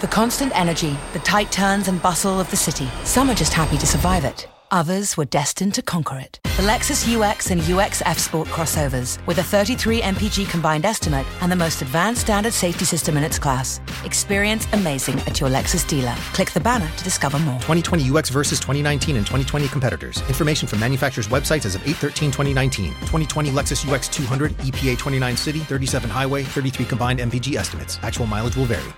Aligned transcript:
The 0.00 0.06
constant 0.06 0.52
energy, 0.54 0.96
the 1.12 1.18
tight 1.18 1.50
turns 1.50 1.88
and 1.88 2.00
bustle 2.00 2.38
of 2.38 2.48
the 2.52 2.56
city. 2.56 2.88
Some 3.02 3.28
are 3.28 3.34
just 3.34 3.52
happy 3.52 3.76
to 3.78 3.86
survive 3.86 4.24
it. 4.24 4.46
Others 4.70 5.16
were 5.16 5.24
destined 5.24 5.74
to 5.74 5.82
conquer 5.82 6.20
it. 6.20 6.38
The 6.44 6.62
Lexus 6.62 7.02
UX 7.02 7.50
and 7.50 7.60
UX 7.68 8.00
F 8.06 8.16
Sport 8.16 8.46
crossovers, 8.46 9.18
with 9.26 9.38
a 9.38 9.42
33 9.42 10.02
mpg 10.02 10.48
combined 10.48 10.84
estimate 10.84 11.26
and 11.40 11.50
the 11.50 11.56
most 11.56 11.82
advanced 11.82 12.20
standard 12.20 12.52
safety 12.52 12.84
system 12.84 13.16
in 13.16 13.24
its 13.24 13.40
class. 13.40 13.80
Experience 14.04 14.68
amazing 14.72 15.18
at 15.22 15.40
your 15.40 15.50
Lexus 15.50 15.84
dealer. 15.88 16.14
Click 16.32 16.52
the 16.52 16.60
banner 16.60 16.88
to 16.96 17.02
discover 17.02 17.40
more. 17.40 17.58
2020 17.62 18.08
UX 18.08 18.30
versus 18.30 18.60
2019 18.60 19.16
and 19.16 19.26
2020 19.26 19.66
competitors. 19.66 20.20
Information 20.28 20.68
from 20.68 20.78
manufacturers' 20.78 21.26
websites 21.26 21.66
as 21.66 21.74
of 21.74 21.82
813 21.82 22.30
2019. 22.30 22.90
2020 23.00 23.50
Lexus 23.50 23.92
UX 23.92 24.06
200, 24.06 24.52
EPA 24.58 24.96
29 24.96 25.36
city, 25.36 25.58
37 25.58 26.08
highway, 26.08 26.44
33 26.44 26.86
combined 26.86 27.18
MPG 27.18 27.56
estimates. 27.56 27.98
Actual 28.04 28.26
mileage 28.26 28.54
will 28.54 28.64
vary. 28.64 28.92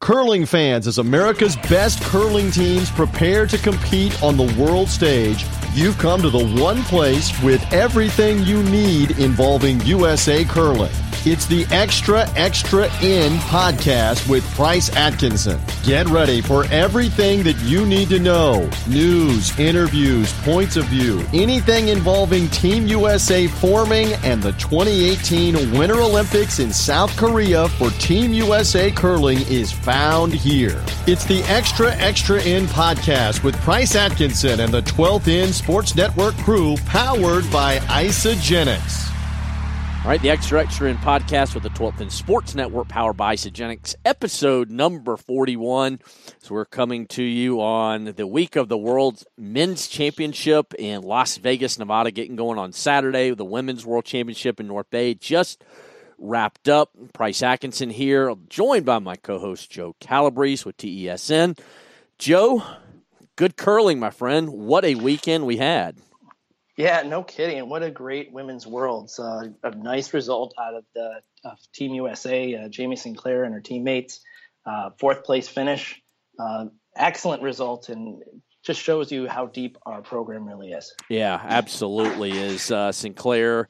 Curling 0.00 0.46
fans, 0.46 0.86
as 0.86 0.98
America's 0.98 1.56
best 1.68 2.00
curling 2.02 2.52
teams 2.52 2.88
prepare 2.90 3.46
to 3.46 3.58
compete 3.58 4.22
on 4.22 4.36
the 4.36 4.44
world 4.60 4.88
stage, 4.88 5.44
you've 5.78 5.96
come 5.96 6.20
to 6.20 6.28
the 6.28 6.60
one 6.60 6.82
place 6.82 7.40
with 7.40 7.64
everything 7.72 8.42
you 8.42 8.64
need 8.64 9.12
involving 9.20 9.80
USA 9.82 10.44
curling. 10.44 10.90
It's 11.24 11.46
the 11.46 11.66
Extra 11.72 12.28
Extra 12.36 12.90
End 13.02 13.40
podcast 13.40 14.28
with 14.30 14.48
Price 14.54 14.94
Atkinson. 14.96 15.60
Get 15.82 16.06
ready 16.08 16.40
for 16.40 16.64
everything 16.66 17.42
that 17.42 17.58
you 17.62 17.84
need 17.84 18.08
to 18.10 18.20
know 18.20 18.70
news, 18.86 19.58
interviews, 19.58 20.32
points 20.42 20.76
of 20.76 20.84
view, 20.84 21.24
anything 21.34 21.88
involving 21.88 22.48
Team 22.48 22.86
USA 22.86 23.48
forming 23.48 24.12
and 24.24 24.40
the 24.40 24.52
2018 24.52 25.76
Winter 25.76 26.00
Olympics 26.00 26.60
in 26.60 26.72
South 26.72 27.14
Korea 27.16 27.68
for 27.68 27.90
Team 27.90 28.32
USA 28.32 28.90
curling 28.90 29.40
is 29.48 29.72
found 29.72 30.32
here. 30.32 30.82
It's 31.08 31.24
the 31.24 31.42
Extra 31.48 31.94
Extra 31.96 32.40
End 32.42 32.68
podcast 32.68 33.42
with 33.42 33.56
Price 33.62 33.96
Atkinson 33.96 34.60
and 34.60 34.72
the 34.72 34.82
12th 34.82 35.26
End 35.26 35.52
Sports 35.68 35.94
Network 35.94 36.34
crew 36.38 36.76
powered 36.86 37.44
by 37.52 37.76
Isagenix. 37.80 39.12
All 40.02 40.10
right, 40.10 40.22
the 40.22 40.30
Extra 40.30 40.62
Extra 40.62 40.88
End 40.88 40.98
podcast 41.00 41.52
with 41.52 41.62
the 41.62 41.68
12th 41.68 42.00
End 42.00 42.10
Sports 42.10 42.54
Network 42.54 42.88
powered 42.88 43.18
by 43.18 43.34
Isagenix, 43.34 43.94
episode 44.02 44.70
number 44.70 45.18
41. 45.18 46.00
So 46.38 46.54
we're 46.54 46.64
coming 46.64 47.06
to 47.08 47.22
you 47.22 47.60
on 47.60 48.14
the 48.16 48.26
week 48.26 48.56
of 48.56 48.70
the 48.70 48.78
World 48.78 49.24
Men's 49.36 49.88
Championship 49.88 50.72
in 50.72 51.02
Las 51.02 51.36
Vegas, 51.36 51.78
Nevada, 51.78 52.12
getting 52.12 52.36
going 52.36 52.58
on 52.58 52.72
Saturday. 52.72 53.34
The 53.34 53.44
Women's 53.44 53.84
World 53.84 54.06
Championship 54.06 54.60
in 54.60 54.68
North 54.68 54.88
Bay 54.88 55.12
just 55.12 55.62
wrapped 56.16 56.70
up. 56.70 56.92
Price 57.12 57.42
Atkinson 57.42 57.90
here, 57.90 58.34
joined 58.48 58.86
by 58.86 59.00
my 59.00 59.16
co-host 59.16 59.70
Joe 59.70 59.94
Calabrese 60.00 60.64
with 60.64 60.78
TESN. 60.78 61.58
Joe, 62.16 62.62
good 63.38 63.56
curling, 63.56 64.00
my 64.00 64.10
friend. 64.10 64.50
What 64.50 64.84
a 64.84 64.96
weekend 64.96 65.46
we 65.46 65.56
had. 65.56 65.96
Yeah, 66.76 67.02
no 67.02 67.22
kidding. 67.22 67.68
What 67.68 67.82
a 67.84 67.90
great 67.90 68.32
women's 68.32 68.66
worlds. 68.66 69.18
Uh, 69.18 69.50
a 69.62 69.70
nice 69.74 70.12
result 70.12 70.54
out 70.60 70.74
of 70.74 70.84
the 70.94 71.20
of 71.44 71.56
Team 71.72 71.94
USA, 71.94 72.54
uh, 72.54 72.68
Jamie 72.68 72.96
Sinclair 72.96 73.44
and 73.44 73.54
her 73.54 73.60
teammates. 73.60 74.20
Uh, 74.66 74.90
fourth 74.98 75.24
place 75.24 75.48
finish. 75.48 76.02
Uh, 76.38 76.66
excellent 76.96 77.42
result 77.42 77.88
and 77.88 78.22
just 78.62 78.80
shows 78.80 79.10
you 79.10 79.28
how 79.28 79.46
deep 79.46 79.78
our 79.86 80.02
program 80.02 80.46
really 80.46 80.72
is. 80.72 80.94
Yeah, 81.08 81.40
absolutely 81.42 82.32
is. 82.32 82.70
Uh, 82.70 82.92
Sinclair, 82.92 83.68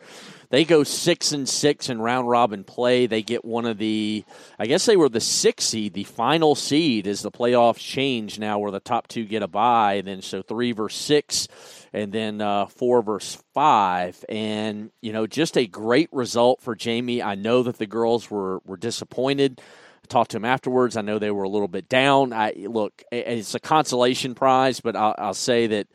they 0.51 0.65
go 0.65 0.83
six 0.83 1.33
and 1.33 1.49
six 1.49 1.89
in 1.89 2.01
round 2.01 2.29
robin 2.29 2.65
play. 2.65 3.07
They 3.07 3.23
get 3.23 3.45
one 3.45 3.67
of 3.67 3.79
the, 3.79 4.25
I 4.59 4.67
guess 4.67 4.87
they 4.87 4.97
were 4.97 5.09
the 5.09 5.21
six 5.21 5.65
seed, 5.65 5.95
the 5.95 6.05
final 6.05 6.55
seed 6.55 7.07
as 7.07 7.23
the 7.23 7.31
playoffs 7.31 7.79
change 7.79 8.39
now, 8.39 8.59
where 8.59 8.71
the 8.71 8.81
top 8.81 9.09
two 9.09 9.25
get 9.25 9.43
a 9.43 9.49
bye. 9.49 9.95
And 9.95 10.09
then 10.09 10.23
so 10.23 10.43
three 10.43 10.73
versus 10.73 11.01
six 11.01 11.49
and 11.93 12.13
then 12.13 12.41
uh, 12.41 12.67
four 12.67 13.03
versus 13.03 13.43
five. 13.55 14.25
And, 14.29 14.91
you 15.03 15.13
know, 15.13 15.27
just 15.27 15.57
a 15.57 15.67
great 15.67 16.09
result 16.13 16.63
for 16.63 16.75
Jamie. 16.75 17.23
I 17.23 17.35
know 17.35 17.63
that 17.65 17.79
the 17.79 17.87
girls 17.87 18.31
were, 18.31 18.61
were 18.65 18.79
disappointed. 18.79 19.61
Talked 20.09 20.33
to 20.33 20.37
them 20.37 20.45
afterwards. 20.45 20.97
I 20.97 21.03
know 21.03 21.19
they 21.19 21.31
were 21.31 21.45
a 21.45 21.49
little 21.49 21.69
bit 21.69 21.89
down. 21.89 22.33
I 22.33 22.53
Look, 22.57 23.03
it's 23.13 23.55
a 23.55 23.61
consolation 23.61 24.35
prize, 24.35 24.81
but 24.81 24.97
I'll, 24.97 25.15
I'll 25.19 25.35
say 25.35 25.67
that 25.69 25.87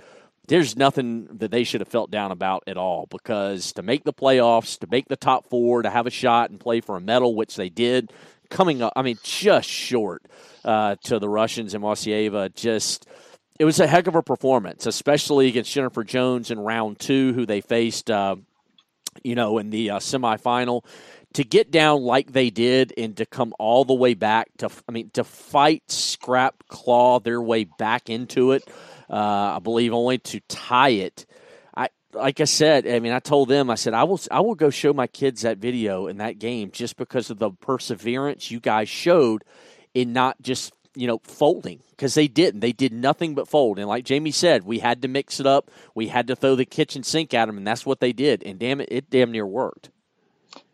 there's 0.47 0.75
nothing 0.75 1.27
that 1.37 1.51
they 1.51 1.63
should 1.63 1.81
have 1.81 1.87
felt 1.87 2.11
down 2.11 2.31
about 2.31 2.63
at 2.67 2.77
all 2.77 3.07
because 3.09 3.73
to 3.73 3.81
make 3.81 4.03
the 4.03 4.13
playoffs, 4.13 4.77
to 4.79 4.87
make 4.87 5.07
the 5.07 5.15
top 5.15 5.49
four, 5.49 5.81
to 5.81 5.89
have 5.89 6.05
a 6.05 6.11
shot 6.11 6.49
and 6.49 6.59
play 6.59 6.81
for 6.81 6.97
a 6.97 7.01
medal, 7.01 7.35
which 7.35 7.55
they 7.55 7.69
did, 7.69 8.11
coming 8.49 8.81
up, 8.81 8.93
I 8.95 9.01
mean, 9.01 9.17
just 9.23 9.69
short 9.69 10.23
uh, 10.65 10.97
to 11.05 11.19
the 11.19 11.29
Russians 11.29 11.73
and 11.73 11.83
Moiseeva, 11.83 12.53
just– 12.53 13.07
it 13.59 13.65
was 13.65 13.79
a 13.79 13.87
heck 13.87 14.07
of 14.07 14.15
a 14.15 14.23
performance, 14.23 14.85
especially 14.85 15.47
against 15.47 15.71
Jennifer 15.71 16.03
Jones 16.03 16.51
in 16.51 16.59
round 16.59 16.99
two, 16.99 17.33
who 17.33 17.45
they 17.45 17.61
faced, 17.61 18.09
uh, 18.09 18.35
you 19.23 19.35
know, 19.35 19.59
in 19.59 19.69
the 19.69 19.91
uh, 19.91 19.99
semifinal. 19.99 20.83
To 21.33 21.43
get 21.43 21.71
down 21.71 22.03
like 22.03 22.31
they 22.31 22.49
did 22.49 22.93
and 22.97 23.17
to 23.17 23.25
come 23.25 23.53
all 23.57 23.85
the 23.85 23.93
way 23.93 24.13
back 24.13 24.49
to, 24.57 24.69
I 24.87 24.91
mean, 24.91 25.09
to 25.11 25.23
fight, 25.23 25.83
scrap, 25.87 26.63
claw 26.67 27.19
their 27.19 27.41
way 27.41 27.63
back 27.63 28.09
into 28.09 28.51
it, 28.51 28.63
uh, 29.09 29.55
I 29.55 29.59
believe 29.59 29.93
only 29.93 30.19
to 30.19 30.39
tie 30.41 30.89
it. 30.89 31.25
I, 31.75 31.89
like 32.13 32.39
I 32.39 32.45
said, 32.45 32.87
I 32.87 32.99
mean, 32.99 33.13
I 33.13 33.19
told 33.19 33.49
them, 33.49 33.71
I 33.71 33.75
said, 33.75 33.95
I 33.95 34.03
will, 34.03 34.19
I 34.29 34.41
will 34.41 34.53
go 34.53 34.69
show 34.69 34.93
my 34.93 35.07
kids 35.07 35.41
that 35.41 35.57
video 35.57 36.05
in 36.05 36.17
that 36.17 36.37
game 36.37 36.69
just 36.71 36.97
because 36.97 37.31
of 37.31 37.39
the 37.39 37.49
perseverance 37.49 38.51
you 38.51 38.59
guys 38.59 38.87
showed 38.87 39.43
in 39.95 40.13
not 40.13 40.39
just 40.41 40.73
you 40.95 41.07
know, 41.07 41.19
folding 41.23 41.81
because 41.91 42.13
they 42.13 42.27
didn't. 42.27 42.59
They 42.59 42.71
did 42.71 42.93
nothing 42.93 43.35
but 43.35 43.47
fold. 43.47 43.79
And 43.79 43.87
like 43.87 44.05
Jamie 44.05 44.31
said, 44.31 44.63
we 44.63 44.79
had 44.79 45.01
to 45.01 45.07
mix 45.07 45.39
it 45.39 45.47
up. 45.47 45.71
We 45.95 46.07
had 46.07 46.27
to 46.27 46.35
throw 46.35 46.55
the 46.55 46.65
kitchen 46.65 47.03
sink 47.03 47.33
at 47.33 47.47
them, 47.47 47.57
and 47.57 47.65
that's 47.65 47.85
what 47.85 47.99
they 47.99 48.13
did. 48.13 48.43
And 48.43 48.59
damn 48.59 48.81
it, 48.81 48.89
it 48.91 49.09
damn 49.09 49.31
near 49.31 49.45
worked. 49.45 49.89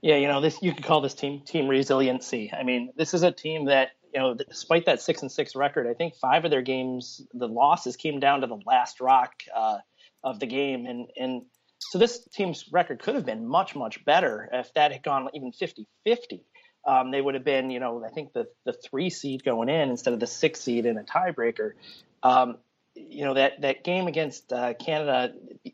Yeah, 0.02 0.16
you 0.16 0.28
know, 0.28 0.42
this 0.42 0.62
you 0.62 0.74
could 0.74 0.84
call 0.84 1.02
this 1.02 1.14
team 1.14 1.42
team 1.46 1.68
resiliency. 1.68 2.52
I 2.54 2.64
mean, 2.64 2.92
this 2.96 3.14
is 3.14 3.24
a 3.24 3.32
team 3.32 3.66
that 3.66 3.90
you 4.14 4.20
know, 4.20 4.34
despite 4.34 4.86
that 4.86 5.02
six 5.02 5.22
and 5.22 5.32
six 5.32 5.56
record, 5.56 5.88
I 5.88 5.94
think 5.94 6.16
five 6.16 6.46
of 6.46 6.52
their 6.52 6.62
games, 6.62 7.22
the 7.34 7.48
losses 7.48 7.96
came 7.96 8.20
down 8.20 8.42
to 8.42 8.48
the 8.48 8.60
last 8.66 9.00
rock 9.00 9.34
uh, 9.56 9.78
of 10.24 10.40
the 10.40 10.48
game, 10.48 10.86
and 10.86 11.08
and 11.18 11.44
so 11.80 11.98
this 11.98 12.28
team's 12.34 12.66
record 12.72 13.02
could 13.02 13.16
have 13.16 13.26
been 13.26 13.48
much 13.48 13.76
much 13.76 14.04
better 14.06 14.50
if 14.52 14.74
that 14.74 14.92
had 14.92 15.02
gone 15.04 15.30
even 15.34 15.52
50-50 15.52 16.42
um, 16.86 17.12
they 17.12 17.22
would 17.22 17.36
have 17.36 17.44
been, 17.44 17.70
you 17.70 17.80
know, 17.80 18.04
I 18.06 18.10
think 18.10 18.34
the 18.34 18.48
the 18.66 18.74
three 18.74 19.10
seed 19.10 19.44
going 19.44 19.70
in 19.70 19.90
instead 19.90 20.14
of 20.14 20.20
the 20.20 20.28
six 20.28 20.62
seed 20.62 20.86
in 20.86 20.98
a 20.98 21.04
tiebreaker. 21.04 21.74
Um, 22.24 22.58
you 23.10 23.24
know 23.24 23.34
that 23.34 23.62
that 23.62 23.84
game 23.84 24.08
against 24.08 24.52
uh, 24.52 24.74
Canada, 24.74 25.34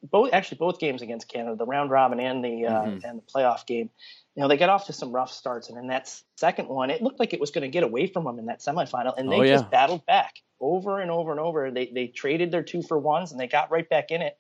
both 0.09 0.31
actually 0.33 0.57
both 0.57 0.79
games 0.79 1.01
against 1.01 1.27
Canada, 1.27 1.55
the 1.55 1.65
round 1.65 1.91
robin 1.91 2.19
and 2.19 2.43
the 2.43 2.65
uh, 2.65 2.83
mm-hmm. 2.83 3.05
and 3.05 3.19
the 3.19 3.23
playoff 3.33 3.65
game. 3.65 3.89
You 4.35 4.41
know 4.41 4.47
they 4.47 4.57
got 4.57 4.69
off 4.69 4.87
to 4.87 4.93
some 4.93 5.11
rough 5.11 5.31
starts, 5.31 5.69
and 5.69 5.77
in 5.77 5.87
that 5.87 6.13
second 6.37 6.67
one, 6.67 6.89
it 6.89 7.01
looked 7.01 7.19
like 7.19 7.33
it 7.33 7.39
was 7.39 7.51
going 7.51 7.63
to 7.63 7.69
get 7.69 7.83
away 7.83 8.07
from 8.07 8.25
them 8.25 8.39
in 8.39 8.47
that 8.47 8.59
semifinal, 8.59 9.13
and 9.17 9.31
they 9.31 9.37
oh, 9.37 9.41
yeah. 9.43 9.53
just 9.55 9.69
battled 9.69 10.05
back 10.05 10.35
over 10.59 10.99
and 10.99 11.11
over 11.11 11.31
and 11.31 11.39
over. 11.39 11.71
They 11.71 11.87
they 11.87 12.07
traded 12.07 12.51
their 12.51 12.63
two 12.63 12.81
for 12.81 12.97
ones, 12.97 13.31
and 13.31 13.39
they 13.39 13.47
got 13.47 13.71
right 13.71 13.87
back 13.87 14.11
in 14.11 14.21
it. 14.21 14.37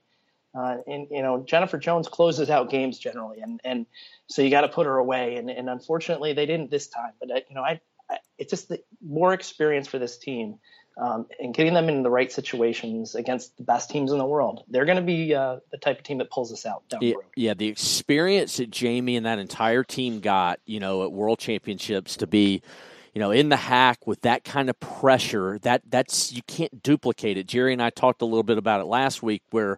Uh, 0.57 0.77
and 0.87 1.07
you 1.11 1.21
know 1.21 1.43
Jennifer 1.43 1.77
Jones 1.77 2.07
closes 2.07 2.49
out 2.49 2.69
games 2.69 2.97
generally, 2.97 3.41
and 3.41 3.59
and 3.65 3.85
so 4.27 4.41
you 4.41 4.49
got 4.49 4.61
to 4.61 4.69
put 4.69 4.85
her 4.85 4.97
away. 4.97 5.35
And, 5.35 5.49
and 5.49 5.69
unfortunately, 5.69 6.33
they 6.33 6.45
didn't 6.45 6.71
this 6.71 6.87
time. 6.87 7.11
But 7.19 7.31
uh, 7.31 7.39
you 7.49 7.55
know, 7.55 7.61
I, 7.61 7.81
I 8.09 8.17
it's 8.37 8.51
just 8.51 8.69
the, 8.69 8.81
more 9.05 9.33
experience 9.33 9.87
for 9.87 9.99
this 9.99 10.17
team. 10.17 10.59
Um, 10.97 11.27
and 11.41 11.53
getting 11.53 11.73
them 11.73 11.89
in 11.89 12.03
the 12.03 12.09
right 12.09 12.31
situations 12.31 13.15
against 13.15 13.57
the 13.57 13.63
best 13.63 13.89
teams 13.89 14.13
in 14.13 14.17
the 14.17 14.25
world. 14.25 14.63
They're 14.69 14.85
going 14.85 14.95
to 14.95 15.03
be 15.03 15.35
uh, 15.35 15.57
the 15.69 15.77
type 15.77 15.97
of 15.97 16.03
team 16.05 16.19
that 16.19 16.29
pulls 16.29 16.53
us 16.53 16.65
out 16.65 16.87
down 16.87 17.01
yeah, 17.01 17.09
the 17.09 17.15
road. 17.15 17.25
Yeah, 17.35 17.53
the 17.53 17.67
experience 17.67 18.55
that 18.57 18.71
Jamie 18.71 19.17
and 19.17 19.25
that 19.25 19.37
entire 19.37 19.83
team 19.83 20.21
got, 20.21 20.61
you 20.65 20.79
know, 20.79 21.03
at 21.03 21.11
World 21.11 21.39
Championships 21.39 22.15
to 22.17 22.27
be, 22.27 22.61
you 23.13 23.19
know, 23.19 23.31
in 23.31 23.49
the 23.49 23.57
hack 23.57 24.07
with 24.07 24.21
that 24.21 24.45
kind 24.45 24.69
of 24.69 24.79
pressure, 24.79 25.59
that 25.63 25.81
that's 25.89 26.31
you 26.31 26.41
can't 26.47 26.81
duplicate 26.81 27.37
it. 27.37 27.45
Jerry 27.45 27.73
and 27.73 27.81
I 27.81 27.89
talked 27.89 28.21
a 28.21 28.25
little 28.25 28.43
bit 28.43 28.57
about 28.57 28.79
it 28.79 28.85
last 28.85 29.21
week, 29.21 29.43
where 29.51 29.77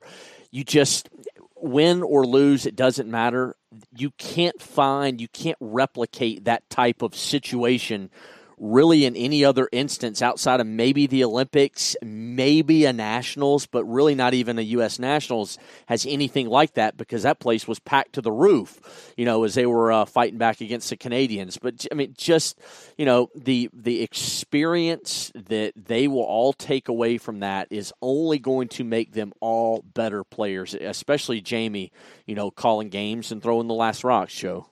you 0.52 0.64
just 0.64 1.10
win 1.56 2.04
or 2.04 2.28
lose, 2.28 2.68
it 2.68 2.76
doesn't 2.76 3.10
matter. 3.10 3.56
You 3.96 4.12
can't 4.20 4.62
find, 4.62 5.20
you 5.20 5.28
can't 5.30 5.58
replicate 5.60 6.46
that 6.46 6.70
type 6.70 7.02
of 7.02 7.16
situation 7.16 8.12
really 8.60 9.06
in 9.06 9.16
any 9.16 9.46
other 9.46 9.70
instance 9.72 10.22
outside 10.22 10.60
of 10.60 10.66
maybe 10.66 11.06
the 11.06 11.24
Olympics, 11.24 11.96
maybe 12.02 12.86
a 12.86 12.94
Nationals, 12.94 13.68
but 13.68 13.84
really 13.86 14.16
not 14.16 14.34
even 14.34 14.58
a 14.58 14.64
U.S. 14.64 14.98
Nationals 14.98 15.58
has 15.86 16.06
anything 16.06 16.48
like 16.48 16.74
that 16.74 16.98
because 16.98 17.24
that 17.24 17.40
place 17.40 17.68
was 17.68 17.80
packed 17.80 18.14
to 18.14 18.22
the 18.22 18.32
roof, 18.32 19.14
you 19.16 19.26
know, 19.26 19.44
as 19.44 19.54
they 19.54 19.66
were 19.66 19.92
uh, 19.92 20.06
fighting 20.06 20.40
back 20.40 20.62
against 20.62 20.90
the 20.90 20.98
Canadians. 20.98 21.58
But 21.58 21.86
I 21.92 21.96
mean, 21.96 22.16
just 22.18 22.60
you 22.98 23.06
know, 23.06 23.30
the 23.36 23.70
the 23.74 24.02
experience 24.02 25.32
that 25.36 25.74
they 25.76 26.08
will 26.08 26.24
all 26.24 26.54
take 26.54 26.88
away 26.88 27.20
from 27.20 27.42
that 27.42 27.68
is 27.70 27.94
only 28.02 28.40
going 28.40 28.70
to 28.70 28.84
make 28.84 29.14
them 29.14 29.34
all 29.40 29.84
better 29.94 30.24
players, 30.24 30.74
especially 30.74 31.42
Jamie, 31.42 31.92
you 32.26 32.34
know, 32.34 32.50
calling 32.50 32.90
games 32.90 33.32
and 33.32 33.42
throwing 33.44 33.68
the 33.68 33.74
last 33.74 34.04
rocks. 34.04 34.34
Show. 34.34 34.68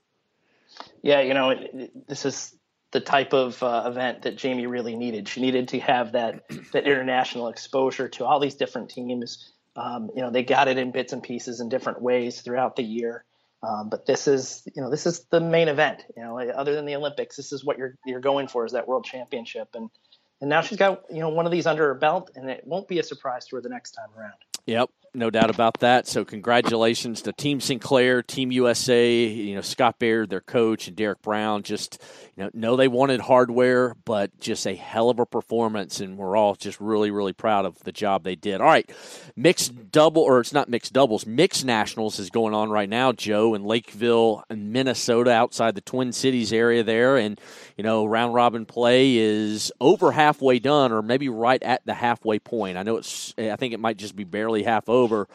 Yeah, 1.01 1.21
you 1.21 1.33
know, 1.33 1.53
this 2.07 2.25
is 2.25 2.54
the 2.95 3.01
type 3.01 3.33
of 3.33 3.61
uh, 3.61 3.83
event 3.87 4.21
that 4.21 4.37
Jamie 4.37 4.67
really 4.67 4.95
needed. 4.95 5.27
She 5.27 5.41
needed 5.41 5.67
to 5.67 5.79
have 5.81 6.13
that 6.13 6.47
that 6.71 6.85
international 6.85 7.49
exposure 7.49 8.07
to 8.07 8.23
all 8.23 8.39
these 8.39 8.55
different 8.55 8.89
teams. 8.89 9.51
Um, 9.75 10.09
you 10.15 10.21
know, 10.21 10.31
they 10.31 10.43
got 10.43 10.69
it 10.69 10.77
in 10.77 10.91
bits 10.91 11.11
and 11.11 11.21
pieces 11.21 11.59
in 11.59 11.67
different 11.67 12.01
ways 12.01 12.39
throughout 12.39 12.77
the 12.77 12.83
year. 12.83 13.25
Um, 13.61 13.89
but 13.89 14.05
this 14.05 14.29
is, 14.29 14.65
you 14.73 14.81
know, 14.81 14.89
this 14.89 15.05
is 15.05 15.25
the 15.29 15.41
main 15.41 15.67
event. 15.67 16.05
You 16.15 16.23
know, 16.23 16.39
other 16.39 16.73
than 16.73 16.85
the 16.85 16.95
Olympics, 16.95 17.35
this 17.35 17.51
is 17.51 17.65
what 17.65 17.77
you're 17.77 17.97
you're 18.05 18.21
going 18.21 18.47
for 18.47 18.65
is 18.65 18.71
that 18.71 18.87
World 18.87 19.03
Championship, 19.03 19.67
and 19.73 19.89
and 20.39 20.49
now 20.49 20.61
she's 20.61 20.77
got 20.77 21.01
you 21.11 21.19
know 21.19 21.27
one 21.27 21.45
of 21.45 21.51
these 21.51 21.67
under 21.67 21.87
her 21.87 21.95
belt, 21.95 22.31
and 22.35 22.49
it 22.49 22.65
won't 22.65 22.87
be 22.87 22.99
a 22.99 23.03
surprise 23.03 23.45
to 23.47 23.57
her 23.57 23.61
the 23.61 23.67
next 23.67 23.91
time 23.91 24.07
around. 24.17 24.39
Yep, 24.67 24.89
no 25.15 25.29
doubt 25.29 25.49
about 25.49 25.79
that. 25.79 26.07
So 26.07 26.25
congratulations 26.25 27.21
to 27.23 27.33
Team 27.33 27.59
Sinclair, 27.59 28.21
Team 28.21 28.51
USA, 28.51 29.25
you 29.25 29.55
know, 29.55 29.61
Scott 29.61 29.99
Baird, 29.99 30.29
their 30.29 30.41
coach, 30.41 30.87
and 30.87 30.95
Derek 30.95 31.21
Brown. 31.21 31.63
Just, 31.63 32.01
you 32.35 32.43
know, 32.43 32.49
know 32.53 32.75
they 32.75 32.87
wanted 32.87 33.21
hardware, 33.21 33.95
but 34.05 34.39
just 34.39 34.65
a 34.67 34.75
hell 34.75 35.09
of 35.09 35.19
a 35.19 35.25
performance, 35.25 35.99
and 35.99 36.17
we're 36.17 36.35
all 36.35 36.55
just 36.55 36.79
really, 36.79 37.11
really 37.11 37.33
proud 37.33 37.65
of 37.65 37.79
the 37.83 37.91
job 37.91 38.23
they 38.23 38.35
did. 38.35 38.61
All 38.61 38.67
right, 38.67 38.89
mixed 39.35 39.91
double, 39.91 40.21
or 40.21 40.39
it's 40.39 40.53
not 40.53 40.69
mixed 40.69 40.93
doubles, 40.93 41.25
mixed 41.25 41.65
nationals 41.65 42.19
is 42.19 42.29
going 42.29 42.53
on 42.53 42.69
right 42.69 42.89
now, 42.89 43.11
Joe, 43.11 43.53
in 43.53 43.63
Lakeville, 43.63 44.43
Minnesota, 44.49 45.31
outside 45.31 45.75
the 45.75 45.81
Twin 45.81 46.11
Cities 46.11 46.51
area 46.51 46.83
there. 46.83 47.17
And, 47.17 47.39
you 47.77 47.83
know, 47.83 48.05
round 48.05 48.33
robin 48.33 48.65
play 48.65 49.17
is 49.17 49.71
over 49.79 50.11
halfway 50.11 50.59
done, 50.59 50.91
or 50.91 51.01
maybe 51.01 51.29
right 51.29 51.61
at 51.63 51.85
the 51.85 51.93
halfway 51.93 52.39
point. 52.39 52.77
I 52.77 52.83
know 52.83 52.97
it's, 52.97 53.33
I 53.37 53.55
think 53.55 53.73
it 53.73 53.79
might 53.79 53.97
just 53.97 54.15
be 54.15 54.23
barely 54.23 54.63
half 54.63 54.89
over 54.89 55.04
over. 55.05 55.27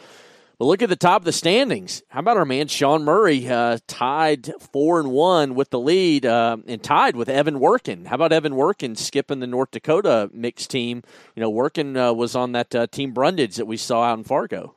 But 0.59 0.67
look 0.67 0.83
at 0.83 0.91
the 0.91 0.97
top 0.97 1.23
of 1.23 1.25
the 1.25 1.33
standings. 1.33 2.03
How 2.11 2.21
about 2.21 2.37
our 2.37 2.45
man 2.45 2.69
Sean 2.69 3.03
Murray, 3.03 3.49
uh, 3.49 3.79
tied 3.87 4.53
four 4.73 5.01
and 5.01 5.11
one 5.11 5.55
with 5.55 5.71
the 5.71 5.81
lead, 5.81 6.27
uh, 6.27 6.59
and 6.67 6.83
tied 6.83 7.17
with 7.17 7.31
Evan 7.31 7.61
Workin. 7.61 8.05
How 8.05 8.17
about 8.17 8.31
Evan 8.31 8.55
Workin 8.55 8.95
skipping 8.95 9.41
the 9.41 9.47
North 9.47 9.71
Dakota 9.71 10.29
mixed 10.35 10.71
team? 10.71 11.03
You 11.35 11.41
know, 11.41 11.49
Workin 11.49 11.97
uh, 11.97 12.13
was 12.13 12.37
on 12.37 12.53
that 12.53 12.75
uh, 12.75 12.87
team 12.89 13.15
Brundage 13.15 13.57
that 13.57 13.65
we 13.65 13.79
saw 13.79 14.03
out 14.03 14.19
in 14.19 14.25
Fargo. 14.25 14.75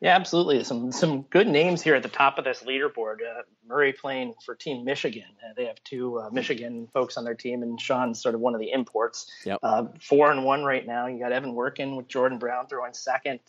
Yeah, 0.00 0.16
absolutely. 0.16 0.64
Some 0.64 0.90
some 0.90 1.22
good 1.22 1.48
names 1.48 1.82
here 1.82 1.94
at 1.94 2.02
the 2.02 2.08
top 2.08 2.38
of 2.38 2.44
this 2.44 2.62
leaderboard. 2.62 3.16
Uh, 3.20 3.42
Murray 3.66 3.92
playing 3.92 4.34
for 4.44 4.54
Team 4.54 4.86
Michigan. 4.86 5.24
Uh, 5.42 5.52
they 5.54 5.66
have 5.66 5.82
two 5.84 6.18
uh, 6.18 6.30
Michigan 6.30 6.88
folks 6.94 7.18
on 7.18 7.24
their 7.24 7.34
team, 7.34 7.62
and 7.62 7.78
Sean's 7.78 8.22
sort 8.22 8.34
of 8.34 8.40
one 8.40 8.54
of 8.54 8.60
the 8.60 8.70
imports. 8.72 9.30
Yep. 9.44 9.58
Uh, 9.62 9.84
four 10.00 10.30
and 10.30 10.44
one 10.44 10.64
right 10.64 10.86
now. 10.86 11.08
You 11.08 11.18
got 11.18 11.32
Evan 11.32 11.54
Workin 11.54 11.96
with 11.96 12.08
Jordan 12.08 12.38
Brown 12.38 12.66
throwing 12.68 12.94
second. 12.94 13.40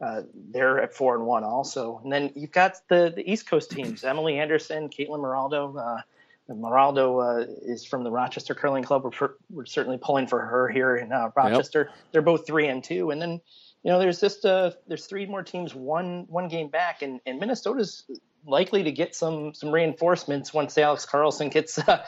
Uh, 0.00 0.22
they're 0.50 0.80
at 0.80 0.94
four 0.94 1.14
and 1.16 1.24
one 1.24 1.44
also. 1.44 2.00
And 2.02 2.12
then 2.12 2.30
you've 2.34 2.52
got 2.52 2.76
the, 2.88 3.12
the 3.14 3.30
East 3.30 3.48
Coast 3.48 3.70
teams: 3.70 4.04
Emily 4.04 4.38
Anderson, 4.38 4.88
Caitlin 4.88 5.20
Moraldo. 5.20 5.76
Uh, 5.78 6.02
Moraldo 6.48 7.22
uh, 7.22 7.52
is 7.62 7.84
from 7.84 8.04
the 8.04 8.10
Rochester 8.10 8.54
Curling 8.54 8.84
Club. 8.84 9.04
We're, 9.04 9.30
we're 9.50 9.64
certainly 9.64 9.98
pulling 9.98 10.28
for 10.28 10.40
her 10.40 10.68
here 10.68 10.96
in 10.96 11.12
uh, 11.12 11.30
Rochester. 11.34 11.88
Yep. 11.88 11.98
They're 12.12 12.22
both 12.22 12.46
three 12.46 12.68
and 12.68 12.84
two. 12.84 13.10
And 13.10 13.20
then 13.20 13.40
you 13.82 13.92
know 13.92 13.98
there's 13.98 14.20
just 14.20 14.44
uh, 14.44 14.72
there's 14.86 15.06
three 15.06 15.26
more 15.26 15.42
teams 15.42 15.74
one 15.74 16.26
one 16.28 16.48
game 16.48 16.68
back, 16.68 17.02
and, 17.02 17.20
and 17.26 17.40
Minnesota's 17.40 18.04
likely 18.46 18.84
to 18.84 18.92
get 18.92 19.14
some 19.14 19.54
some 19.54 19.72
reinforcements 19.72 20.54
once 20.54 20.76
Alex 20.78 21.04
Carlson 21.06 21.48
gets 21.48 21.78
uh, 21.88 22.04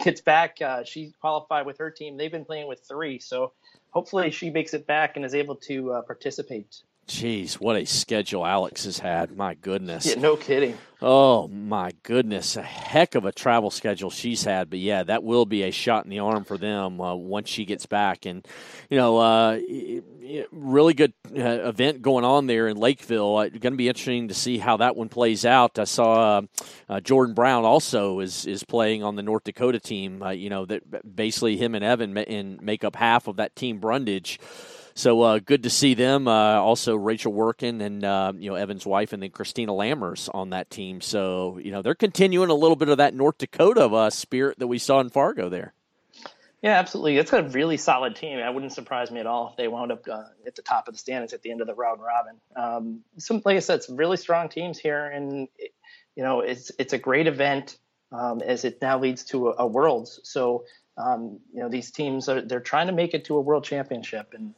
gets 0.00 0.20
back. 0.20 0.60
Uh, 0.60 0.84
she 0.84 1.12
qualified 1.20 1.66
with 1.66 1.78
her 1.78 1.90
team. 1.90 2.16
They've 2.16 2.32
been 2.32 2.44
playing 2.44 2.68
with 2.68 2.80
three, 2.80 3.18
so 3.18 3.52
hopefully 3.90 4.30
she 4.30 4.50
makes 4.50 4.74
it 4.74 4.86
back 4.86 5.16
and 5.16 5.24
is 5.24 5.34
able 5.34 5.56
to 5.56 5.92
uh, 5.92 6.02
participate 6.02 6.82
Jeez, 7.08 7.54
what 7.54 7.74
a 7.74 7.86
schedule 7.86 8.44
Alex 8.44 8.84
has 8.84 8.98
had. 8.98 9.34
My 9.34 9.54
goodness. 9.54 10.04
Yeah, 10.04 10.20
no 10.20 10.36
kidding. 10.36 10.76
Oh, 11.00 11.48
my 11.48 11.92
goodness. 12.02 12.56
A 12.56 12.62
heck 12.62 13.14
of 13.14 13.24
a 13.24 13.32
travel 13.32 13.70
schedule 13.70 14.10
she's 14.10 14.44
had. 14.44 14.68
But 14.68 14.80
yeah, 14.80 15.04
that 15.04 15.24
will 15.24 15.46
be 15.46 15.62
a 15.62 15.70
shot 15.70 16.04
in 16.04 16.10
the 16.10 16.18
arm 16.18 16.44
for 16.44 16.58
them 16.58 17.00
uh, 17.00 17.14
once 17.14 17.48
she 17.48 17.64
gets 17.64 17.86
back. 17.86 18.26
And, 18.26 18.46
you 18.90 18.98
know, 18.98 19.16
uh, 19.16 19.58
really 20.52 20.92
good 20.92 21.14
uh, 21.34 21.68
event 21.68 22.02
going 22.02 22.26
on 22.26 22.46
there 22.46 22.68
in 22.68 22.76
Lakeville. 22.76 23.36
Uh, 23.36 23.48
going 23.48 23.72
to 23.72 23.78
be 23.78 23.88
interesting 23.88 24.28
to 24.28 24.34
see 24.34 24.58
how 24.58 24.76
that 24.76 24.94
one 24.94 25.08
plays 25.08 25.46
out. 25.46 25.78
I 25.78 25.84
saw 25.84 26.38
uh, 26.38 26.42
uh, 26.90 27.00
Jordan 27.00 27.34
Brown 27.34 27.64
also 27.64 28.20
is, 28.20 28.44
is 28.44 28.64
playing 28.64 29.02
on 29.02 29.16
the 29.16 29.22
North 29.22 29.44
Dakota 29.44 29.80
team. 29.80 30.22
you 30.34 30.50
know, 30.50 30.66
that 30.66 31.16
basically 31.16 31.56
him 31.56 31.74
and 31.74 31.82
Evan 31.82 32.18
and 32.18 32.60
make 32.60 32.84
up 32.84 32.96
half 32.96 33.28
of 33.28 33.36
that 33.36 33.56
team 33.56 33.78
Brundage. 33.78 34.38
So 34.98 35.22
uh, 35.22 35.38
good 35.38 35.62
to 35.62 35.70
see 35.70 35.94
them. 35.94 36.26
Uh, 36.26 36.54
also, 36.54 36.96
Rachel 36.96 37.32
Workin 37.32 37.80
and 37.82 38.04
uh, 38.04 38.32
you 38.36 38.50
know 38.50 38.56
Evan's 38.56 38.84
wife, 38.84 39.12
and 39.12 39.22
then 39.22 39.30
Christina 39.30 39.70
Lammers 39.70 40.28
on 40.34 40.50
that 40.50 40.70
team. 40.70 41.00
So 41.00 41.60
you 41.62 41.70
know 41.70 41.82
they're 41.82 41.94
continuing 41.94 42.50
a 42.50 42.54
little 42.54 42.74
bit 42.74 42.88
of 42.88 42.98
that 42.98 43.14
North 43.14 43.38
Dakota 43.38 43.84
uh, 43.84 44.10
spirit 44.10 44.58
that 44.58 44.66
we 44.66 44.78
saw 44.78 44.98
in 44.98 45.08
Fargo 45.08 45.48
there. 45.48 45.72
Yeah, 46.62 46.76
absolutely. 46.76 47.16
It's 47.16 47.32
a 47.32 47.44
really 47.44 47.76
solid 47.76 48.16
team. 48.16 48.40
It 48.40 48.52
wouldn't 48.52 48.72
surprise 48.72 49.12
me 49.12 49.20
at 49.20 49.26
all 49.28 49.50
if 49.50 49.56
they 49.56 49.68
wound 49.68 49.92
up 49.92 50.04
uh, 50.10 50.24
at 50.44 50.56
the 50.56 50.62
top 50.62 50.88
of 50.88 50.94
the 50.94 50.98
standings 50.98 51.32
at 51.32 51.42
the 51.42 51.52
end 51.52 51.60
of 51.60 51.68
the 51.68 51.74
round 51.74 52.00
robin. 52.02 52.34
Um, 52.56 53.04
some, 53.18 53.40
like 53.44 53.56
I 53.56 53.60
said, 53.60 53.84
some 53.84 53.96
really 53.96 54.16
strong 54.16 54.48
teams 54.48 54.80
here, 54.80 55.06
and 55.06 55.46
you 56.16 56.24
know 56.24 56.40
it's 56.40 56.72
it's 56.76 56.92
a 56.92 56.98
great 56.98 57.28
event 57.28 57.78
um, 58.10 58.42
as 58.42 58.64
it 58.64 58.82
now 58.82 58.98
leads 58.98 59.22
to 59.26 59.50
a, 59.50 59.54
a 59.58 59.66
Worlds. 59.68 60.18
So 60.24 60.64
um, 60.96 61.38
you 61.54 61.60
know 61.60 61.68
these 61.68 61.92
teams 61.92 62.28
are 62.28 62.40
they're 62.40 62.58
trying 62.58 62.88
to 62.88 62.92
make 62.92 63.14
it 63.14 63.26
to 63.26 63.36
a 63.36 63.40
World 63.40 63.62
Championship, 63.62 64.34
and 64.34 64.54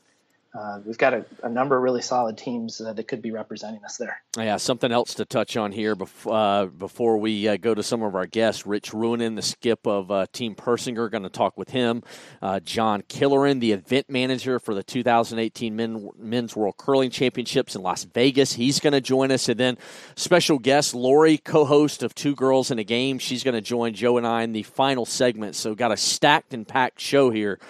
uh, 0.52 0.81
we've 0.85 0.99
got 0.99 1.14
a, 1.14 1.25
a, 1.44 1.49
number 1.49 1.76
of 1.76 1.82
really 1.85 2.02
solid 2.02 2.37
teams 2.37 2.81
uh, 2.81 2.93
that 2.93 3.06
could 3.06 3.23
be 3.23 3.31
representing 3.31 3.85
us 3.85 3.97
there. 3.97 4.20
Yeah, 4.37 4.56
something 4.56 4.91
else 4.91 5.14
to 5.14 5.25
touch 5.25 5.56
on 5.56 5.70
here 5.70 5.94
before, 5.94 6.35
uh, 6.35 6.67
before 6.67 7.19
we 7.19 7.47
uh, 7.47 7.56
go 7.56 7.73
to 7.73 7.85
some 7.85 8.02
of 8.02 8.17
our 8.17 8.26
guests. 8.26 8.67
Rich 8.67 8.91
Ruohonen, 8.91 9.37
the 9.37 9.43
skip 9.43 9.87
of 9.87 10.11
uh, 10.11 10.26
Team 10.32 10.56
Persinger, 10.56 11.08
going 11.08 11.23
to 11.23 11.29
talk 11.29 11.56
with 11.56 11.70
him. 11.70 12.02
Uh, 12.43 12.58
Jon 12.58 13.02
Killoran, 13.02 13.61
the 13.61 13.70
event 13.70 14.11
manager 14.11 14.58
for 14.58 14.75
the 14.75 14.82
2018 14.82 15.76
Men, 15.76 16.08
Men's 16.19 16.56
World 16.56 16.76
Curling 16.76 17.11
Championships 17.11 17.76
in 17.76 17.82
Las 17.82 18.02
Vegas, 18.02 18.55
he's 18.55 18.81
going 18.81 18.93
to 18.93 19.00
join 19.00 19.31
us. 19.31 19.49
And 19.49 19.61
then 19.61 19.79
special 20.17 20.58
guest 20.58 20.97
Lori, 20.97 21.38
co-host 21.38 22.02
of 22.02 22.12
Two 22.12 22.35
Girls 22.35 22.73
in 22.73 22.81
a 22.81 22.85
Game, 22.85 23.20
she's 23.20 23.44
going 23.44 23.55
to 23.55 23.61
join 23.61 23.94
Joe 23.94 24.19
and 24.19 24.26
I 24.26 24.43
in 24.43 24.52
the 24.52 24.64
final 24.64 25.06
segment. 25.06 25.55
So 25.55 25.76
got 25.76 25.93
a 25.93 25.97
stacked 25.97 26.55
and 26.55 26.67
packed 26.67 26.99
show 26.99 27.31
here 27.31 27.61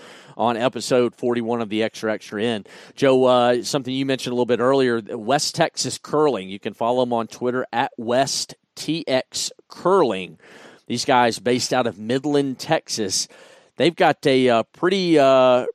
on 0.41 0.57
episode 0.57 1.15
41 1.15 1.61
of 1.61 1.69
the 1.69 1.83
Extra 1.83 2.13
Extra 2.13 2.43
End. 2.43 2.67
Joe, 2.95 3.25
uh, 3.25 3.63
something 3.63 3.93
you 3.93 4.07
mentioned 4.07 4.33
a 4.33 4.35
little 4.35 4.47
bit 4.47 4.59
earlier 4.59 5.03
West 5.11 5.55
Texas 5.55 5.99
Curling. 5.99 6.49
You 6.49 6.59
can 6.59 6.73
follow 6.73 7.05
them 7.05 7.13
on 7.13 7.27
Twitter 7.27 7.67
at 7.73 7.93
West 7.99 8.55
TX 8.75 9.51
Curling. 9.69 10.39
These 10.87 11.05
guys 11.05 11.39
based 11.39 11.75
out 11.75 11.87
of 11.87 11.99
Midland, 11.99 12.59
Texas. 12.59 13.29
They've 13.77 13.95
got 13.95 14.27
a 14.27 14.49
uh, 14.49 14.63
pretty. 14.73 15.19
Uh, 15.19 15.67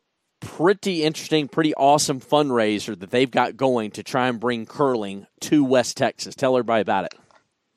pretty 0.42 1.04
interesting, 1.04 1.48
pretty 1.48 1.74
awesome 1.74 2.20
fundraiser 2.20 3.00
that 3.00 3.10
they've 3.10 3.32
got 3.32 3.58
going 3.58 3.90
to 3.90 4.04
try 4.04 4.28
and 4.28 4.40
bring 4.40 4.68
curling 4.68 5.26
to 5.40 5.64
West 5.64 5.98
Texas. 5.98 6.36
Tell 6.36 6.56
everybody 6.56 6.82
about 6.82 7.06
it. 7.06 7.25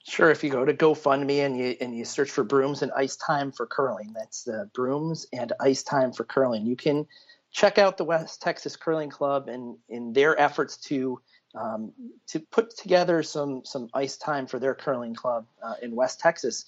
Sure. 0.09 0.31
If 0.31 0.43
you 0.43 0.49
go 0.49 0.65
to 0.65 0.73
GoFundMe 0.73 1.45
and 1.45 1.59
you 1.59 1.77
and 1.83 1.95
you 1.95 2.07
search 2.07 2.31
for 2.31 2.43
brooms 2.43 2.81
and 2.81 2.91
ice 2.93 3.17
time 3.17 3.53
for 3.53 3.67
curling, 3.67 4.15
that's 4.15 4.43
the 4.43 4.71
brooms 4.73 5.27
and 5.35 5.53
ice 5.61 5.83
time 5.83 6.13
for 6.13 6.25
curling. 6.25 6.65
You 6.65 6.77
can 6.77 7.07
check 7.51 7.77
out 7.77 7.99
the 7.99 8.05
West 8.05 8.41
Texas 8.41 8.75
Curling 8.75 9.11
Club 9.11 9.49
and 9.49 9.77
in 9.87 10.15
their 10.15 10.39
efforts 10.41 10.79
to 10.89 11.21
um, 11.55 11.93
to 12.29 12.41
put 12.41 12.75
together 12.75 13.23
some 13.23 13.67
some 13.67 13.91
ice 13.93 14.17
time 14.17 14.47
for 14.47 14.59
their 14.59 14.75
curling 14.75 15.15
club 15.15 15.45
uh, 15.63 15.75
in 15.83 15.95
West 15.95 16.21
Texas. 16.21 16.65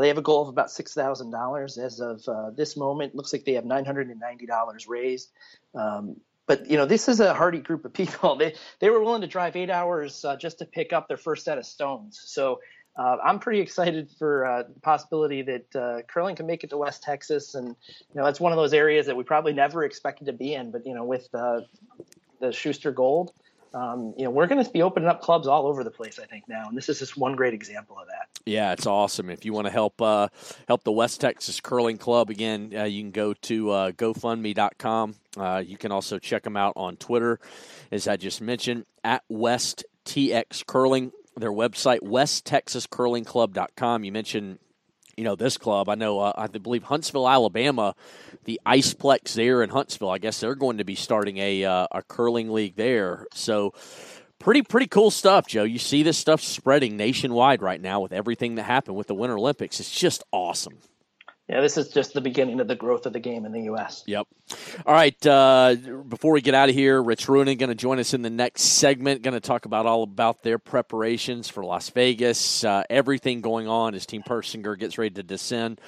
They 0.00 0.08
have 0.08 0.18
a 0.18 0.22
goal 0.22 0.42
of 0.42 0.48
about 0.48 0.70
six 0.70 0.94
thousand 0.94 1.32
dollars 1.32 1.78
as 1.78 1.98
of 1.98 2.22
uh, 2.28 2.50
this 2.50 2.76
moment. 2.76 3.16
Looks 3.16 3.32
like 3.32 3.44
they 3.44 3.54
have 3.54 3.64
nine 3.64 3.84
hundred 3.84 4.08
and 4.08 4.20
ninety 4.20 4.46
dollars 4.46 4.86
raised. 4.86 5.32
Um, 5.74 6.20
but 6.46 6.70
you 6.70 6.76
know 6.76 6.86
this 6.86 7.08
is 7.08 7.20
a 7.20 7.34
hardy 7.34 7.60
group 7.60 7.84
of 7.84 7.92
people. 8.02 8.36
They 8.36 8.54
they 8.78 8.90
were 8.90 9.02
willing 9.02 9.22
to 9.22 9.26
drive 9.26 9.56
eight 9.56 9.70
hours 9.70 10.24
uh, 10.24 10.36
just 10.36 10.58
to 10.60 10.64
pick 10.64 10.92
up 10.92 11.08
their 11.08 11.16
first 11.16 11.44
set 11.44 11.58
of 11.58 11.66
stones. 11.66 12.22
So 12.24 12.60
uh, 12.96 13.16
I'm 13.24 13.40
pretty 13.40 13.60
excited 13.60 14.08
for 14.18 14.46
uh, 14.46 14.62
the 14.62 14.80
possibility 14.80 15.42
that 15.42 15.76
uh, 15.76 16.02
curling 16.02 16.36
can 16.36 16.46
make 16.46 16.62
it 16.62 16.70
to 16.70 16.76
West 16.76 17.02
Texas, 17.02 17.54
and 17.54 17.68
you 17.68 18.14
know 18.14 18.24
that's 18.24 18.38
one 18.38 18.52
of 18.52 18.56
those 18.56 18.72
areas 18.72 19.06
that 19.06 19.16
we 19.16 19.24
probably 19.24 19.52
never 19.52 19.84
expected 19.84 20.26
to 20.26 20.32
be 20.32 20.54
in. 20.54 20.70
But 20.70 20.86
you 20.86 20.94
know, 20.94 21.04
with 21.04 21.28
uh, 21.34 21.62
the 22.40 22.52
Shuster 22.52 22.92
Gold, 22.92 23.32
um, 23.72 24.14
you 24.16 24.24
know, 24.24 24.30
we're 24.30 24.46
going 24.46 24.64
to 24.64 24.70
be 24.70 24.82
opening 24.82 25.08
up 25.08 25.22
clubs 25.22 25.48
all 25.48 25.66
over 25.66 25.82
the 25.82 25.90
place. 25.90 26.20
I 26.20 26.26
think 26.26 26.44
now, 26.48 26.68
and 26.68 26.76
this 26.76 26.88
is 26.88 27.00
just 27.00 27.16
one 27.16 27.34
great 27.34 27.52
example 27.52 27.98
of 27.98 28.06
that. 28.06 28.28
Yeah, 28.46 28.72
it's 28.72 28.86
awesome. 28.86 29.28
If 29.28 29.44
you 29.44 29.52
want 29.52 29.66
to 29.66 29.72
help 29.72 30.00
uh, 30.00 30.28
help 30.68 30.84
the 30.84 30.92
West 30.92 31.20
Texas 31.20 31.60
Curling 31.60 31.98
Club 31.98 32.30
again, 32.30 32.72
uh, 32.76 32.84
you 32.84 33.02
can 33.02 33.10
go 33.10 33.32
to 33.34 33.66
GoFundMe.com. 33.66 35.16
you 35.66 35.76
can 35.76 35.90
also 35.90 36.20
check 36.20 36.44
them 36.44 36.56
out 36.56 36.74
on 36.76 36.96
Twitter, 36.96 37.40
as 37.90 38.06
I 38.06 38.16
just 38.16 38.40
mentioned, 38.40 38.86
at 39.02 39.24
West 39.28 39.84
TX 40.04 40.64
Curling 40.64 41.10
their 41.36 41.52
website, 41.52 42.00
westtexascurlingclub.com. 42.00 44.04
You 44.04 44.12
mentioned, 44.12 44.58
you 45.16 45.24
know, 45.24 45.36
this 45.36 45.56
club. 45.56 45.88
I 45.88 45.94
know, 45.94 46.20
uh, 46.20 46.32
I 46.36 46.46
believe 46.46 46.84
Huntsville, 46.84 47.28
Alabama, 47.28 47.94
the 48.44 48.60
Iceplex 48.66 49.34
there 49.34 49.62
in 49.62 49.70
Huntsville. 49.70 50.10
I 50.10 50.18
guess 50.18 50.40
they're 50.40 50.54
going 50.54 50.78
to 50.78 50.84
be 50.84 50.94
starting 50.94 51.38
a 51.38 51.64
uh, 51.64 51.86
a 51.90 52.02
curling 52.02 52.50
league 52.50 52.76
there. 52.76 53.26
So, 53.32 53.74
pretty 54.38 54.62
pretty 54.62 54.86
cool 54.86 55.10
stuff, 55.10 55.46
Joe. 55.46 55.64
You 55.64 55.78
see 55.78 56.02
this 56.02 56.18
stuff 56.18 56.40
spreading 56.40 56.96
nationwide 56.96 57.62
right 57.62 57.80
now 57.80 58.00
with 58.00 58.12
everything 58.12 58.56
that 58.56 58.64
happened 58.64 58.96
with 58.96 59.06
the 59.06 59.14
Winter 59.14 59.38
Olympics. 59.38 59.80
It's 59.80 59.90
just 59.90 60.22
awesome. 60.32 60.78
Yeah, 61.48 61.60
this 61.60 61.76
is 61.76 61.88
just 61.88 62.14
the 62.14 62.22
beginning 62.22 62.60
of 62.60 62.68
the 62.68 62.74
growth 62.74 63.04
of 63.04 63.12
the 63.12 63.20
game 63.20 63.44
in 63.44 63.52
the 63.52 63.62
U.S. 63.62 64.02
Yep. 64.06 64.26
All 64.86 64.94
right. 64.94 65.26
Uh, 65.26 65.76
before 66.08 66.32
we 66.32 66.40
get 66.40 66.54
out 66.54 66.70
of 66.70 66.74
here, 66.74 67.02
Rich 67.02 67.26
Ruohonen 67.26 67.58
going 67.58 67.68
to 67.68 67.74
join 67.74 67.98
us 67.98 68.14
in 68.14 68.22
the 68.22 68.30
next 68.30 68.62
segment. 68.62 69.20
Going 69.20 69.34
to 69.34 69.40
talk 69.40 69.66
about 69.66 69.84
all 69.84 70.04
about 70.04 70.42
their 70.42 70.58
preparations 70.58 71.50
for 71.50 71.62
Las 71.62 71.90
Vegas, 71.90 72.64
uh, 72.64 72.84
everything 72.88 73.42
going 73.42 73.68
on 73.68 73.94
as 73.94 74.06
Team 74.06 74.22
Persinger 74.22 74.78
gets 74.78 74.96
ready 74.96 75.14
to 75.16 75.22
descend 75.22 75.82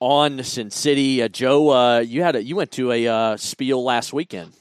on 0.00 0.42
Sin 0.42 0.70
City. 0.70 1.22
Uh, 1.22 1.28
Joe, 1.28 1.70
uh, 1.70 1.98
you 2.00 2.22
had 2.22 2.34
a, 2.34 2.42
you 2.42 2.56
went 2.56 2.72
to 2.72 2.90
a 2.90 3.06
uh, 3.06 3.36
spiel 3.36 3.84
last 3.84 4.12
weekend. 4.12 4.52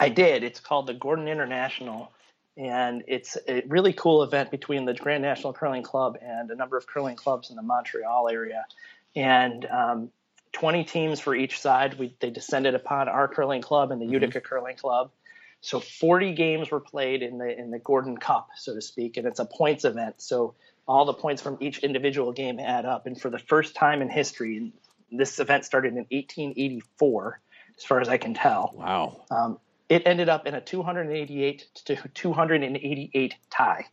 I 0.00 0.08
did. 0.08 0.42
It's 0.42 0.58
called 0.58 0.88
the 0.88 0.94
Gordon 0.94 1.28
International, 1.28 2.10
and 2.56 3.04
it's 3.06 3.38
a 3.46 3.62
really 3.68 3.92
cool 3.92 4.24
event 4.24 4.50
between 4.50 4.84
the 4.84 4.94
Grand 4.94 5.22
National 5.22 5.52
Curling 5.52 5.84
Club 5.84 6.18
and 6.20 6.50
a 6.50 6.56
number 6.56 6.76
of 6.76 6.88
curling 6.88 7.14
clubs 7.14 7.50
in 7.50 7.56
the 7.56 7.62
Montreal 7.62 8.28
area 8.28 8.64
and 9.14 9.64
um, 9.66 10.10
20 10.52 10.84
teams 10.84 11.20
for 11.20 11.34
each 11.34 11.60
side. 11.60 11.98
We, 11.98 12.14
they 12.20 12.30
descended 12.30 12.74
upon 12.74 13.08
our 13.08 13.28
curling 13.28 13.62
club 13.62 13.90
and 13.90 14.00
the 14.00 14.06
mm-hmm. 14.06 14.14
Utica 14.14 14.40
Curling 14.40 14.76
Club. 14.76 15.10
So 15.60 15.78
40 15.78 16.34
games 16.34 16.70
were 16.70 16.80
played 16.80 17.22
in 17.22 17.38
the 17.38 17.56
in 17.56 17.70
the 17.70 17.78
Gordon 17.78 18.16
Cup, 18.16 18.48
so 18.56 18.74
to 18.74 18.82
speak, 18.82 19.16
and 19.16 19.26
it's 19.26 19.38
a 19.38 19.44
points 19.44 19.84
event. 19.84 20.20
So 20.20 20.54
all 20.88 21.04
the 21.04 21.14
points 21.14 21.40
from 21.40 21.56
each 21.60 21.78
individual 21.78 22.32
game 22.32 22.58
add 22.58 22.84
up. 22.84 23.06
And 23.06 23.20
for 23.20 23.30
the 23.30 23.38
first 23.38 23.76
time 23.76 24.02
in 24.02 24.10
history, 24.10 24.72
this 25.12 25.38
event 25.38 25.64
started 25.64 25.92
in 25.92 26.06
1884, 26.10 27.40
as 27.78 27.84
far 27.84 28.00
as 28.00 28.08
I 28.08 28.18
can 28.18 28.34
tell. 28.34 28.72
Wow. 28.74 29.24
Um, 29.30 29.58
it 29.88 30.02
ended 30.04 30.28
up 30.28 30.48
in 30.48 30.54
a 30.54 30.60
288 30.60 31.68
to 31.84 31.96
288 32.12 33.34
tie 33.50 33.86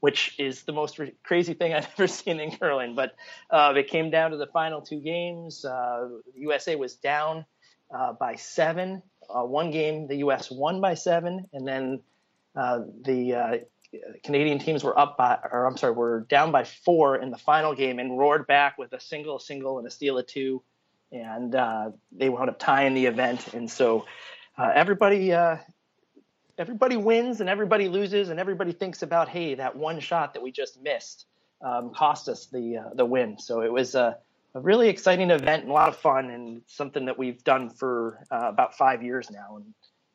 which 0.00 0.34
is 0.38 0.62
the 0.62 0.72
most 0.72 0.98
re- 0.98 1.14
crazy 1.22 1.54
thing 1.54 1.72
I've 1.74 1.88
ever 1.96 2.06
seen 2.06 2.40
in 2.40 2.56
curling. 2.56 2.94
But 2.94 3.14
uh, 3.50 3.74
it 3.76 3.88
came 3.88 4.10
down 4.10 4.32
to 4.32 4.36
the 4.36 4.46
final 4.46 4.80
two 4.80 5.00
games. 5.00 5.64
Uh, 5.64 6.08
USA 6.34 6.76
was 6.76 6.96
down 6.96 7.44
uh, 7.94 8.14
by 8.14 8.36
seven. 8.36 9.02
Uh, 9.28 9.44
one 9.44 9.70
game, 9.70 10.08
the 10.08 10.16
U.S. 10.16 10.50
won 10.50 10.80
by 10.80 10.94
seven, 10.94 11.46
and 11.52 11.66
then 11.66 12.00
uh, 12.56 12.80
the 13.02 13.34
uh, 13.34 13.56
Canadian 14.24 14.58
teams 14.58 14.82
were 14.82 14.98
up 14.98 15.16
by, 15.16 15.38
or 15.52 15.66
I'm 15.66 15.76
sorry, 15.76 15.92
were 15.92 16.26
down 16.28 16.50
by 16.50 16.64
four 16.64 17.16
in 17.16 17.30
the 17.30 17.38
final 17.38 17.74
game 17.74 18.00
and 18.00 18.18
roared 18.18 18.48
back 18.48 18.76
with 18.76 18.92
a 18.92 19.00
single, 19.00 19.38
single, 19.38 19.78
and 19.78 19.86
a 19.86 19.90
steal 19.90 20.18
of 20.18 20.26
two, 20.26 20.62
and 21.12 21.52
they 22.10 22.28
wound 22.28 22.50
up 22.50 22.58
tying 22.58 22.94
the 22.94 23.06
event. 23.06 23.54
And 23.54 23.70
so 23.70 24.06
everybody 24.58 25.32
everybody 26.60 26.96
wins 26.96 27.40
and 27.40 27.48
everybody 27.48 27.88
loses 27.88 28.28
and 28.28 28.38
everybody 28.38 28.72
thinks 28.72 29.02
about 29.02 29.28
hey 29.28 29.54
that 29.54 29.74
one 29.74 29.98
shot 29.98 30.34
that 30.34 30.42
we 30.42 30.52
just 30.52 30.80
missed 30.82 31.26
um, 31.62 31.92
cost 31.94 32.28
us 32.28 32.46
the 32.46 32.76
uh, 32.76 32.94
the 32.94 33.04
win 33.04 33.38
so 33.38 33.62
it 33.62 33.72
was 33.72 33.94
a, 33.94 34.16
a, 34.54 34.60
really 34.60 34.88
exciting 34.88 35.30
event 35.30 35.62
and 35.62 35.70
a 35.70 35.74
lot 35.74 35.88
of 35.88 35.96
fun 35.96 36.30
and 36.30 36.60
something 36.66 37.06
that 37.06 37.18
we've 37.18 37.42
done 37.44 37.70
for 37.70 38.24
uh, 38.30 38.48
about 38.48 38.76
five 38.76 39.02
years 39.02 39.30
now 39.30 39.56
and 39.56 39.72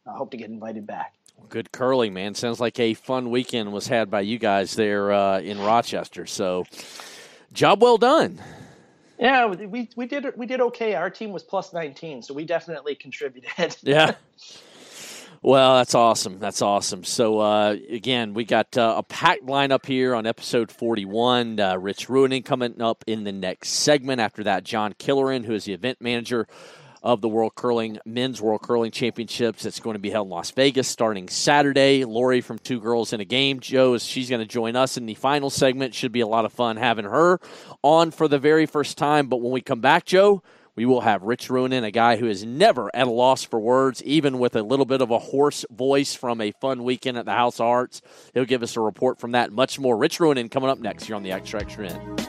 I 0.08 0.16
hope 0.16 0.32
to 0.32 0.38
get 0.38 0.50
invited 0.50 0.86
back. 0.86 1.16
Good 1.50 1.72
curling, 1.72 2.14
man. 2.14 2.36
Sounds 2.36 2.60
like 2.60 2.80
a 2.80 2.94
fun 2.94 3.32
weekend 3.32 3.74
was 3.74 3.88
had 3.88 4.12
by 4.12 4.22
you 4.22 4.38
guys 4.38 4.76
there 4.76 5.12
uh, 5.12 5.40
in 5.40 5.60
Rochester. 5.60 6.26
So, 6.26 6.66
job 7.52 7.82
well 7.82 7.98
done. 7.98 8.40
Yeah, 9.18 9.48
we 9.48 9.90
we 9.96 10.06
did 10.06 10.26
we 10.38 10.46
did 10.46 10.62
okay. 10.62 10.94
Our 10.96 11.10
team 11.10 11.32
was 11.32 11.44
plus 11.44 11.74
nineteen, 11.74 12.22
so 12.22 12.34
we 12.34 12.46
definitely 12.46 12.96
contributed. 12.96 13.78
Yeah. 13.82 14.16
Well, 15.46 15.76
that's 15.76 15.94
awesome. 15.94 16.40
That's 16.40 16.64
awesome. 16.64 17.04
So, 17.04 17.38
uh, 17.38 17.78
again, 17.92 18.34
we 18.34 18.46
got 18.46 18.76
uh, 18.80 18.96
a 18.98 19.04
packed 19.04 19.46
lineup 19.46 19.86
here 19.86 20.16
on 20.16 20.26
episode 20.26 20.72
41. 20.72 21.60
Uh, 21.60 21.78
Rich 21.78 22.08
Ruohonen 22.08 22.44
coming 22.44 22.82
up 22.82 23.04
in 23.06 23.26
the 23.26 23.32
next 23.32 23.70
segment. 23.70 24.20
After 24.20 24.44
that, 24.46 24.64
Jon 24.64 24.94
Killoran, 24.94 25.46
who 25.46 25.54
is 25.54 25.66
the 25.66 25.74
event 25.74 26.02
manager 26.02 26.48
of 27.04 27.22
the 27.22 27.30
World 27.30 27.54
Curling 27.54 28.00
Men's 28.08 28.42
World 28.42 28.64
Curling 28.64 28.90
Championships. 28.90 29.62
That's 29.62 29.80
going 29.80 29.94
to 29.94 30.00
be 30.00 30.10
held 30.10 30.26
in 30.26 30.32
Las 30.32 30.50
Vegas 30.50 30.88
starting 30.88 31.30
Saturday. 31.30 32.06
Lori 32.06 32.42
from 32.42 32.58
Two 32.58 32.80
Girls 32.80 33.14
in 33.14 33.22
a 33.22 33.26
Game. 33.26 33.60
Joe 33.60 33.94
is 33.94 34.04
she's 34.04 34.32
going 34.32 34.42
to 34.42 34.48
join 34.48 34.76
us 34.76 34.98
in 34.98 35.06
the 35.06 35.14
final 35.14 35.52
segment. 35.52 35.94
Should 35.94 36.12
be 36.12 36.22
a 36.22 36.28
lot 36.28 36.46
of 36.46 36.54
fun 36.54 36.78
having 36.78 37.06
her 37.06 37.40
on 37.84 38.10
for 38.10 38.28
the 38.28 38.40
very 38.40 38.66
first 38.66 38.98
time. 38.98 39.28
But 39.28 39.42
when 39.42 39.52
we 39.52 39.62
come 39.62 39.80
back, 39.80 40.06
Joe, 40.06 40.42
we 40.76 40.86
will 40.86 41.02
have 41.02 41.24
Rich 41.24 41.48
Ruohonen, 41.48 41.84
a 41.84 41.92
guy 41.92 42.18
who 42.18 42.28
is 42.28 42.44
never 42.44 42.94
at 42.94 43.08
a 43.08 43.12
loss 43.12 43.44
for 43.44 43.60
words, 43.60 44.04
even 44.04 44.40
with 44.40 44.56
a 44.56 44.62
little 44.62 44.86
bit 44.86 45.02
of 45.02 45.10
a 45.10 45.20
hoarse 45.20 45.64
voice 45.72 46.16
from 46.16 46.42
a 46.42 46.52
fun 46.52 46.84
weekend 46.84 47.18
at 47.18 47.26
the 47.26 47.32
House 47.32 47.60
of 47.60 47.66
Hearts. 47.66 48.02
He'll 48.34 48.46
give 48.46 48.62
us 48.62 48.76
a 48.76 48.82
report 48.82 49.20
from 49.20 49.32
that 49.32 49.54
much 49.54 49.80
more. 49.80 49.96
Rich 49.96 50.20
Ruohonen 50.20 50.52
coming 50.52 50.70
up 50.70 50.80
next 50.80 51.06
here 51.06 51.16
on 51.16 51.24
the 51.24 51.32
Extra 51.32 51.62
Extra 51.62 51.90
End. 51.90 52.20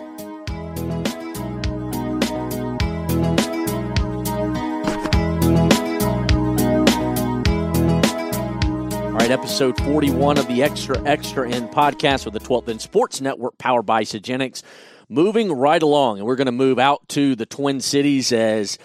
All 9.06 9.22
right, 9.22 9.30
episode 9.30 9.76
41 9.78 10.38
of 10.38 10.46
the 10.46 10.62
Extra 10.62 11.02
Extra 11.04 11.50
End 11.50 11.70
podcast 11.70 12.24
with 12.24 12.34
the 12.34 12.40
12th 12.40 12.68
End 12.68 12.80
Sports 12.80 13.20
Network 13.20 13.58
powered 13.58 13.86
by 13.86 14.04
Isagenix 14.04 14.62
moving 15.08 15.52
right 15.52 15.82
along, 15.82 16.18
and 16.18 16.26
we're 16.26 16.36
going 16.36 16.46
to 16.46 16.52
move 16.52 16.78
out 16.78 17.08
to 17.10 17.36
the 17.36 17.46
Twin 17.46 17.80
Cities 17.80 18.32
as 18.32 18.78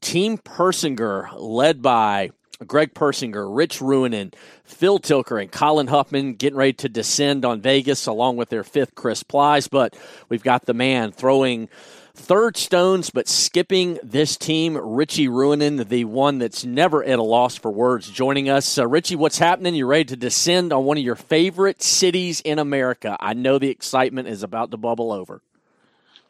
Team 0.00 0.38
Persinger, 0.38 1.30
led 1.36 1.80
by 1.82 2.30
Greg 2.66 2.94
Persinger, 2.94 3.54
Rich 3.54 3.78
Ruohonen, 3.80 4.34
Phil 4.64 4.98
Tilker, 4.98 5.40
and 5.40 5.50
Colin 5.50 5.88
Hufman 5.88 6.36
getting 6.36 6.56
ready 6.56 6.74
to 6.74 6.88
descend 6.88 7.44
on 7.44 7.60
Vegas 7.60 8.06
along 8.06 8.36
with 8.36 8.48
their 8.48 8.64
fifth 8.64 8.94
Chris 8.94 9.22
Plys. 9.22 9.68
But 9.68 9.96
we've 10.28 10.42
got 10.42 10.66
the 10.66 10.74
man 10.74 11.12
throwing 11.12 11.68
third 12.14 12.56
stones, 12.56 13.10
but 13.10 13.26
skipping 13.26 13.98
this 14.02 14.36
team, 14.36 14.76
Richie 14.76 15.28
Ruohonen, 15.28 15.88
the 15.88 16.04
one 16.04 16.38
that's 16.38 16.64
never 16.64 17.02
at 17.02 17.18
a 17.18 17.22
loss 17.22 17.56
for 17.56 17.70
words, 17.70 18.10
joining 18.10 18.48
us. 18.48 18.78
Uh, 18.78 18.86
Richie, 18.86 19.16
what's 19.16 19.38
happening? 19.38 19.74
You're 19.74 19.86
ready 19.86 20.04
to 20.04 20.16
descend 20.16 20.72
on 20.72 20.84
one 20.84 20.98
of 20.98 21.04
your 21.04 21.16
favorite 21.16 21.82
cities 21.82 22.40
in 22.42 22.58
America. 22.58 23.16
I 23.18 23.34
know 23.34 23.58
the 23.58 23.70
excitement 23.70 24.28
is 24.28 24.42
about 24.42 24.70
to 24.72 24.76
bubble 24.76 25.10
over. 25.10 25.40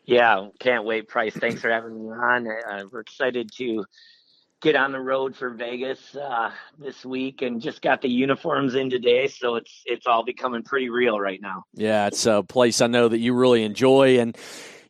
Yeah, 0.05 0.49
can't 0.59 0.85
wait, 0.85 1.09
Price. 1.09 1.35
Thanks 1.35 1.61
for 1.61 1.71
having 1.71 1.95
me 1.95 2.11
on. 2.11 2.49
Uh, 2.49 2.85
we're 2.91 3.01
excited 3.01 3.51
to 3.59 3.85
get 4.61 4.77
on 4.77 4.93
the 4.93 5.01
road 5.01 5.37
for 5.37 5.51
Vegas 5.51 6.17
uh, 6.17 6.51
this 6.79 7.05
week, 7.05 7.43
and 7.43 7.61
just 7.61 7.83
got 7.83 8.03
the 8.03 8.09
uniforms 8.09 8.75
in 8.75 8.91
today, 8.91 9.29
so 9.29 9.57
it's 9.57 9.83
it's 9.87 10.07
all 10.07 10.25
becoming 10.25 10.63
pretty 10.63 10.89
real 10.89 11.21
right 11.21 11.41
now. 11.41 11.65
Yeah, 11.75 12.07
it's 12.09 12.27
a 12.27 12.43
place 12.43 12.81
I 12.81 12.89
know 12.89 13.09
that 13.09 13.19
you 13.19 13.35
really 13.35 13.63
enjoy, 13.63 14.19
and 14.19 14.37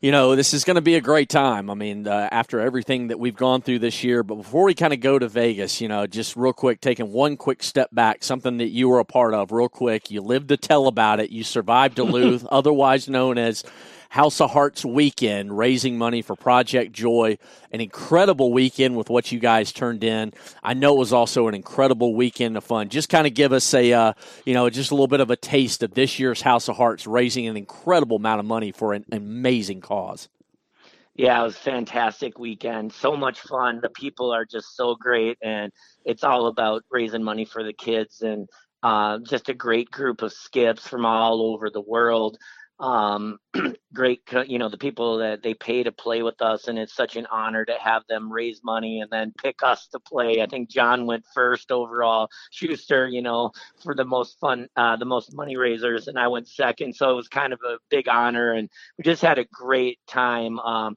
you 0.03 0.11
know, 0.11 0.35
this 0.35 0.53
is 0.53 0.65
going 0.65 0.75
to 0.75 0.83
be 0.83 0.97
a 0.97 1.01
great 1.01 1.29
time. 1.29 1.71
I 1.71 1.75
mean, 1.75 2.09
uh, 2.09 2.29
after 2.33 2.59
everything 2.59 3.07
that 3.07 3.21
we've 3.21 3.37
gone 3.37 3.63
through 3.63 3.79
this 3.79 4.03
year. 4.03 4.25
But 4.25 4.35
before 4.35 4.65
we 4.65 4.75
kind 4.75 4.93
of 4.93 4.99
go 4.99 5.17
to 5.17 5.29
Vegas, 5.29 5.81
you 5.81 5.87
know, 5.87 6.09
just 6.09 6.37
real 6.37 6.53
quick, 6.53 6.81
taking 6.81 7.13
one 7.13 7.37
quick 7.37 7.63
step 7.63 7.89
back, 7.93 8.25
something 8.25 8.57
that 8.57 8.71
you 8.71 8.89
were 8.89 8.99
a 8.99 9.05
part 9.05 9.33
of, 9.33 9.53
real 9.53 9.69
quick. 9.69 10.11
You 10.11 10.21
lived 10.21 10.49
to 10.49 10.57
tell 10.57 10.89
about 10.89 11.21
it. 11.21 11.31
You 11.31 11.45
survived 11.45 11.95
Duluth, 11.95 12.45
otherwise 12.51 13.09
known 13.09 13.39
as 13.39 13.63
House 14.13 14.43
of 14.43 14.51
Hearts 14.51 14.85
weekend, 14.85 15.57
raising 15.57 15.97
money 15.97 16.21
for 16.21 16.37
Project 16.37 16.93
Joy. 16.93 17.39
An 17.71 17.81
incredible 17.81 18.53
weekend 18.53 18.95
with 18.95 19.09
what 19.09 19.33
you 19.33 19.39
guys 19.39 19.73
turned 19.73 20.05
in. 20.05 20.35
I 20.63 20.75
know 20.75 20.97
it 20.97 20.99
was 20.99 21.15
also 21.15 21.49
an 21.49 21.55
incredible 21.55 22.15
weekend 22.15 22.59
of 22.59 22.63
fun. 22.63 22.91
Just 22.91 23.09
kind 23.09 23.27
of 23.27 23.33
give 23.33 23.55
us 23.55 23.73
a, 23.73 23.91
uh, 23.91 24.13
you 24.45 24.53
know, 24.53 24.69
just 24.69 24.91
a 24.91 24.95
little 24.95 25.09
bit 25.09 25.21
of 25.21 25.31
a 25.31 25.37
taste 25.37 25.83
of 25.83 25.95
this 25.95 26.19
year's 26.19 26.43
House 26.43 26.69
of 26.69 26.77
Hearts, 26.77 27.07
raising 27.07 27.47
an 27.47 27.57
incredible 27.57 28.19
amount 28.19 28.41
of 28.41 28.45
money 28.45 28.71
for 28.71 28.93
an 28.93 29.07
amazing 29.11 29.81
cause. 29.81 30.29
Yeah, 31.15 31.41
it 31.41 31.45
was 31.45 31.57
a 31.57 31.61
fantastic 31.61 32.39
weekend. 32.39 32.93
So 32.93 33.17
much 33.17 33.41
fun. 33.41 33.81
The 33.81 33.89
people 33.89 34.31
are 34.31 34.45
just 34.45 34.77
so 34.77 34.95
great, 34.95 35.39
and 35.41 35.73
it's 36.05 36.23
all 36.23 36.49
about 36.49 36.85
raising 36.91 37.23
money 37.23 37.47
for 37.47 37.65
the 37.65 37.73
kids 37.73 38.21
and 38.21 38.47
uh, 38.83 39.21
just 39.21 39.49
a 39.49 39.55
great 39.55 39.91
group 39.91 40.21
of 40.21 40.35
skips 40.35 40.87
from 40.87 41.07
all 41.07 41.41
over 41.41 41.71
the 41.71 41.81
world 41.81 42.37
um, 42.83 43.39
great, 43.95 44.21
you 44.47 44.59
know, 44.59 44.69
the 44.69 44.77
people 44.77 45.19
that 45.19 45.43
they 45.43 45.55
pay 45.55 45.85
to 45.85 45.93
play 45.93 46.23
with 46.23 46.43
us, 46.43 46.67
and 46.67 46.79
it's 46.79 46.95
such 46.95 47.15
an 47.17 47.27
honor 47.31 47.65
to 47.65 47.75
have 47.81 48.03
them 48.09 48.31
raise 48.31 48.61
money 48.65 49.01
and 49.01 49.11
then 49.11 49.33
pick 49.41 49.63
us 49.63 49.87
to 49.89 50.01
play. 50.01 50.43
I 50.43 50.47
think 50.47 50.69
John 50.69 51.07
went 51.07 51.25
first 51.33 51.71
overall, 51.71 52.29
Shuster, 52.51 53.07
you 53.09 53.23
know, 53.23 53.53
for 53.83 53.95
the 53.95 54.05
most 54.05 54.39
fun, 54.41 54.69
uh, 54.77 54.97
the 54.97 55.05
most 55.05 55.33
money 55.33 55.57
raisers, 55.57 56.09
and 56.09 56.19
I 56.19 56.27
went 56.27 56.49
second. 56.49 56.95
So 56.97 57.11
it 57.11 57.15
was 57.15 57.29
kind 57.29 57.53
of 57.53 57.61
a 57.65 57.79
big 57.89 58.09
honor, 58.09 58.53
and 58.53 58.69
we 58.99 59.05
just 59.05 59.23
had 59.23 59.39
a 59.39 59.45
great 59.45 60.01
time. 60.09 60.59
Um, 60.59 60.97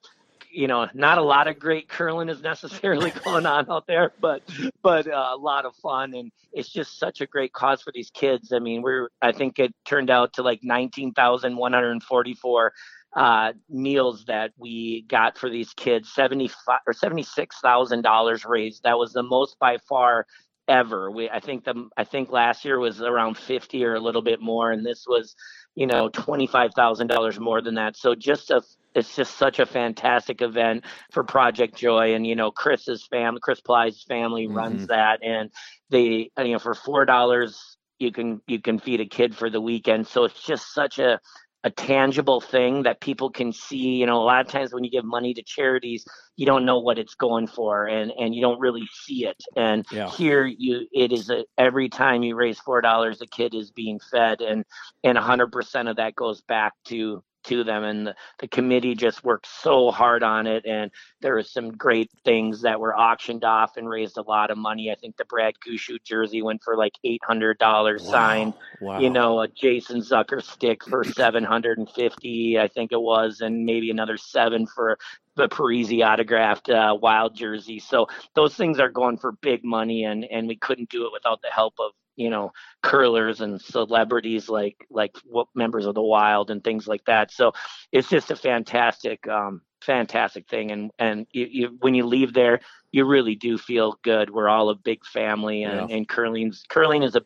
you 0.55 0.67
know, 0.67 0.88
not 0.93 1.17
a 1.17 1.21
lot 1.21 1.47
of 1.47 1.59
great 1.59 1.89
curling 1.89 2.29
is 2.29 2.41
necessarily 2.41 3.12
going 3.24 3.45
on 3.45 3.69
out 3.69 3.85
there, 3.88 4.13
but 4.21 4.41
but 4.81 5.07
uh, 5.07 5.31
a 5.33 5.38
lot 5.38 5.65
of 5.65 5.75
fun, 5.75 6.13
and 6.13 6.31
it's 6.53 6.69
just 6.69 6.97
such 6.97 7.21
a 7.21 7.27
great 7.27 7.53
cause 7.53 7.81
for 7.81 7.91
these 7.93 8.09
kids. 8.12 8.53
I 8.53 8.59
mean, 8.59 8.81
we're 8.81 9.09
I 9.21 9.31
think 9.31 9.59
it 9.59 9.74
turned 9.85 10.09
out 10.09 10.33
to 10.33 10.43
like 10.43 10.62
nineteen 10.63 11.13
thousand 11.13 11.57
one 11.57 11.74
hundred 11.74 12.01
forty-four 12.03 12.74
uh, 13.15 13.53
meals 13.69 14.25
that 14.25 14.51
we 14.57 15.05
got 15.09 15.38
for 15.38 15.50
these 15.50 15.74
kids, 15.74 16.12
seventy 16.13 16.47
five 16.47 16.79
or 16.88 16.93
seventy 16.93 17.24
six 17.24 17.59
thousand 17.59 18.01
dollars 18.01 18.45
raised. 18.45 18.83
That 18.83 18.97
was 18.97 19.13
the 19.13 19.24
most 19.24 19.59
by 19.59 19.77
far 19.89 20.25
ever. 20.67 21.12
We 21.12 21.29
I 21.29 21.39
think 21.39 21.65
the 21.65 21.89
I 21.97 22.05
think 22.05 22.31
last 22.31 22.65
year 22.65 22.79
was 22.79 23.01
around 23.01 23.38
50 23.38 23.85
or 23.85 23.95
a 23.95 24.00
little 24.00 24.21
bit 24.21 24.41
more 24.41 24.71
and 24.71 24.85
this 24.85 25.05
was 25.07 25.35
you 25.75 25.88
know, 25.88 26.10
$25,000 26.10 27.39
more 27.39 27.62
than 27.62 27.75
that. 27.75 27.98
So 27.98 28.15
just 28.15 28.50
a, 28.50 28.62
it's 28.96 29.15
just 29.15 29.38
such 29.38 29.60
a 29.60 29.65
fantastic 29.65 30.41
event 30.41 30.86
for 31.12 31.24
Project 31.24 31.75
Joy. 31.75 32.15
And, 32.15 32.25
you 32.25 32.36
know, 32.36 32.50
Chris's 32.50 33.05
family, 33.05 33.41
Chris 33.41 33.60
Plys's 33.60 34.03
family 34.03 34.48
mm-hmm. 34.48 34.55
runs 34.55 34.88
that. 34.88 35.20
And 35.22 35.51
they, 35.89 36.32
you 36.38 36.53
know, 36.53 36.60
for 36.60 36.74
$4, 36.74 37.58
you 38.00 38.12
can, 38.12 38.41
you 38.48 38.62
can 38.62 38.79
feed 38.79 39.01
a 39.01 39.05
kid 39.05 39.36
for 39.36 39.50
the 39.50 39.62
weekend. 39.62 40.08
So 40.08 40.24
it's 40.24 40.41
just 40.41 40.74
such 40.74 40.98
a, 41.00 41.20
a 41.65 41.72
tangible 41.72 42.39
thing 42.39 42.84
that 42.84 43.01
people 43.01 43.31
can 43.31 43.51
see. 43.51 43.95
You 43.95 44.05
know, 44.05 44.22
a 44.22 44.24
lot 44.24 44.45
of 44.45 44.48
times 44.48 44.72
when 44.72 44.84
you 44.84 44.91
give 44.91 45.03
money 45.03 45.34
to 45.34 45.41
charities, 45.41 46.05
you 46.38 46.45
don't 46.45 46.63
know 46.63 46.79
what 46.79 47.00
it's 47.00 47.15
going 47.15 47.48
for, 47.48 47.88
and 47.88 48.12
and 48.12 48.36
you 48.36 48.41
don't 48.41 48.60
really 48.60 48.88
see 48.93 49.25
it. 49.25 49.43
And 49.57 49.84
yeah. 49.91 50.10
here, 50.12 50.45
you 50.45 50.88
it 50.93 51.12
is 51.12 51.29
a, 51.31 51.43
every 51.57 51.89
time 51.89 52.22
you 52.22 52.36
raise 52.36 52.60
four 52.60 52.81
dollars, 52.81 53.22
a 53.22 53.27
kid 53.27 53.55
is 53.55 53.72
being 53.72 54.00
fed, 54.00 54.41
and 54.41 54.63
and 55.03 55.17
a 55.17 55.22
hundred 55.22 55.51
percent 55.51 55.89
of 55.89 55.98
that 55.98 56.15
goes 56.15 56.41
back 56.41 56.74
to 56.86 57.24
to 57.45 57.63
them 57.63 57.83
and 57.83 58.07
the, 58.07 58.15
the 58.39 58.47
committee 58.47 58.95
just 58.95 59.23
worked 59.23 59.47
so 59.47 59.91
hard 59.91 60.23
on 60.23 60.47
it 60.47 60.65
and 60.65 60.91
there 61.21 61.33
were 61.33 61.43
some 61.43 61.71
great 61.71 62.11
things 62.23 62.61
that 62.61 62.79
were 62.79 62.97
auctioned 62.97 63.43
off 63.43 63.77
and 63.77 63.89
raised 63.89 64.17
a 64.17 64.21
lot 64.21 64.51
of 64.51 64.57
money 64.57 64.91
i 64.91 64.95
think 64.95 65.15
the 65.17 65.25
brad 65.25 65.53
gushue 65.65 65.97
jersey 66.03 66.41
went 66.41 66.63
for 66.63 66.75
like 66.75 66.93
$800 67.05 67.59
wow. 67.59 67.97
signed 67.97 68.53
wow. 68.81 68.99
you 68.99 69.09
know 69.09 69.41
a 69.41 69.47
jason 69.47 70.01
zucker 70.01 70.43
stick 70.43 70.83
for 70.83 71.03
750 71.03 72.59
i 72.59 72.67
think 72.67 72.91
it 72.91 73.01
was 73.01 73.41
and 73.41 73.65
maybe 73.65 73.89
another 73.89 74.17
seven 74.17 74.65
for 74.65 74.97
the 75.35 75.47
Parise 75.49 76.01
autographed 76.01 76.69
uh, 76.69 76.97
wild 76.99 77.35
jersey. 77.35 77.79
So 77.79 78.07
those 78.35 78.55
things 78.55 78.79
are 78.79 78.89
going 78.89 79.17
for 79.17 79.33
big 79.33 79.63
money, 79.63 80.05
and 80.05 80.23
and 80.25 80.47
we 80.47 80.55
couldn't 80.55 80.89
do 80.89 81.05
it 81.05 81.11
without 81.11 81.41
the 81.41 81.49
help 81.49 81.73
of 81.79 81.91
you 82.15 82.29
know 82.29 82.51
curlers 82.81 83.41
and 83.41 83.62
celebrities 83.62 84.50
like 84.50 84.86
like 84.89 85.15
what 85.25 85.48
members 85.55 85.86
of 85.86 85.95
the 85.95 86.01
wild 86.01 86.51
and 86.51 86.63
things 86.63 86.88
like 86.88 87.03
that. 87.05 87.31
So 87.31 87.53
it's 87.91 88.10
just 88.10 88.31
a 88.31 88.36
fantastic 88.36 89.27
um 89.27 89.62
fantastic 89.81 90.48
thing. 90.48 90.72
And 90.72 90.91
and 90.98 91.27
you, 91.31 91.48
you, 91.50 91.77
when 91.79 91.93
you 91.95 92.05
leave 92.05 92.34
there 92.34 92.62
you 92.91 93.03
really 93.03 93.36
do 93.36 93.57
feel 93.57 94.00
good. 94.03 94.29
We're 94.29 94.48
all 94.48 94.69
a 94.69 94.75
big 94.75 95.05
family 95.05 95.63
and, 95.63 95.89
yeah. 95.89 95.95
and 95.98 96.07
curling's 96.07 96.63
curling 96.69 97.03
is 97.03 97.15
a 97.15 97.22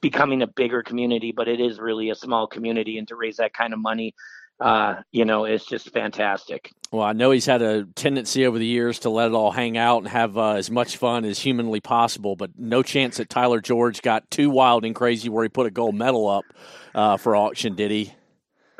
becoming 0.00 0.42
a 0.42 0.48
bigger 0.48 0.82
community 0.82 1.30
but 1.30 1.46
it 1.46 1.60
is 1.60 1.78
really 1.78 2.10
a 2.10 2.14
small 2.14 2.46
community. 2.46 2.98
And 2.98 3.08
to 3.08 3.16
raise 3.16 3.36
that 3.36 3.54
kind 3.54 3.72
of 3.72 3.78
money 3.78 4.14
uh, 4.60 5.02
you 5.10 5.24
know, 5.24 5.44
it's 5.44 5.66
just 5.66 5.90
fantastic. 5.92 6.70
Well, 6.92 7.02
I 7.02 7.12
know 7.14 7.30
he's 7.30 7.46
had 7.46 7.62
a 7.62 7.84
tendency 7.94 8.46
over 8.46 8.58
the 8.58 8.66
years 8.66 8.98
to 9.00 9.10
let 9.10 9.28
it 9.28 9.34
all 9.34 9.50
hang 9.50 9.78
out 9.78 9.98
and 9.98 10.08
have 10.08 10.36
uh, 10.36 10.52
as 10.52 10.70
much 10.70 10.98
fun 10.98 11.24
as 11.24 11.38
humanly 11.38 11.80
possible, 11.80 12.36
but 12.36 12.50
no 12.58 12.82
chance 12.82 13.16
that 13.16 13.30
Tyler 13.30 13.60
George 13.60 14.02
got 14.02 14.30
too 14.30 14.50
wild 14.50 14.84
and 14.84 14.94
crazy 14.94 15.30
where 15.30 15.42
he 15.42 15.48
put 15.48 15.66
a 15.66 15.70
gold 15.70 15.94
medal 15.94 16.28
up 16.28 16.44
uh, 16.94 17.16
for 17.16 17.34
auction, 17.34 17.74
did 17.74 17.90
he? 17.90 18.12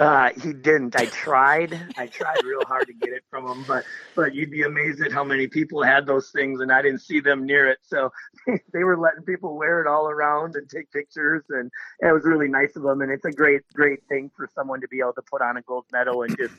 Uh, 0.03 0.31
he 0.43 0.53
didn't. 0.53 0.97
I 0.97 1.07
tried. 1.07 1.79
I 1.97 2.09
tried 2.09 2.43
real 2.45 2.65
hard 2.67 2.89
to 2.89 2.93
get 2.93 3.11
it 3.11 3.23
from 3.31 3.47
him, 3.47 3.65
but 3.69 3.85
but 4.17 4.35
you'd 4.35 4.51
be 4.51 4.63
amazed 4.63 5.01
at 5.01 5.13
how 5.13 5.23
many 5.23 5.47
people 5.47 5.81
had 5.81 6.07
those 6.07 6.31
things, 6.31 6.61
and 6.61 6.73
I 6.73 6.83
didn't 6.83 7.03
see 7.03 7.21
them 7.21 7.47
near 7.47 7.69
it. 7.69 7.79
So 7.83 8.11
they 8.73 8.83
were 8.83 8.99
letting 8.99 9.23
people 9.23 9.57
wear 9.57 9.81
it 9.81 9.87
all 9.87 10.09
around 10.09 10.57
and 10.57 10.69
take 10.69 10.91
pictures, 10.91 11.45
and, 11.51 11.71
and 12.01 12.11
it 12.11 12.13
was 12.13 12.25
really 12.25 12.49
nice 12.49 12.75
of 12.75 12.83
them. 12.83 13.01
And 13.01 13.13
it's 13.13 13.25
a 13.27 13.31
great 13.31 13.63
great 13.75 14.01
thing 14.09 14.29
for 14.37 14.49
someone 14.53 14.81
to 14.81 14.89
be 14.89 14.99
able 14.99 15.13
to 15.13 15.23
put 15.23 15.41
on 15.41 15.57
a 15.57 15.63
gold 15.63 15.85
medal 15.93 16.23
and 16.23 16.37
just 16.37 16.55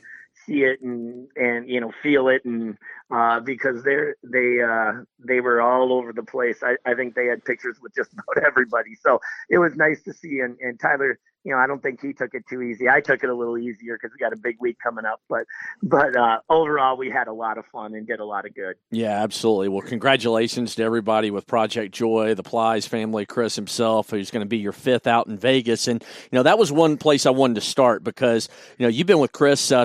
see 0.46 0.62
it 0.64 0.80
and 0.82 1.28
and 1.36 1.68
you 1.68 1.80
know 1.80 1.92
feel 2.02 2.28
it 2.28 2.44
and 2.44 2.76
uh, 3.10 3.40
because 3.40 3.82
they're 3.84 4.16
they 4.22 4.60
uh, 4.62 5.02
they 5.26 5.40
were 5.40 5.60
all 5.60 5.92
over 5.92 6.12
the 6.12 6.22
place. 6.22 6.62
I, 6.62 6.76
I 6.84 6.94
think 6.94 7.14
they 7.14 7.26
had 7.26 7.44
pictures 7.44 7.78
with 7.82 7.94
just 7.94 8.12
about 8.12 8.44
everybody, 8.46 8.94
so 9.00 9.20
it 9.48 9.58
was 9.58 9.74
nice 9.76 10.02
to 10.02 10.12
see. 10.12 10.40
And, 10.40 10.56
and 10.60 10.78
Tyler 10.80 11.18
you 11.44 11.52
know, 11.52 11.58
I 11.58 11.66
don't 11.66 11.82
think 11.82 12.00
he 12.00 12.12
took 12.14 12.34
it 12.34 12.44
too 12.48 12.62
easy. 12.62 12.88
I 12.88 13.00
took 13.00 13.22
it 13.22 13.28
a 13.28 13.34
little 13.34 13.58
easier 13.58 13.98
because 14.00 14.12
we 14.14 14.18
got 14.18 14.32
a 14.32 14.36
big 14.36 14.56
week 14.60 14.78
coming 14.82 15.04
up. 15.04 15.20
But 15.28 15.44
but 15.82 16.16
uh, 16.16 16.38
overall, 16.48 16.96
we 16.96 17.10
had 17.10 17.28
a 17.28 17.32
lot 17.32 17.58
of 17.58 17.66
fun 17.66 17.94
and 17.94 18.06
did 18.06 18.18
a 18.18 18.24
lot 18.24 18.46
of 18.46 18.54
good. 18.54 18.76
Yeah, 18.90 19.22
absolutely. 19.22 19.68
Well, 19.68 19.82
congratulations 19.82 20.74
to 20.76 20.82
everybody 20.82 21.30
with 21.30 21.46
Project 21.46 21.94
Joy, 21.94 22.34
the 22.34 22.42
Plys 22.42 22.88
family, 22.88 23.26
Chris 23.26 23.56
himself, 23.56 24.10
who's 24.10 24.30
going 24.30 24.40
to 24.40 24.48
be 24.48 24.56
your 24.56 24.72
fifth 24.72 25.06
out 25.06 25.26
in 25.26 25.36
Vegas. 25.36 25.86
And 25.86 26.02
you 26.32 26.36
know 26.36 26.42
that 26.44 26.58
was 26.58 26.72
one 26.72 26.96
place 26.96 27.26
I 27.26 27.30
wanted 27.30 27.56
to 27.56 27.60
start 27.60 28.02
because 28.02 28.48
you 28.78 28.86
know 28.86 28.90
you've 28.90 29.06
been 29.06 29.18
with 29.18 29.32
Chris 29.32 29.70
uh, 29.70 29.84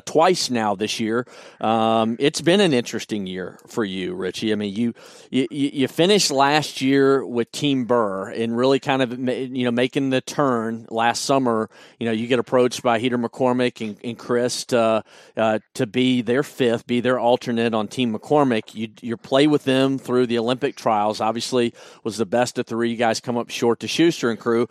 now 0.50 0.76
this 0.76 1.00
year. 1.00 1.26
Um, 1.60 2.16
it's 2.20 2.42
been 2.42 2.60
an 2.60 2.74
interesting 2.74 3.28
year 3.28 3.60
for 3.68 3.84
you, 3.84 4.14
Richie. 4.16 4.52
I 4.52 4.56
mean, 4.56 4.74
you, 4.74 4.94
you 5.30 5.48
you 5.52 5.88
finished 5.88 6.32
last 6.32 6.82
year 6.82 7.26
with 7.26 7.52
Team 7.52 7.86
Birr 7.86 8.30
and 8.30 8.56
really 8.56 8.80
kind 8.80 9.02
of 9.02 9.18
you 9.20 9.66
know 9.66 9.72
making 9.72 10.10
the 10.10 10.22
turn 10.22 10.88
last 10.90 11.24
summer 11.24 11.70
you 12.00 12.06
know, 12.06 12.12
you 12.12 12.28
get 12.28 12.40
approached 12.40 12.82
by 12.82 13.00
Heath 13.00 13.12
McCormick 13.12 13.86
and, 13.86 13.98
and 14.04 14.18
Chris 14.18 14.66
to, 14.66 15.04
uh, 15.36 15.60
to 15.74 15.88
be 15.88 16.22
their 16.22 16.44
fifth, 16.44 16.88
be 16.88 17.02
their 17.02 17.20
alternate 17.20 17.74
on 17.74 17.88
Team 17.88 18.14
McCormick. 18.14 18.74
You, 18.74 18.90
you 19.02 19.18
play 19.18 19.48
with 19.48 19.64
them 19.64 19.98
through 19.98 20.28
the 20.28 20.38
Olympic 20.40 20.76
trials. 20.76 21.20
Obviously, 21.22 21.74
was 22.04 22.18
the 22.18 22.26
best 22.26 22.58
of 22.58 22.68
three. 22.68 22.92
You 22.92 22.98
guys 22.98 23.20
come 23.20 23.38
up 23.38 23.50
short 23.50 23.82
to 23.82 23.88
Shuster 23.88 24.30
and 24.30 24.40
crew. 24.40 24.68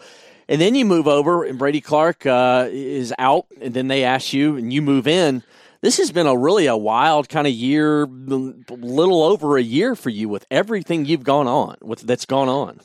And 0.48 0.60
then 0.60 0.74
you 0.74 0.86
move 0.86 1.06
over, 1.06 1.44
and 1.44 1.58
Brady 1.58 1.82
Clark 1.82 2.24
uh, 2.24 2.68
is 2.70 3.12
out, 3.18 3.46
and 3.60 3.74
then 3.74 3.88
they 3.88 4.04
ask 4.04 4.32
you, 4.32 4.56
and 4.56 4.72
you 4.72 4.80
move 4.80 5.06
in 5.06 5.42
this 5.80 5.98
has 5.98 6.10
been 6.10 6.26
a 6.26 6.36
really 6.36 6.66
a 6.66 6.76
wild 6.76 7.28
kind 7.28 7.46
of 7.46 7.52
year, 7.52 8.06
little 8.06 9.22
over 9.22 9.56
a 9.56 9.62
year 9.62 9.94
for 9.94 10.10
you 10.10 10.28
with 10.28 10.46
everything 10.50 11.04
you've 11.04 11.24
gone 11.24 11.46
on 11.46 11.76
with 11.82 12.00
that's 12.00 12.24
gone 12.24 12.48
on. 12.48 12.80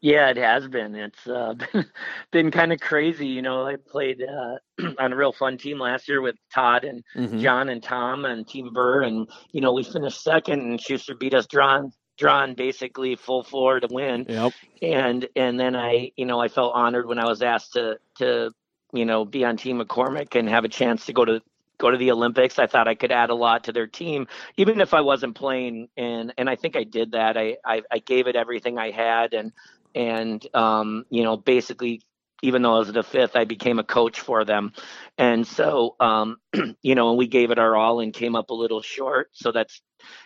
Yeah, 0.00 0.28
it 0.28 0.36
has 0.36 0.68
been. 0.68 0.94
It's 0.94 1.26
uh, 1.26 1.54
been, 1.72 1.86
been 2.30 2.50
kind 2.50 2.74
of 2.74 2.80
crazy. 2.80 3.26
You 3.26 3.40
know, 3.40 3.66
I 3.66 3.76
played 3.76 4.22
uh, 4.22 4.56
on 4.98 5.12
a 5.12 5.16
real 5.16 5.32
fun 5.32 5.56
team 5.56 5.78
last 5.78 6.08
year 6.08 6.20
with 6.20 6.36
Todd 6.52 6.84
and 6.84 7.02
mm-hmm. 7.16 7.38
John 7.38 7.70
and 7.70 7.82
Tom 7.82 8.26
and 8.26 8.46
Team 8.46 8.70
Birr, 8.72 9.02
and 9.02 9.26
you 9.52 9.62
know 9.62 9.72
we 9.72 9.82
finished 9.82 10.22
second, 10.22 10.60
and 10.60 10.78
Shuster 10.78 11.14
beat 11.14 11.32
us 11.32 11.46
drawn 11.46 11.90
drawn 12.18 12.54
basically 12.54 13.16
full 13.16 13.42
floor 13.42 13.80
to 13.80 13.88
win. 13.90 14.26
Yep. 14.28 14.52
And 14.82 15.28
and 15.36 15.58
then 15.58 15.74
I, 15.74 16.12
you 16.16 16.26
know, 16.26 16.40
I 16.40 16.48
felt 16.48 16.74
honored 16.74 17.06
when 17.06 17.18
I 17.18 17.26
was 17.26 17.42
asked 17.42 17.72
to 17.72 17.98
to 18.18 18.50
you 18.92 19.04
know 19.04 19.24
be 19.24 19.44
on 19.44 19.56
Team 19.56 19.80
McCormick 19.80 20.38
and 20.38 20.48
have 20.48 20.64
a 20.64 20.68
chance 20.68 21.06
to 21.06 21.12
go 21.12 21.24
to 21.24 21.40
go 21.78 21.90
to 21.90 21.96
the 21.96 22.10
Olympics. 22.10 22.58
I 22.58 22.66
thought 22.66 22.88
I 22.88 22.94
could 22.94 23.12
add 23.12 23.30
a 23.30 23.34
lot 23.34 23.64
to 23.64 23.72
their 23.72 23.86
team, 23.86 24.26
even 24.56 24.80
if 24.80 24.94
I 24.94 25.00
wasn't 25.00 25.34
playing. 25.34 25.88
And 25.96 26.32
and 26.38 26.48
I 26.48 26.56
think 26.56 26.76
I 26.76 26.84
did 26.84 27.12
that. 27.12 27.36
I 27.36 27.56
I, 27.64 27.82
I 27.90 27.98
gave 27.98 28.26
it 28.26 28.36
everything 28.36 28.78
I 28.78 28.90
had, 28.90 29.34
and 29.34 29.52
and 29.94 30.46
um, 30.54 31.04
you 31.10 31.22
know 31.22 31.36
basically 31.36 32.02
even 32.42 32.60
though 32.60 32.74
I 32.74 32.78
was 32.80 32.92
the 32.92 33.02
fifth, 33.02 33.36
I 33.36 33.44
became 33.44 33.78
a 33.78 33.84
coach 33.84 34.20
for 34.20 34.44
them. 34.44 34.72
And 35.16 35.46
so, 35.46 35.94
um, 36.00 36.38
you 36.82 36.94
know, 36.94 37.10
and 37.10 37.18
we 37.18 37.26
gave 37.26 37.50
it 37.50 37.58
our 37.58 37.76
all 37.76 38.00
and 38.00 38.12
came 38.12 38.34
up 38.34 38.50
a 38.50 38.54
little 38.54 38.82
short. 38.82 39.30
So 39.32 39.52
that's, 39.52 39.80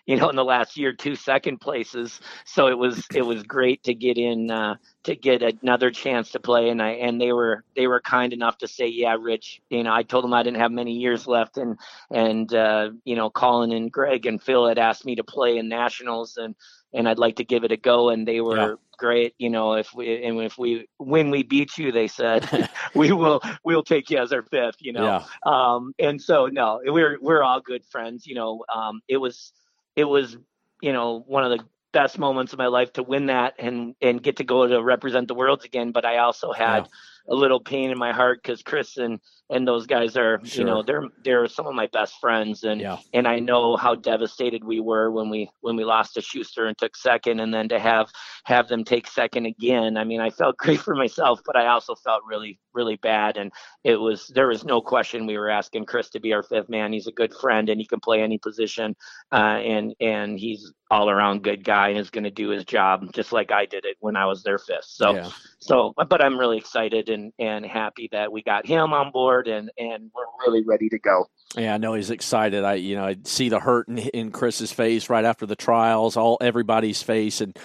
you 0.07 0.17
know, 0.17 0.31
in 0.31 0.37
the 0.37 0.45
last 0.45 0.77
year, 0.77 0.93
two 0.93 1.15
second 1.15 1.61
places. 1.61 2.21
So 2.47 2.69
it 2.69 2.79
was, 2.79 3.07
it 3.15 3.23
was 3.23 3.43
great 3.43 3.83
to 3.85 3.95
get 3.95 4.17
in, 4.17 4.51
uh, 4.51 4.77
to 5.05 5.15
get 5.15 5.43
another 5.43 5.91
chance 5.91 6.33
to 6.33 6.41
play. 6.41 6.71
And 6.71 6.83
I, 6.83 6.91
and 6.93 7.21
they 7.21 7.33
were, 7.33 7.65
they 7.77 7.87
were 7.87 8.01
kind 8.01 8.33
enough 8.33 8.59
to 8.59 8.69
say, 8.69 8.89
yeah, 8.89 9.17
Rich, 9.21 9.61
you 9.69 9.85
know, 9.85 9.93
I 9.93 10.03
told 10.03 10.25
them 10.25 10.33
I 10.33 10.43
didn't 10.43 10.61
have 10.61 10.73
many 10.73 10.95
years 10.95 11.27
left. 11.27 11.59
And, 11.59 11.79
and, 12.11 12.53
uh, 12.53 12.91
you 13.05 13.15
know, 13.15 13.31
Colin 13.31 13.73
and 13.73 13.93
Greg 13.93 14.27
and 14.27 14.43
Phil 14.43 14.67
had 14.67 14.79
asked 14.79 15.05
me 15.05 15.17
to 15.17 15.25
play 15.25 15.59
in 15.59 15.69
nationals 15.69 16.39
and, 16.39 16.55
and 16.93 17.09
I'd 17.09 17.19
like 17.19 17.37
to 17.37 17.45
give 17.45 17.65
it 17.65 17.73
a 17.73 17.77
go. 17.77 18.11
And 18.11 18.27
they 18.27 18.41
were 18.41 18.57
yeah. 18.57 18.75
great. 18.97 19.35
You 19.39 19.51
know, 19.51 19.75
if 19.75 19.95
we 19.95 20.25
and 20.25 20.41
if 20.41 20.59
we 20.59 20.89
when 20.99 21.31
we 21.31 21.43
beat 21.43 21.77
you, 21.79 21.93
they 21.93 22.09
said 22.09 22.69
we 22.95 23.13
will 23.13 23.41
we'll 23.65 23.83
take 23.83 24.11
you 24.11 24.19
as 24.19 24.33
our 24.33 24.43
fifth. 24.43 24.77
You 24.81 24.93
know, 24.93 25.05
yeah. 25.05 25.25
um, 25.45 25.95
and 25.99 26.21
so 26.21 26.47
no, 26.47 26.81
we're 26.85 27.19
we're 27.21 27.43
all 27.43 27.61
good 27.61 27.85
friends. 27.85 28.27
You 28.27 28.35
know, 28.35 28.65
um, 28.75 29.01
it 29.09 29.17
was 29.17 29.53
it 29.97 30.05
was 30.05 30.37
you 30.81 30.93
know 30.93 31.25
one 31.27 31.45
of 31.45 31.51
the 31.51 31.65
best 31.93 32.19
moments 32.19 32.53
of 32.53 32.59
my 32.59 32.67
life 32.67 32.93
to 32.95 33.03
win 33.03 33.27
that 33.27 33.55
and 33.59 33.95
and 34.01 34.23
get 34.23 34.37
to 34.37 34.45
go 34.45 34.67
to 34.67 34.83
represent 34.83 35.29
the 35.29 35.35
worlds 35.35 35.65
again. 35.65 35.93
But 35.93 36.05
I 36.05 36.19
also 36.19 36.53
had. 36.53 36.85
Yeah 36.85 36.91
a 37.29 37.35
little 37.35 37.61
pain 37.61 37.91
in 37.91 37.99
my 37.99 38.13
heart 38.13 38.41
because 38.43 38.63
Chris 38.63 38.97
and 38.97 39.21
and 39.51 39.67
those 39.67 39.87
guys 39.87 40.17
are 40.17 40.41
sure. 40.45 40.61
you 40.61 40.65
know 40.65 40.83
they're 40.83 41.05
they're 41.25 41.47
some 41.47 41.67
of 41.67 41.75
my 41.75 41.87
best 41.89 42.15
friends 42.21 42.65
and 42.65 42.81
yeah. 42.81 42.99
and 43.15 43.27
I 43.27 43.39
know 43.39 43.77
how 43.77 43.95
devastated 43.95 44.63
we 44.65 44.81
were 44.81 45.11
when 45.11 45.31
we 45.31 45.51
when 45.61 45.77
we 45.77 45.85
lost 45.85 46.15
to 46.15 46.23
Shuster 46.23 46.67
and 46.67 46.77
took 46.77 46.97
second 46.97 47.41
and 47.41 47.53
then 47.53 47.69
to 47.71 47.79
have 47.79 48.11
have 48.45 48.69
them 48.69 48.85
take 48.85 49.07
second 49.07 49.47
again 49.47 49.97
I 49.97 50.05
mean 50.05 50.21
I 50.21 50.31
felt 50.31 50.57
great 50.59 50.81
for 50.81 50.95
myself 50.95 51.41
but 51.47 51.57
I 51.57 51.67
also 51.67 51.95
felt 51.95 52.23
really 52.27 52.59
really 52.75 52.97
bad 52.97 53.37
and 53.37 53.51
it 53.85 53.97
was 53.97 54.31
there 54.35 54.49
was 54.49 54.65
no 54.65 54.81
question 54.81 55.27
we 55.27 55.39
were 55.39 55.51
asking 55.51 55.87
Chris 55.87 56.11
to 56.11 56.21
be 56.21 56.33
our 56.33 56.43
fifth 56.43 56.69
man 56.69 56.93
he's 56.93 57.07
a 57.07 57.13
good 57.13 57.35
friend 57.35 57.69
and 57.69 57.81
he 57.81 57.87
can 57.87 58.01
play 58.01 58.23
any 58.23 58.39
position 58.39 58.95
uh, 59.33 59.59
and 59.65 59.95
and 60.01 60.39
he's 60.39 60.73
all 60.91 61.11
around 61.11 61.43
good 61.43 61.65
guy 61.65 61.89
and 61.89 61.99
is 61.99 62.11
going 62.11 62.25
to 62.25 62.31
do 62.31 62.49
his 62.49 62.65
job 62.65 63.13
just 63.13 63.33
like 63.33 63.51
I 63.51 63.67
did 63.67 63.85
it 63.85 63.97
when 64.01 64.17
I 64.17 64.27
was 64.27 64.43
their 64.43 64.59
fifth 64.59 64.85
so 64.85 65.15
yeah. 65.15 65.31
so 65.59 65.95
but 66.09 66.23
I'm 66.23 66.39
really 66.39 66.59
excited 66.59 67.09
and 67.09 67.18
and 67.39 67.65
happy 67.65 68.09
that 68.13 68.33
we 68.33 68.43
got 68.43 68.67
him 68.67 68.93
on 68.93 69.11
board 69.13 69.49
and 69.49 69.71
and 69.79 70.11
we're 70.15 70.25
really 70.47 70.65
ready 70.65 70.89
to 70.89 70.99
go. 70.99 71.27
Yeah, 71.57 71.75
I 71.75 71.79
know 71.79 71.95
he's 71.95 72.11
excited. 72.11 72.65
I 72.65 72.75
you 72.75 72.97
know 72.97 73.05
I 73.05 73.17
see 73.25 73.49
the 73.49 73.61
hurt 73.61 73.89
in, 73.89 73.99
in 73.99 74.31
Chris's 74.31 74.73
face 74.73 75.11
right 75.11 75.25
after 75.25 75.47
the 75.47 75.57
trials, 75.57 76.17
all 76.17 76.39
everybody's 76.41 77.03
face, 77.03 77.41
and 77.41 77.57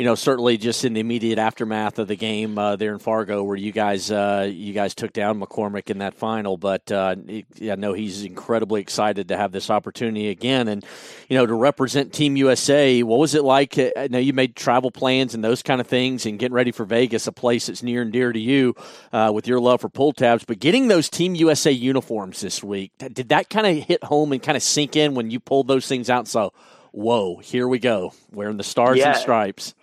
you 0.00 0.06
know, 0.06 0.14
certainly 0.14 0.56
just 0.56 0.86
in 0.86 0.94
the 0.94 1.00
immediate 1.00 1.38
aftermath 1.38 1.98
of 1.98 2.08
the 2.08 2.16
game 2.16 2.56
uh, 2.56 2.74
there 2.74 2.94
in 2.94 2.98
Fargo, 2.98 3.42
where 3.42 3.54
you 3.54 3.70
guys 3.70 4.10
uh, 4.10 4.48
you 4.50 4.72
guys 4.72 4.94
took 4.94 5.12
down 5.12 5.38
McCormick 5.38 5.90
in 5.90 5.98
that 5.98 6.14
final. 6.14 6.56
But 6.56 6.90
uh, 6.90 7.16
I 7.60 7.74
know 7.74 7.92
he's 7.92 8.24
incredibly 8.24 8.80
excited 8.80 9.28
to 9.28 9.36
have 9.36 9.52
this 9.52 9.68
opportunity 9.68 10.30
again, 10.30 10.68
and 10.68 10.82
you 11.28 11.36
know, 11.36 11.44
to 11.44 11.52
represent 11.52 12.14
Team 12.14 12.34
USA. 12.38 13.02
What 13.02 13.18
was 13.18 13.34
it 13.34 13.44
like? 13.44 13.76
Uh, 13.76 13.90
I 13.94 14.08
know 14.08 14.18
you 14.18 14.32
made 14.32 14.56
travel 14.56 14.90
plans 14.90 15.34
and 15.34 15.44
those 15.44 15.62
kind 15.62 15.82
of 15.82 15.86
things, 15.86 16.24
and 16.24 16.38
getting 16.38 16.54
ready 16.54 16.72
for 16.72 16.86
Vegas, 16.86 17.26
a 17.26 17.32
place 17.32 17.66
that's 17.66 17.82
near 17.82 18.00
and 18.00 18.10
dear 18.10 18.32
to 18.32 18.40
you 18.40 18.74
uh, 19.12 19.30
with 19.34 19.46
your 19.46 19.60
love 19.60 19.82
for 19.82 19.90
pull 19.90 20.14
tabs. 20.14 20.46
But 20.46 20.60
getting 20.60 20.88
those 20.88 21.10
Team 21.10 21.34
USA 21.34 21.72
uniforms 21.72 22.40
this 22.40 22.64
week, 22.64 22.92
did 22.96 23.28
that 23.28 23.50
kind 23.50 23.66
of 23.66 23.84
hit 23.84 24.02
home 24.04 24.32
and 24.32 24.42
kind 24.42 24.56
of 24.56 24.62
sink 24.62 24.96
in 24.96 25.14
when 25.14 25.30
you 25.30 25.40
pulled 25.40 25.68
those 25.68 25.86
things 25.86 26.08
out? 26.08 26.26
So, 26.26 26.54
whoa, 26.90 27.36
here 27.36 27.68
we 27.68 27.78
go, 27.78 28.14
wearing 28.32 28.56
the 28.56 28.64
stars 28.64 28.96
yeah. 28.96 29.10
and 29.10 29.18
stripes. 29.18 29.74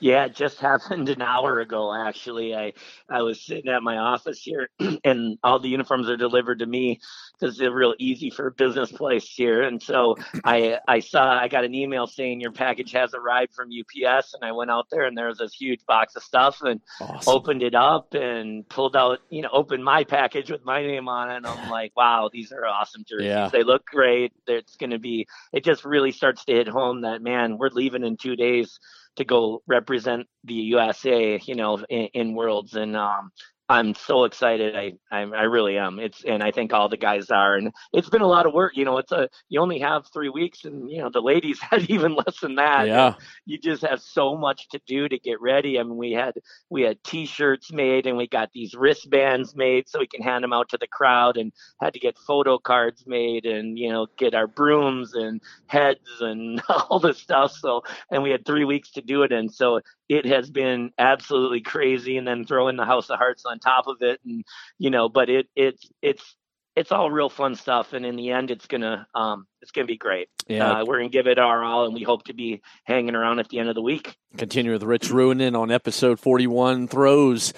Yeah, 0.00 0.24
it 0.24 0.34
just 0.34 0.58
happened 0.60 1.08
an 1.08 1.22
hour 1.22 1.60
ago. 1.60 1.94
Actually, 1.94 2.54
I 2.54 2.72
I 3.08 3.22
was 3.22 3.40
sitting 3.40 3.70
at 3.70 3.82
my 3.82 3.98
office 3.98 4.42
here, 4.42 4.68
and 5.04 5.38
all 5.44 5.58
the 5.58 5.68
uniforms 5.68 6.08
are 6.08 6.16
delivered 6.16 6.60
to 6.60 6.66
me 6.66 7.00
because 7.38 7.56
they're 7.56 7.72
real 7.72 7.94
easy 7.98 8.30
for 8.30 8.48
a 8.48 8.52
business 8.52 8.90
place 8.90 9.28
here. 9.28 9.62
And 9.62 9.82
so 9.82 10.16
I 10.44 10.78
I 10.88 11.00
saw 11.00 11.38
I 11.38 11.48
got 11.48 11.64
an 11.64 11.74
email 11.74 12.06
saying 12.06 12.40
your 12.40 12.52
package 12.52 12.92
has 12.92 13.14
arrived 13.14 13.54
from 13.54 13.68
UPS, 13.68 14.34
and 14.34 14.44
I 14.44 14.52
went 14.52 14.70
out 14.70 14.88
there 14.90 15.04
and 15.04 15.16
there 15.16 15.28
was 15.28 15.38
this 15.38 15.54
huge 15.54 15.84
box 15.86 16.16
of 16.16 16.22
stuff 16.22 16.62
and 16.62 16.80
awesome. 17.00 17.32
opened 17.32 17.62
it 17.62 17.74
up 17.74 18.14
and 18.14 18.68
pulled 18.68 18.96
out 18.96 19.20
you 19.30 19.42
know 19.42 19.50
opened 19.52 19.84
my 19.84 20.04
package 20.04 20.50
with 20.50 20.64
my 20.64 20.82
name 20.82 21.08
on 21.08 21.30
it. 21.30 21.36
And 21.36 21.46
I'm 21.46 21.70
like, 21.70 21.92
wow, 21.96 22.30
these 22.32 22.52
are 22.52 22.66
awesome 22.66 23.04
jerseys. 23.06 23.26
Yeah. 23.26 23.48
They 23.48 23.62
look 23.62 23.84
great. 23.86 24.32
It's 24.46 24.76
going 24.76 24.90
to 24.90 24.98
be. 24.98 25.26
It 25.52 25.64
just 25.64 25.84
really 25.84 26.12
starts 26.12 26.44
to 26.46 26.52
hit 26.52 26.68
home 26.68 27.02
that 27.02 27.22
man, 27.22 27.58
we're 27.58 27.68
leaving 27.68 28.04
in 28.04 28.16
two 28.16 28.36
days 28.36 28.78
to 29.16 29.24
go 29.24 29.62
represent 29.66 30.26
the 30.44 30.54
USA, 30.54 31.38
you 31.44 31.54
know, 31.54 31.78
in, 31.88 32.08
in 32.14 32.34
Worlds. 32.34 32.74
And 32.74 32.96
um, 32.96 33.30
I'm 33.70 33.94
so 33.94 34.24
excited. 34.24 34.74
I, 34.74 34.94
I, 35.12 35.20
I 35.20 35.42
really 35.44 35.78
am. 35.78 36.00
It's 36.00 36.24
and 36.24 36.42
I 36.42 36.50
think 36.50 36.72
all 36.72 36.88
the 36.88 36.96
guys 36.96 37.30
are. 37.30 37.54
And 37.54 37.72
it's 37.92 38.10
been 38.10 38.20
a 38.20 38.26
lot 38.26 38.44
of 38.44 38.52
work. 38.52 38.76
You 38.76 38.84
know, 38.84 38.98
it's 38.98 39.12
a 39.12 39.28
you 39.48 39.60
only 39.60 39.78
have 39.78 40.08
three 40.12 40.28
weeks, 40.28 40.64
and 40.64 40.90
you 40.90 40.98
know 40.98 41.08
the 41.08 41.20
ladies 41.20 41.60
had 41.70 41.88
even 41.88 42.16
less 42.16 42.40
than 42.40 42.56
that. 42.56 42.88
Yeah. 42.88 43.14
You 43.46 43.58
just 43.58 43.82
have 43.82 44.00
so 44.00 44.36
much 44.36 44.68
to 44.70 44.80
do 44.88 45.08
to 45.08 45.16
get 45.20 45.40
ready. 45.40 45.78
I 45.78 45.84
mean, 45.84 45.96
we 45.96 46.10
had 46.10 46.34
we 46.68 46.82
had 46.82 47.02
T-shirts 47.04 47.72
made, 47.72 48.06
and 48.06 48.16
we 48.16 48.26
got 48.26 48.50
these 48.52 48.74
wristbands 48.74 49.54
made 49.54 49.88
so 49.88 50.00
we 50.00 50.08
can 50.08 50.22
hand 50.22 50.42
them 50.42 50.52
out 50.52 50.68
to 50.70 50.78
the 50.78 50.88
crowd, 50.88 51.36
and 51.36 51.52
had 51.80 51.94
to 51.94 52.00
get 52.00 52.18
photo 52.18 52.58
cards 52.58 53.04
made, 53.06 53.46
and 53.46 53.78
you 53.78 53.88
know 53.88 54.08
get 54.18 54.34
our 54.34 54.48
brooms 54.48 55.14
and 55.14 55.40
heads 55.68 56.00
and 56.18 56.60
all 56.68 56.98
this 56.98 57.18
stuff. 57.18 57.52
So 57.52 57.84
and 58.10 58.24
we 58.24 58.30
had 58.30 58.44
three 58.44 58.64
weeks 58.64 58.90
to 58.92 59.00
do 59.00 59.22
it, 59.22 59.30
and 59.30 59.48
so 59.48 59.80
it 60.10 60.26
has 60.26 60.50
been 60.50 60.90
absolutely 60.98 61.60
crazy. 61.60 62.16
And 62.16 62.26
then 62.26 62.44
throw 62.44 62.66
in 62.68 62.76
the 62.76 62.84
House 62.84 63.08
of 63.10 63.18
Hearts 63.18 63.44
on 63.46 63.60
top 63.60 63.86
of 63.86 63.98
it, 64.00 64.20
and 64.24 64.44
you 64.78 64.90
know, 64.90 65.08
but 65.08 65.30
it 65.30 65.48
it's 65.54 65.88
it's 66.02 66.36
it's 66.76 66.92
all 66.92 67.10
real 67.10 67.28
fun 67.28 67.54
stuff, 67.54 67.92
and 67.92 68.04
in 68.04 68.16
the 68.16 68.30
end, 68.30 68.50
it's 68.50 68.66
gonna 68.66 69.06
um, 69.14 69.46
it's 69.62 69.70
gonna 69.70 69.86
be 69.86 69.96
great. 69.96 70.28
Yeah, 70.48 70.80
uh, 70.80 70.84
we're 70.84 70.98
gonna 70.98 71.10
give 71.10 71.28
it 71.28 71.38
our 71.38 71.62
all, 71.62 71.84
and 71.84 71.94
we 71.94 72.02
hope 72.02 72.24
to 72.24 72.34
be 72.34 72.60
hanging 72.84 73.14
around 73.14 73.38
at 73.38 73.48
the 73.48 73.60
end 73.60 73.68
of 73.68 73.76
the 73.76 73.82
week. 73.82 74.16
Continue 74.36 74.72
with 74.72 74.82
Rich 74.82 75.10
Ruohonen 75.10 75.56
on 75.56 75.70
episode 75.70 76.18
forty 76.18 76.48
one 76.48 76.88
throws 76.88 77.52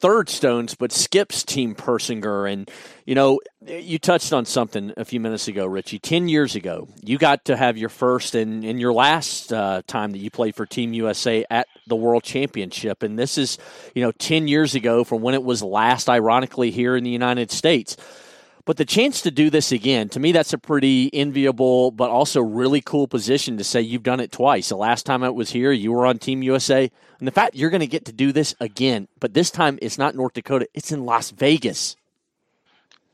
third 0.00 0.28
stones, 0.28 0.74
but 0.74 0.92
skips 0.92 1.42
Team 1.42 1.74
Persinger. 1.74 2.50
And, 2.50 2.70
you 3.04 3.14
know, 3.14 3.40
you 3.66 3.98
touched 3.98 4.32
on 4.32 4.44
something 4.44 4.92
a 4.96 5.04
few 5.04 5.20
minutes 5.20 5.48
ago, 5.48 5.66
Richie. 5.66 5.98
10 5.98 6.28
years 6.28 6.54
ago, 6.54 6.88
you 7.02 7.18
got 7.18 7.44
to 7.46 7.56
have 7.56 7.76
your 7.76 7.88
first 7.88 8.34
and, 8.34 8.64
and 8.64 8.80
your 8.80 8.92
last 8.92 9.52
uh, 9.52 9.82
time 9.86 10.12
that 10.12 10.18
you 10.18 10.30
played 10.30 10.54
for 10.54 10.66
Team 10.66 10.92
USA 10.92 11.44
at 11.50 11.66
the 11.86 11.96
World 11.96 12.22
Championship. 12.22 13.02
And 13.02 13.18
this 13.18 13.38
is, 13.38 13.58
you 13.94 14.02
know, 14.02 14.12
10 14.12 14.48
years 14.48 14.74
ago 14.74 15.04
from 15.04 15.22
when 15.22 15.34
it 15.34 15.42
was 15.42 15.62
last, 15.62 16.08
ironically, 16.08 16.70
here 16.70 16.96
in 16.96 17.04
the 17.04 17.10
United 17.10 17.50
States. 17.50 17.96
But 18.68 18.76
the 18.76 18.84
chance 18.84 19.22
to 19.22 19.30
do 19.30 19.48
this 19.48 19.72
again, 19.72 20.10
to 20.10 20.20
me, 20.20 20.30
that's 20.30 20.52
a 20.52 20.58
pretty 20.58 21.08
enviable, 21.14 21.90
but 21.90 22.10
also 22.10 22.42
really 22.42 22.82
cool 22.82 23.08
position 23.08 23.56
to 23.56 23.64
say 23.64 23.80
you've 23.80 24.02
done 24.02 24.20
it 24.20 24.30
twice. 24.30 24.68
The 24.68 24.76
last 24.76 25.06
time 25.06 25.22
it 25.22 25.34
was 25.34 25.48
here, 25.48 25.72
you 25.72 25.90
were 25.90 26.04
on 26.04 26.18
Team 26.18 26.42
USA. 26.42 26.90
And 27.18 27.26
the 27.26 27.32
fact 27.32 27.54
you're 27.54 27.70
going 27.70 27.80
to 27.80 27.86
get 27.86 28.04
to 28.04 28.12
do 28.12 28.30
this 28.30 28.54
again, 28.60 29.08
but 29.20 29.32
this 29.32 29.50
time 29.50 29.78
it's 29.80 29.96
not 29.96 30.14
North 30.14 30.34
Dakota, 30.34 30.68
it's 30.74 30.92
in 30.92 31.06
Las 31.06 31.30
Vegas. 31.30 31.96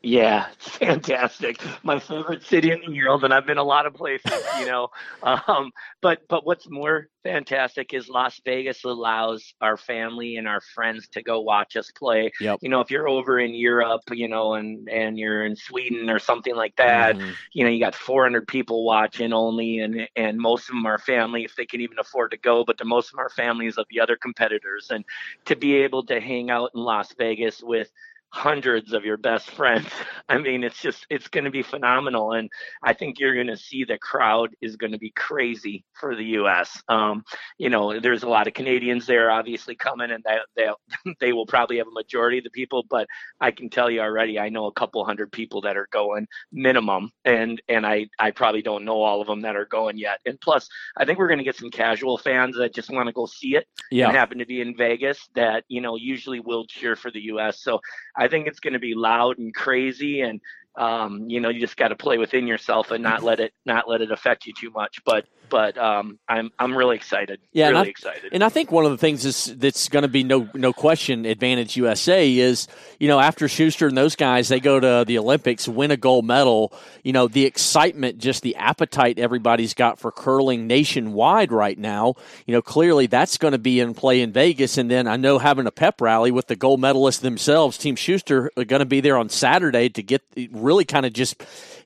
Yeah, 0.04 0.48
it's 0.52 0.68
fantastic. 0.68 1.60
My 1.82 1.98
favorite 1.98 2.42
city 2.42 2.70
in 2.70 2.80
the 2.80 3.00
world, 3.00 3.24
and 3.24 3.32
I've 3.32 3.46
been 3.46 3.58
a 3.58 3.64
lot 3.64 3.86
of 3.86 3.94
places, 3.94 4.32
you 4.58 4.66
know. 4.66 4.88
Um, 5.22 5.72
but 6.02 6.28
but 6.28 6.44
what's 6.44 6.68
more 6.68 7.08
fantastic 7.22 7.94
is 7.94 8.10
Las 8.10 8.38
Vegas 8.44 8.84
allows 8.84 9.54
our 9.62 9.78
family 9.78 10.36
and 10.36 10.46
our 10.46 10.60
friends 10.60 11.08
to 11.08 11.22
go 11.22 11.40
watch 11.40 11.76
us 11.76 11.90
play. 11.90 12.30
Yep. 12.38 12.58
You 12.60 12.68
know, 12.68 12.80
if 12.80 12.90
you're 12.90 13.08
over 13.08 13.40
in 13.40 13.54
Europe, 13.54 14.02
you 14.10 14.28
know, 14.28 14.54
and 14.54 14.88
and 14.90 15.18
you're 15.18 15.46
in 15.46 15.56
Sweden 15.56 16.10
or 16.10 16.18
something 16.18 16.54
like 16.54 16.76
that, 16.76 17.16
mm-hmm. 17.16 17.30
you 17.54 17.64
know, 17.64 17.70
you 17.70 17.80
got 17.80 17.94
400 17.94 18.46
people 18.46 18.84
watching 18.84 19.32
only, 19.32 19.78
and 19.78 20.06
and 20.14 20.38
most 20.38 20.68
of 20.68 20.74
them 20.74 20.84
are 20.84 20.98
family 20.98 21.44
if 21.44 21.56
they 21.56 21.64
can 21.64 21.80
even 21.80 21.98
afford 21.98 22.32
to 22.32 22.36
go. 22.36 22.64
But 22.64 22.76
the 22.76 22.84
most 22.84 23.12
of 23.12 23.18
our 23.18 23.30
families 23.30 23.78
of 23.78 23.86
the 23.90 24.00
other 24.00 24.16
competitors, 24.16 24.90
and 24.90 25.04
to 25.46 25.56
be 25.56 25.76
able 25.76 26.04
to 26.06 26.20
hang 26.20 26.50
out 26.50 26.72
in 26.74 26.82
Las 26.82 27.14
Vegas 27.16 27.62
with 27.62 27.90
hundreds 28.34 28.92
of 28.92 29.04
your 29.04 29.16
best 29.16 29.48
friends. 29.52 29.86
I 30.28 30.38
mean, 30.38 30.64
it's 30.64 30.80
just 30.82 31.06
it's 31.08 31.28
going 31.28 31.44
to 31.44 31.50
be 31.50 31.62
phenomenal, 31.62 32.32
and 32.32 32.50
I 32.82 32.92
think 32.92 33.20
you're 33.20 33.34
going 33.34 33.46
to 33.46 33.56
see 33.56 33.84
the 33.84 33.98
crowd 33.98 34.50
is 34.60 34.76
going 34.76 34.92
to 34.92 34.98
be 34.98 35.10
crazy 35.10 35.84
for 35.92 36.16
the 36.16 36.24
U.S. 36.38 36.82
Um, 36.88 37.24
you 37.58 37.70
know, 37.70 38.00
there's 38.00 38.24
a 38.24 38.28
lot 38.28 38.48
of 38.48 38.54
Canadians 38.54 39.06
there, 39.06 39.30
obviously 39.30 39.76
coming, 39.76 40.10
and 40.10 40.24
they 40.24 40.38
they 40.56 41.14
they 41.20 41.32
will 41.32 41.46
probably 41.46 41.78
have 41.78 41.86
a 41.86 41.92
majority 41.92 42.38
of 42.38 42.44
the 42.44 42.50
people. 42.50 42.84
But 42.90 43.06
I 43.40 43.52
can 43.52 43.70
tell 43.70 43.90
you 43.90 44.00
already, 44.00 44.38
I 44.38 44.48
know 44.48 44.66
a 44.66 44.72
couple 44.72 45.04
hundred 45.04 45.30
people 45.30 45.60
that 45.62 45.76
are 45.76 45.88
going 45.92 46.26
minimum, 46.50 47.10
and 47.24 47.62
and 47.68 47.86
I 47.86 48.08
I 48.18 48.32
probably 48.32 48.62
don't 48.62 48.84
know 48.84 49.00
all 49.00 49.20
of 49.20 49.28
them 49.28 49.42
that 49.42 49.56
are 49.56 49.66
going 49.66 49.96
yet. 49.96 50.18
And 50.26 50.40
plus, 50.40 50.68
I 50.96 51.04
think 51.04 51.18
we're 51.18 51.28
going 51.28 51.38
to 51.38 51.44
get 51.44 51.56
some 51.56 51.70
casual 51.70 52.18
fans 52.18 52.56
that 52.56 52.74
just 52.74 52.90
want 52.90 53.06
to 53.06 53.12
go 53.12 53.26
see 53.26 53.54
it 53.54 53.66
yeah. 53.92 54.08
and 54.08 54.16
happen 54.16 54.38
to 54.38 54.46
be 54.46 54.60
in 54.60 54.76
Vegas 54.76 55.28
that 55.36 55.64
you 55.68 55.80
know 55.80 55.96
usually 55.96 56.40
will 56.40 56.66
cheer 56.66 56.96
for 56.96 57.12
the 57.12 57.20
U.S. 57.26 57.62
So 57.62 57.80
I 58.16 58.23
think 58.28 58.46
it's 58.46 58.60
going 58.60 58.72
to 58.72 58.78
be 58.78 58.94
loud 58.94 59.38
and 59.38 59.54
crazy, 59.54 60.22
and 60.22 60.40
um, 60.76 61.28
you 61.28 61.40
know, 61.40 61.48
you 61.48 61.60
just 61.60 61.76
got 61.76 61.88
to 61.88 61.96
play 61.96 62.18
within 62.18 62.46
yourself 62.46 62.90
and 62.90 63.02
not 63.02 63.22
let 63.22 63.40
it 63.40 63.52
not 63.64 63.88
let 63.88 64.00
it 64.00 64.10
affect 64.10 64.46
you 64.46 64.52
too 64.58 64.70
much. 64.70 65.02
But 65.04 65.26
but 65.48 65.78
um, 65.78 66.18
I'm 66.28 66.50
I'm 66.58 66.76
really 66.76 66.96
excited. 66.96 67.40
Yeah, 67.52 67.68
really 67.68 67.78
and 67.78 67.86
I, 67.86 67.90
excited. 67.90 68.32
And 68.32 68.44
I 68.44 68.48
think 68.48 68.70
one 68.70 68.84
of 68.84 68.90
the 68.90 68.98
things 68.98 69.24
is 69.24 69.54
that's 69.56 69.88
going 69.88 70.02
to 70.02 70.08
be 70.08 70.24
no 70.24 70.48
no 70.54 70.72
question 70.72 71.26
advantage 71.26 71.76
USA 71.76 72.30
is 72.36 72.68
you 72.98 73.08
know 73.08 73.20
after 73.20 73.48
Shuster 73.48 73.86
and 73.86 73.96
those 73.96 74.16
guys 74.16 74.48
they 74.48 74.60
go 74.60 74.80
to 74.80 75.04
the 75.06 75.18
Olympics 75.18 75.68
win 75.68 75.90
a 75.90 75.96
gold 75.96 76.24
medal. 76.24 76.72
You 77.02 77.12
know 77.12 77.28
the 77.28 77.44
excitement, 77.44 78.18
just 78.18 78.42
the 78.42 78.56
appetite 78.56 79.18
everybody's 79.18 79.74
got 79.74 79.98
for 79.98 80.10
curling 80.10 80.66
nationwide 80.66 81.52
right 81.52 81.78
now. 81.78 82.14
You 82.46 82.52
know 82.52 82.62
clearly 82.62 83.06
that's 83.06 83.38
going 83.38 83.52
to 83.52 83.58
be 83.58 83.80
in 83.80 83.94
play 83.94 84.22
in 84.22 84.32
Vegas, 84.32 84.78
and 84.78 84.90
then 84.90 85.06
I 85.06 85.16
know 85.16 85.38
having 85.38 85.66
a 85.66 85.72
pep 85.72 86.00
rally 86.00 86.30
with 86.30 86.46
the 86.46 86.56
gold 86.56 86.80
medalists 86.80 87.20
themselves, 87.20 87.78
Team 87.78 87.96
Shuster, 87.96 88.50
are 88.56 88.64
going 88.64 88.80
to 88.80 88.86
be 88.86 89.00
there 89.00 89.16
on 89.16 89.28
Saturday 89.28 89.88
to 89.90 90.02
get 90.02 90.22
really 90.52 90.84
kind 90.84 91.06
of 91.06 91.12
just 91.12 91.42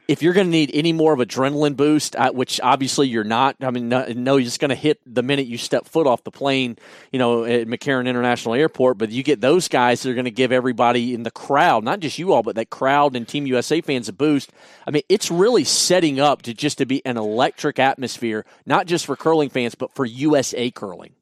if 0.09 0.23
you're 0.23 0.33
going 0.33 0.47
to 0.47 0.51
need 0.51 0.71
any 0.73 0.95
more 0.95 1.13
of 1.13 1.19
adrenaline 1.19 1.77
boost, 1.77 2.17
which 2.33 2.61
obviously 2.63 3.09
you're 3.09 3.25
not, 3.25 3.57
I 3.61 3.71
mean, 3.71 3.91
no, 3.91 4.07
no 4.07 4.37
you're 4.37 4.47
just 4.47 4.59
going 4.59 4.71
to 4.71 4.75
hit 4.75 5.01
the 5.07 5.23
minute 5.23 5.47
you 5.47 5.59
step 5.59 5.87
foot 5.87 6.07
off 6.07 6.25
the 6.25 6.31
plane, 6.31 6.79
you 7.13 7.19
know, 7.19 7.45
at 7.45 7.67
McCarran 7.67 8.09
International 8.09 8.55
Airport. 8.55 8.97
But 8.97 9.11
you 9.11 9.23
get 9.23 9.43
those 9.43 9.69
guys 9.69 10.03
that 10.03 10.11
are 10.11 10.15
going 10.15 10.25
to 10.25 10.31
give 10.31 10.51
everybody 10.51 11.13
in 11.13 11.25
the 11.25 11.31
crowd, 11.31 11.85
not 11.85 12.01
just 12.01 12.19
you 12.19 12.33
all, 12.33 12.43
but 12.43 12.57
that 12.57 12.71
crowd 12.71 13.15
and 13.17 13.29
Team 13.29 13.47
USA 13.47 13.83
fans 13.83 14.09
a 14.09 14.15
boost. 14.15 14.51
I 14.87 14.91
mean, 14.91 15.03
it's 15.11 15.31
really 15.31 15.65
setting 15.65 16.21
up 16.21 16.41
to 16.43 16.55
just 16.55 16.79
to 16.79 16.87
be 16.87 17.05
an 17.05 17.19
electric 17.19 17.79
atmosphere, 17.79 18.47
not 18.65 18.87
just 18.87 19.05
for 19.05 19.15
curling 19.15 19.51
fans, 19.51 19.75
but 19.75 19.93
for 19.95 20.07
USA 20.07 20.71
curling. 20.71 21.13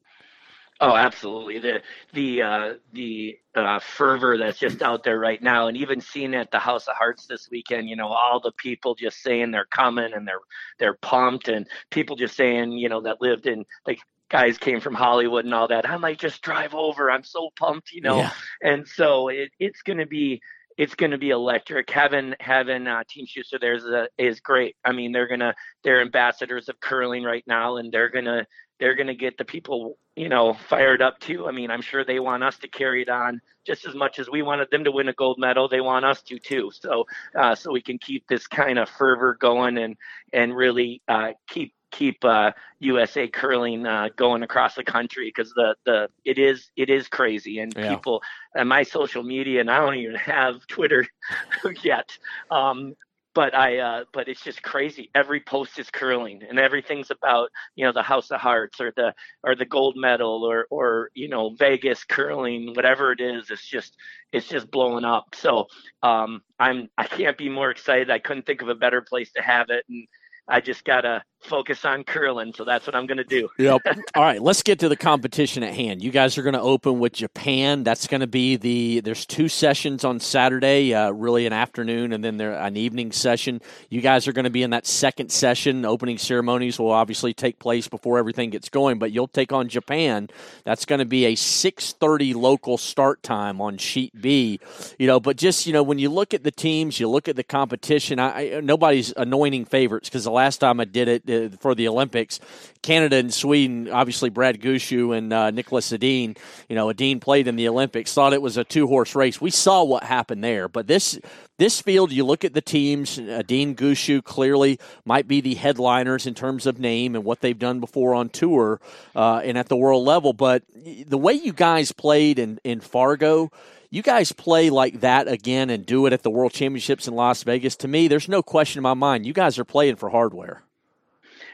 Oh, 0.79 0.95
absolutely. 0.95 1.59
The 1.59 1.81
the 2.13 2.41
uh, 2.41 2.73
the 2.93 3.39
uh, 3.55 3.79
fervor 3.79 4.37
that's 4.37 4.59
just 4.59 4.81
out 4.81 5.03
there 5.03 5.17
right 5.17 5.41
now, 5.41 5.67
and 5.67 5.77
even 5.77 6.01
seeing 6.01 6.35
at 6.35 6.51
the 6.51 6.59
House 6.59 6.87
of 6.87 6.95
Hearts 6.95 7.25
this 7.25 7.49
weekend, 7.49 7.89
you 7.89 7.95
know, 7.95 8.07
all 8.07 8.39
the 8.39 8.51
people 8.51 8.93
just 8.93 9.21
saying 9.23 9.51
they're 9.51 9.65
coming 9.65 10.13
and 10.13 10.27
they're 10.27 10.39
they're 10.77 10.97
pumped, 11.01 11.47
and 11.47 11.67
people 11.89 12.15
just 12.15 12.35
saying, 12.35 12.73
you 12.73 12.89
know, 12.89 13.01
that 13.01 13.21
lived 13.21 13.47
in 13.47 13.65
like 13.87 13.99
guys 14.29 14.57
came 14.57 14.79
from 14.79 14.93
Hollywood 14.93 15.45
and 15.45 15.53
all 15.53 15.67
that. 15.69 15.89
I 15.89 15.97
might 15.97 16.19
just 16.19 16.41
drive 16.41 16.75
over. 16.75 17.09
I'm 17.09 17.23
so 17.23 17.49
pumped, 17.57 17.91
you 17.91 18.01
know. 18.01 18.17
Yeah. 18.17 18.31
And 18.61 18.87
so 18.87 19.29
it, 19.29 19.51
it's 19.59 19.81
going 19.81 19.99
to 19.99 20.05
be 20.05 20.41
it's 20.77 20.95
going 20.95 21.11
to 21.11 21.17
be 21.17 21.31
electric. 21.31 21.89
Having 21.89 22.35
having 22.39 22.87
uh, 22.87 23.03
Team 23.09 23.25
Shuster 23.25 23.59
there 23.59 23.75
is, 23.75 23.85
a, 23.85 24.07
is 24.17 24.39
great. 24.39 24.75
I 24.85 24.91
mean, 24.91 25.11
they're 25.11 25.27
gonna 25.27 25.55
they're 25.83 26.01
ambassadors 26.01 26.69
of 26.69 26.79
curling 26.79 27.23
right 27.23 27.43
now, 27.47 27.77
and 27.77 27.91
they're 27.91 28.09
gonna 28.09 28.45
they're 28.79 28.95
gonna 28.95 29.15
get 29.15 29.37
the 29.37 29.45
people 29.45 29.97
you 30.17 30.29
know, 30.29 30.51
fired 30.51 30.99
up 30.99 31.19
too. 31.19 31.47
I 31.47 31.51
mean, 31.51 31.69
I'm 31.69 31.83
sure 31.83 32.03
they 32.03 32.19
want 32.19 32.43
us 32.43 32.57
to 32.57 32.67
carry 32.67 33.03
it 33.03 33.09
on 33.09 33.39
just 33.67 33.85
as 33.85 33.93
much 33.93 34.17
as 34.17 34.27
we 34.27 34.41
wanted 34.41 34.67
them 34.71 34.83
to 34.83 34.91
win 34.91 35.09
a 35.09 35.13
gold 35.13 35.37
medal. 35.37 35.69
They 35.69 35.79
want 35.79 36.05
us 36.05 36.23
to 36.23 36.39
too. 36.39 36.71
So, 36.73 37.05
uh, 37.37 37.53
so 37.53 37.71
we 37.71 37.83
can 37.83 37.99
keep 37.99 38.27
this 38.27 38.47
kind 38.47 38.79
of 38.79 38.89
fervor 38.89 39.37
going 39.39 39.77
and 39.77 39.95
and 40.33 40.55
really 40.55 41.03
uh, 41.07 41.33
keep 41.47 41.71
keep 41.91 42.23
uh, 42.23 42.51
USA 42.79 43.27
curling 43.27 43.85
uh, 43.85 44.09
going 44.15 44.43
across 44.43 44.75
the 44.75 44.83
country 44.83 45.31
because 45.35 45.51
the 45.53 45.75
the 45.85 46.09
it 46.25 46.37
is 46.37 46.71
it 46.75 46.89
is 46.89 47.07
crazy 47.07 47.59
and 47.59 47.73
yeah. 47.75 47.89
people 47.89 48.21
and 48.55 48.69
my 48.69 48.83
social 48.83 49.23
media 49.23 49.61
and 49.61 49.71
I 49.71 49.79
don't 49.79 49.95
even 49.95 50.15
have 50.15 50.65
Twitter 50.67 51.05
yet. 51.83 52.17
Um, 52.51 52.95
but 53.37 53.53
I 53.53 53.77
uh, 53.77 54.03
but 54.13 54.27
it's 54.27 54.41
just 54.41 54.63
crazy. 54.63 55.11
Every 55.13 55.39
post 55.39 55.77
is 55.77 55.91
curling, 55.91 56.41
and 56.49 56.57
everything's 56.57 57.11
about 57.11 57.51
you 57.75 57.85
know 57.85 57.91
the 57.91 58.01
House 58.01 58.31
of 58.31 58.41
Hearts 58.41 58.81
or 58.81 58.91
the 58.95 59.13
or 59.43 59.53
the 59.53 59.63
gold 59.63 59.95
medal 59.95 60.43
or 60.43 60.65
or 60.71 61.11
you 61.13 61.29
know 61.29 61.51
Vegas 61.51 62.03
curling, 62.03 62.73
whatever 62.73 63.11
it 63.11 63.21
is. 63.21 63.51
It's 63.51 63.63
just 63.63 63.95
it's 64.31 64.47
just 64.47 64.71
blowing 64.71 65.05
up. 65.05 65.35
So 65.35 65.67
um, 66.01 66.41
I'm 66.57 66.89
I 66.97 67.05
can't 67.05 67.37
be 67.37 67.47
more 67.47 67.69
excited. 67.69 68.09
I 68.09 68.17
couldn't 68.17 68.47
think 68.47 68.63
of 68.63 68.69
a 68.69 68.75
better 68.75 69.03
place 69.03 69.31
to 69.33 69.41
have 69.43 69.69
it, 69.69 69.85
and 69.87 70.07
I 70.47 70.59
just 70.59 70.83
gotta 70.83 71.23
focus 71.41 71.85
on 71.85 72.03
curling. 72.03 72.53
So 72.53 72.63
that's 72.63 72.85
what 72.87 72.95
I'm 72.95 73.05
going 73.05 73.17
to 73.17 73.23
do. 73.23 73.49
yep. 73.57 73.81
All 74.15 74.23
right, 74.23 74.41
let's 74.41 74.63
get 74.63 74.79
to 74.79 74.89
the 74.89 74.95
competition 74.95 75.63
at 75.63 75.73
hand. 75.73 76.03
You 76.03 76.11
guys 76.11 76.37
are 76.37 76.43
going 76.43 76.53
to 76.53 76.61
open 76.61 76.99
with 76.99 77.13
Japan. 77.13 77.83
That's 77.83 78.07
going 78.07 78.21
to 78.21 78.27
be 78.27 78.55
the. 78.55 78.99
There's 79.01 79.25
two 79.25 79.47
sessions 79.47 80.03
on 80.03 80.19
Saturday, 80.19 80.93
uh, 80.93 81.11
really 81.11 81.45
an 81.45 81.53
afternoon, 81.53 82.13
and 82.13 82.23
then 82.23 82.37
there 82.37 82.53
an 82.53 82.77
evening 82.77 83.11
session. 83.11 83.61
You 83.89 84.01
guys 84.01 84.27
are 84.27 84.33
going 84.33 84.45
to 84.45 84.51
be 84.51 84.63
in 84.63 84.71
that 84.71 84.85
second 84.85 85.31
session. 85.31 85.85
Opening 85.85 86.17
ceremonies 86.17 86.79
will 86.79 86.91
obviously 86.91 87.33
take 87.33 87.59
place 87.59 87.87
before 87.87 88.17
everything 88.17 88.49
gets 88.49 88.69
going, 88.69 88.99
but 88.99 89.11
you'll 89.11 89.27
take 89.27 89.51
on 89.53 89.69
Japan. 89.69 90.29
That's 90.63 90.85
going 90.85 90.99
to 90.99 91.05
be 91.05 91.25
a 91.25 91.35
6:30 91.35 92.35
local 92.35 92.77
start 92.77 93.23
time 93.23 93.61
on 93.61 93.77
Sheet 93.77 94.19
B. 94.19 94.59
You 94.97 95.07
know, 95.07 95.19
but 95.19 95.37
just 95.37 95.65
you 95.65 95.73
know 95.73 95.83
when 95.83 95.99
you 95.99 96.09
look 96.09 96.33
at 96.33 96.43
the 96.43 96.51
teams, 96.51 96.99
you 96.99 97.07
look 97.07 97.27
at 97.27 97.35
the 97.35 97.43
competition. 97.43 98.19
I, 98.19 98.57
I 98.57 98.59
nobody's 98.61 99.13
anointing 99.15 99.65
favorites 99.65 100.09
because 100.09 100.23
the 100.23 100.31
last 100.31 100.57
time 100.57 100.79
I 100.79 100.85
did 100.85 101.07
it 101.07 101.27
uh, 101.45 101.49
for 101.59 101.75
the 101.75 101.87
Olympics. 101.87 102.39
Canada 102.81 103.17
and 103.17 103.33
Sweden, 103.33 103.89
obviously 103.89 104.29
Brad 104.29 104.61
Gushue 104.61 105.17
and 105.17 105.33
uh, 105.33 105.51
Nicholas 105.51 105.91
Edin. 105.91 106.35
You 106.69 106.75
know, 106.75 106.89
Edin 106.89 107.19
played 107.19 107.47
in 107.47 107.55
the 107.55 107.67
Olympics. 107.67 108.13
Thought 108.13 108.33
it 108.33 108.41
was 108.41 108.57
a 108.57 108.63
two 108.63 108.87
horse 108.87 109.15
race. 109.15 109.41
We 109.41 109.49
saw 109.49 109.83
what 109.83 110.03
happened 110.03 110.43
there, 110.43 110.67
but 110.67 110.87
this 110.87 111.19
this 111.57 111.81
field, 111.81 112.11
you 112.11 112.23
look 112.23 112.45
at 112.45 112.53
the 112.53 112.61
teams. 112.61 113.17
Edin 113.17 113.75
Gushue 113.75 114.23
clearly 114.23 114.79
might 115.05 115.27
be 115.27 115.41
the 115.41 115.55
headliners 115.55 116.27
in 116.27 116.35
terms 116.35 116.65
of 116.65 116.79
name 116.79 117.15
and 117.15 117.23
what 117.23 117.41
they've 117.41 117.57
done 117.57 117.79
before 117.79 118.13
on 118.13 118.29
tour 118.29 118.79
uh, 119.15 119.41
and 119.43 119.57
at 119.57 119.67
the 119.67 119.75
world 119.75 120.05
level. 120.05 120.33
But 120.33 120.63
the 121.07 121.17
way 121.17 121.33
you 121.33 121.53
guys 121.53 121.91
played 121.91 122.39
in 122.39 122.59
in 122.63 122.79
Fargo 122.79 123.51
you 123.89 124.01
guys 124.01 124.31
play 124.31 124.69
like 124.69 124.99
that 125.01 125.27
again 125.27 125.69
and 125.69 125.85
do 125.85 126.05
it 126.05 126.13
at 126.13 126.23
the 126.23 126.29
World 126.29 126.51
Championships 126.51 127.07
in 127.07 127.15
Las 127.15 127.43
Vegas, 127.43 127.75
to 127.77 127.87
me, 127.87 128.07
there's 128.07 128.27
no 128.27 128.43
question 128.43 128.79
in 128.79 128.83
my 128.83 128.93
mind. 128.93 129.25
You 129.25 129.33
guys 129.33 129.57
are 129.59 129.65
playing 129.65 129.95
for 129.95 130.09
hardware. 130.09 130.61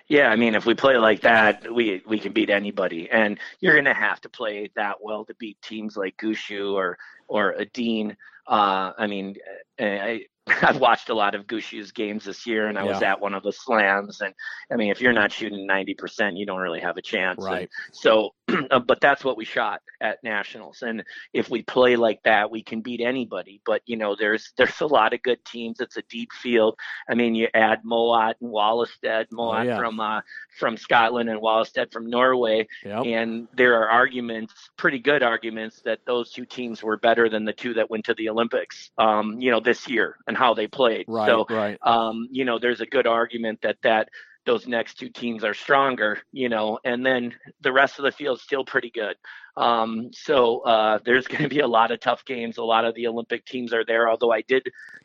Yeah, 0.10 0.30
I 0.30 0.36
mean, 0.36 0.54
if 0.54 0.66
we 0.66 0.74
play 0.74 0.98
like 0.98 1.22
that, 1.22 1.74
we 1.74 2.04
we 2.06 2.20
can 2.20 2.34
beat 2.34 2.50
anybody, 2.50 3.10
and 3.10 3.40
you're 3.60 3.74
going 3.74 3.86
to 3.86 3.94
have 3.94 4.20
to 4.22 4.30
play 4.30 4.70
that 4.76 4.98
well 5.02 5.24
to 5.26 5.34
beat 5.36 5.62
teams 5.62 5.96
like 5.96 6.18
Gushue 6.18 6.74
or 6.74 6.98
or 7.28 7.60
Edin. 7.60 8.18
Uh, 8.46 8.92
I 8.98 9.08
mean, 9.08 9.38
I, 9.80 10.26
I've 10.62 10.80
watched 10.80 11.10
a 11.10 11.14
lot 11.14 11.36
of 11.36 11.48
Gushue's 11.48 11.92
games 11.92 12.26
this 12.26 12.46
year, 12.46 12.68
and 12.68 12.78
I 12.78 12.84
yeah. 12.84 12.92
was 12.92 13.02
at 13.02 13.22
one 13.22 13.34
of 13.34 13.44
the 13.44 13.54
slams. 13.54 14.20
And 14.20 14.34
I 14.72 14.76
mean, 14.76 14.92
if 14.92 15.00
you're 15.00 15.14
not 15.14 15.32
shooting 15.32 15.68
90%, 15.68 16.38
you 16.38 16.46
don't 16.46 16.60
really 16.60 16.82
have 16.82 16.98
a 16.98 17.02
chance. 17.02 17.42
Right. 17.42 17.62
And 17.62 17.70
so, 17.94 18.32
uh, 18.72 18.80
but 18.80 19.00
that's 19.00 19.24
what 19.24 19.38
we 19.38 19.46
shot 19.46 19.82
at 20.02 20.22
nationals. 20.22 20.82
And 20.82 21.04
if 21.32 21.50
we 21.50 21.62
play 21.64 21.96
like 21.96 22.22
that, 22.24 22.52
we 22.52 22.62
can 22.62 22.82
beat 22.82 23.00
anybody. 23.00 23.62
But 23.66 23.84
you 23.86 23.96
know, 23.96 24.18
there's 24.20 24.52
there's 24.58 24.82
a 24.82 24.86
lot 24.86 25.14
of 25.14 25.22
good 25.22 25.44
teams. 25.46 25.80
It's 25.80 25.96
a 25.96 26.04
deep 26.10 26.34
field. 26.34 26.78
I 27.10 27.16
mean, 27.16 27.36
you 27.36 27.48
add 27.54 27.84
Mouat 27.86 28.36
and 28.42 28.52
Walstad, 28.52 29.28
Mouat 29.32 29.62
oh, 29.62 29.64
yeah. 29.64 29.78
from 29.78 30.00
uh, 30.02 30.22
from 30.60 30.76
Scotland 30.76 31.30
and 31.30 31.42
Walstad 31.42 31.94
from 31.94 32.10
Norway, 32.10 32.68
yep. 32.84 33.06
and 33.06 33.48
there 33.56 33.82
are 33.82 33.90
arguments, 33.90 34.54
pretty 34.78 35.00
good 35.00 35.24
arguments, 35.24 35.82
that 35.86 36.00
those 36.06 36.32
two 36.32 36.46
teams 36.46 36.84
were 36.84 36.98
better 36.98 37.30
than 37.30 37.46
the 37.46 37.54
two 37.54 37.74
that 37.76 37.90
went 37.90 38.04
to 38.06 38.14
the 38.14 38.28
Olympics. 38.28 38.92
Um, 38.98 39.40
you 39.40 39.50
know, 39.50 39.62
this 39.62 39.88
year 39.88 40.18
and 40.34 40.38
how 40.40 40.56
they 40.56 40.68
played. 40.68 41.06
Right, 41.08 41.28
so, 41.28 41.46
right. 41.48 41.78
Um, 41.84 42.28
you 42.32 42.44
know, 42.44 42.58
there's 42.58 42.82
a 42.82 42.88
good 42.88 43.06
argument 43.06 43.60
that 43.62 43.78
that 43.84 44.10
those 44.46 44.68
next 44.68 44.96
two 44.96 45.10
teams 45.10 45.44
are 45.44 45.54
stronger, 45.54 46.20
you 46.32 46.50
know, 46.50 46.80
and 46.84 47.06
then 47.06 47.36
the 47.62 47.72
rest 47.72 48.00
of 48.00 48.04
the 48.04 48.12
field's 48.12 48.42
still 48.42 48.66
pretty 48.66 48.90
good. 48.90 49.16
Um, 49.56 50.10
so 50.12 50.62
uh, 50.62 50.98
there's 51.06 51.28
going 51.32 51.44
to 51.44 51.50
be 51.50 51.60
a 51.60 51.68
lot 51.68 51.92
of 51.92 52.00
tough 52.00 52.26
games. 52.26 52.58
A 52.58 52.64
lot 52.64 52.84
of 52.84 52.96
the 52.96 53.06
Olympic 53.06 53.46
teams 53.46 53.74
are 53.74 53.86
there. 53.86 54.10
Although 54.10 54.32
I 54.32 54.42
did 54.42 54.64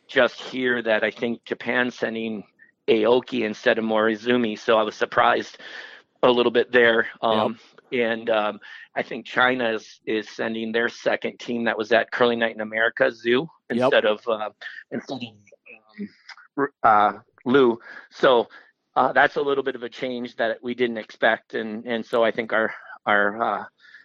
just 0.09 0.41
hear 0.41 0.83
that 0.83 1.05
I 1.05 1.11
think 1.11 1.45
Japan's 1.45 1.95
sending 1.95 2.45
Aoki 2.89 3.45
instead 3.45 3.79
of 3.79 3.85
Morozumi, 3.85 4.59
so 4.59 4.79
I 4.79 4.83
was 4.83 4.95
surprised 4.95 5.59
a 6.23 6.31
little 6.31 6.53
bit 6.53 6.73
there. 6.73 7.07
Um, 7.21 7.59
yep. 7.91 8.11
And 8.11 8.31
um, 8.31 8.61
I 8.97 9.03
think 9.03 9.25
China 9.25 9.73
is, 9.73 10.01
is 10.07 10.29
sending 10.29 10.73
their 10.73 10.89
second 10.89 11.39
team 11.39 11.65
that 11.65 11.79
was 11.79 11.93
at 11.93 12.11
Curling 12.11 12.39
Night 12.39 12.55
in 12.55 12.61
America, 12.61 13.05
Zhu, 13.05 13.47
instead 13.71 14.05
yep. 14.05 14.05
of 14.05 14.29
uh, 14.29 14.51
instead 14.91 15.21
of 15.23 16.09
um, 16.59 16.69
uh, 16.83 17.13
Lou. 17.45 17.79
So 18.11 18.49
uh, 18.97 19.13
that's 19.13 19.37
a 19.37 19.43
little 19.43 19.65
bit 19.65 19.77
of 19.77 19.83
a 19.83 19.89
change 19.89 20.37
that 20.37 20.59
we 20.63 20.75
didn't 20.75 20.99
expect, 20.99 21.55
and 21.55 21.87
and 21.87 22.05
so 22.05 22.25
I 22.25 22.31
think 22.31 22.53
our 22.53 22.73
our 23.07 23.43
uh, 23.43 23.65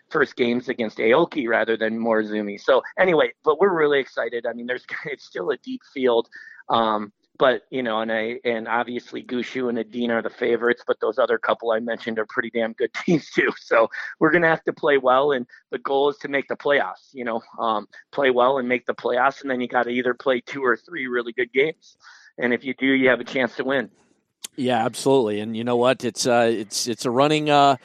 first 0.09 0.35
games 0.35 0.69
against 0.69 0.99
Aoki 0.99 1.47
rather 1.47 1.75
than 1.75 1.99
Morozumi. 1.99 2.59
So 2.59 2.83
anyway, 2.99 3.33
but 3.43 3.59
we're 3.59 3.75
really 3.75 3.99
excited. 3.99 4.45
I 4.45 4.53
mean, 4.53 4.67
there's 4.67 4.85
it's 5.05 5.25
still 5.25 5.49
a 5.49 5.57
deep 5.57 5.81
field. 5.93 6.29
Um, 6.69 7.11
but 7.37 7.63
you 7.71 7.81
know, 7.81 8.01
and 8.01 8.11
I 8.11 8.39
and 8.43 8.67
obviously 8.67 9.23
Gushue 9.23 9.69
and 9.69 9.79
Edin 9.79 10.11
are 10.11 10.21
the 10.21 10.29
favorites, 10.29 10.83
but 10.85 10.99
those 10.99 11.17
other 11.17 11.37
couple 11.37 11.71
I 11.71 11.79
mentioned 11.79 12.19
are 12.19 12.25
pretty 12.27 12.51
damn 12.51 12.73
good 12.73 12.93
teams 13.05 13.29
too. 13.31 13.51
So 13.59 13.89
we're 14.19 14.31
gonna 14.31 14.49
have 14.49 14.63
to 14.65 14.73
play 14.73 14.97
well, 14.97 15.31
and 15.31 15.47
the 15.71 15.79
goal 15.79 16.09
is 16.09 16.17
to 16.17 16.27
make 16.27 16.47
the 16.47 16.55
playoffs. 16.55 17.13
You 17.13 17.25
know, 17.25 17.41
um, 17.59 17.87
play 18.11 18.29
well 18.29 18.59
and 18.59 18.67
make 18.67 18.85
the 18.85 18.93
playoffs, 18.93 19.41
and 19.41 19.49
then 19.49 19.61
you 19.61 19.67
got 19.67 19.83
to 19.83 19.89
either 19.89 20.13
play 20.13 20.41
two 20.41 20.63
or 20.63 20.77
three 20.77 21.07
really 21.07 21.33
good 21.33 21.51
games, 21.51 21.97
and 22.37 22.53
if 22.53 22.63
you 22.63 22.73
do, 22.75 22.85
you 22.85 23.09
have 23.09 23.19
a 23.19 23.25
chance 23.25 23.55
to 23.55 23.63
win. 23.63 23.89
Yeah, 24.55 24.85
absolutely. 24.85 25.39
And 25.39 25.57
you 25.57 25.63
know 25.63 25.77
what? 25.77 26.03
It's 26.03 26.27
uh, 26.27 26.49
it's 26.51 26.87
it's 26.87 27.05
a 27.05 27.11
running. 27.11 27.49
Uh, 27.49 27.77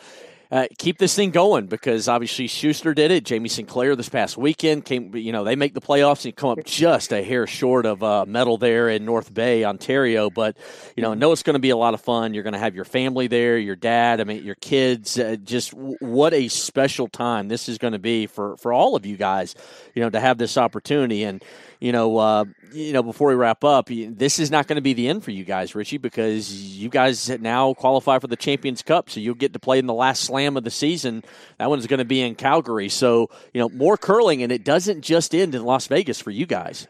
uh, 0.51 0.67
keep 0.79 0.97
this 0.97 1.15
thing 1.15 1.31
going 1.31 1.67
because 1.67 2.09
obviously 2.09 2.47
Shuster 2.47 2.95
did 2.95 3.11
it. 3.11 3.25
Jamie 3.25 3.51
Sinclair 3.51 3.95
this 3.97 4.09
past 4.09 4.39
weekend 4.39 4.87
came. 4.87 5.15
You 5.15 5.31
know 5.31 5.45
they 5.45 5.57
make 5.57 5.75
the 5.75 5.81
playoffs 5.83 6.25
and 6.25 6.35
come 6.35 6.51
up 6.51 6.65
just 6.65 7.13
a 7.13 7.23
hair 7.23 7.47
short 7.47 7.85
of 7.85 8.03
uh, 8.03 8.25
medal 8.27 8.57
there 8.57 8.89
in 8.89 9.05
North 9.05 9.33
Bay, 9.33 9.65
Ontario. 9.65 10.31
But 10.31 10.57
you 10.97 11.03
know, 11.03 11.13
know 11.13 11.33
it's 11.33 11.43
going 11.43 11.55
to 11.55 11.61
be 11.61 11.69
a 11.69 11.77
lot 11.77 11.93
of 11.93 12.01
fun. 12.01 12.33
You're 12.33 12.45
going 12.45 12.55
to 12.55 12.59
have 12.59 12.75
your 12.75 12.87
family 12.87 13.27
there, 13.27 13.59
your 13.59 13.77
dad, 13.77 14.23
I 14.23 14.25
mean, 14.25 14.43
your 14.43 14.55
kids. 14.55 15.19
Uh, 15.19 15.37
just 15.37 15.73
w- 15.73 15.97
what 16.01 16.33
a 16.33 16.49
special 16.49 17.09
time 17.09 17.49
this 17.49 17.69
is 17.69 17.77
going 17.77 17.93
to 17.93 17.99
be 17.99 18.27
for 18.27 18.57
for 18.57 18.73
all 18.73 18.97
of 18.97 19.05
you 19.05 19.19
guys. 19.19 19.55
You 19.95 20.03
know, 20.03 20.11
to 20.11 20.21
have 20.21 20.39
this 20.39 20.57
opportunity 20.57 21.25
and 21.25 21.45
you 21.81 21.93
know, 21.93 22.17
uh, 22.17 22.45
you 22.73 22.93
know, 22.93 23.05
before 23.05 23.29
we 23.29 23.35
wrap 23.35 23.63
up, 23.63 23.89
this 23.89 24.41
is 24.41 24.51
not 24.51 24.67
going 24.67 24.77
to 24.77 24.83
be 24.83 24.95
the 24.95 25.09
end 25.09 25.23
for 25.23 25.31
you 25.31 25.45
guys, 25.45 25.77
Richie, 25.77 25.99
because 25.99 26.53
you 26.77 26.89
guys 26.89 27.29
now 27.41 27.73
qualify 27.75 28.19
for 28.19 28.27
the 28.27 28.35
Champions 28.35 28.83
Cup, 28.83 29.09
so 29.09 29.21
you'll 29.21 29.37
get 29.37 29.53
to 29.53 29.61
play 29.61 29.79
in 29.79 29.87
the 29.87 29.95
last 29.95 30.25
slam 30.25 30.38
of 30.47 30.65
the 30.65 30.71
season. 30.71 31.25
That 31.59 31.71
one's 31.71 31.87
going 31.87 31.99
to 31.99 32.05
be 32.05 32.21
in 32.21 32.35
Calgary, 32.35 32.89
so 32.89 33.31
you 33.53 33.61
know 33.61 33.69
more 33.69 33.97
curling, 33.97 34.43
and 34.43 34.53
it 34.53 34.65
doesn't 34.65 35.03
just 35.03 35.35
end 35.35 35.55
in 35.55 35.65
Las 35.65 35.87
Vegas 35.87 36.21
for 36.21 36.31
you 36.31 36.47
guys. 36.47 36.87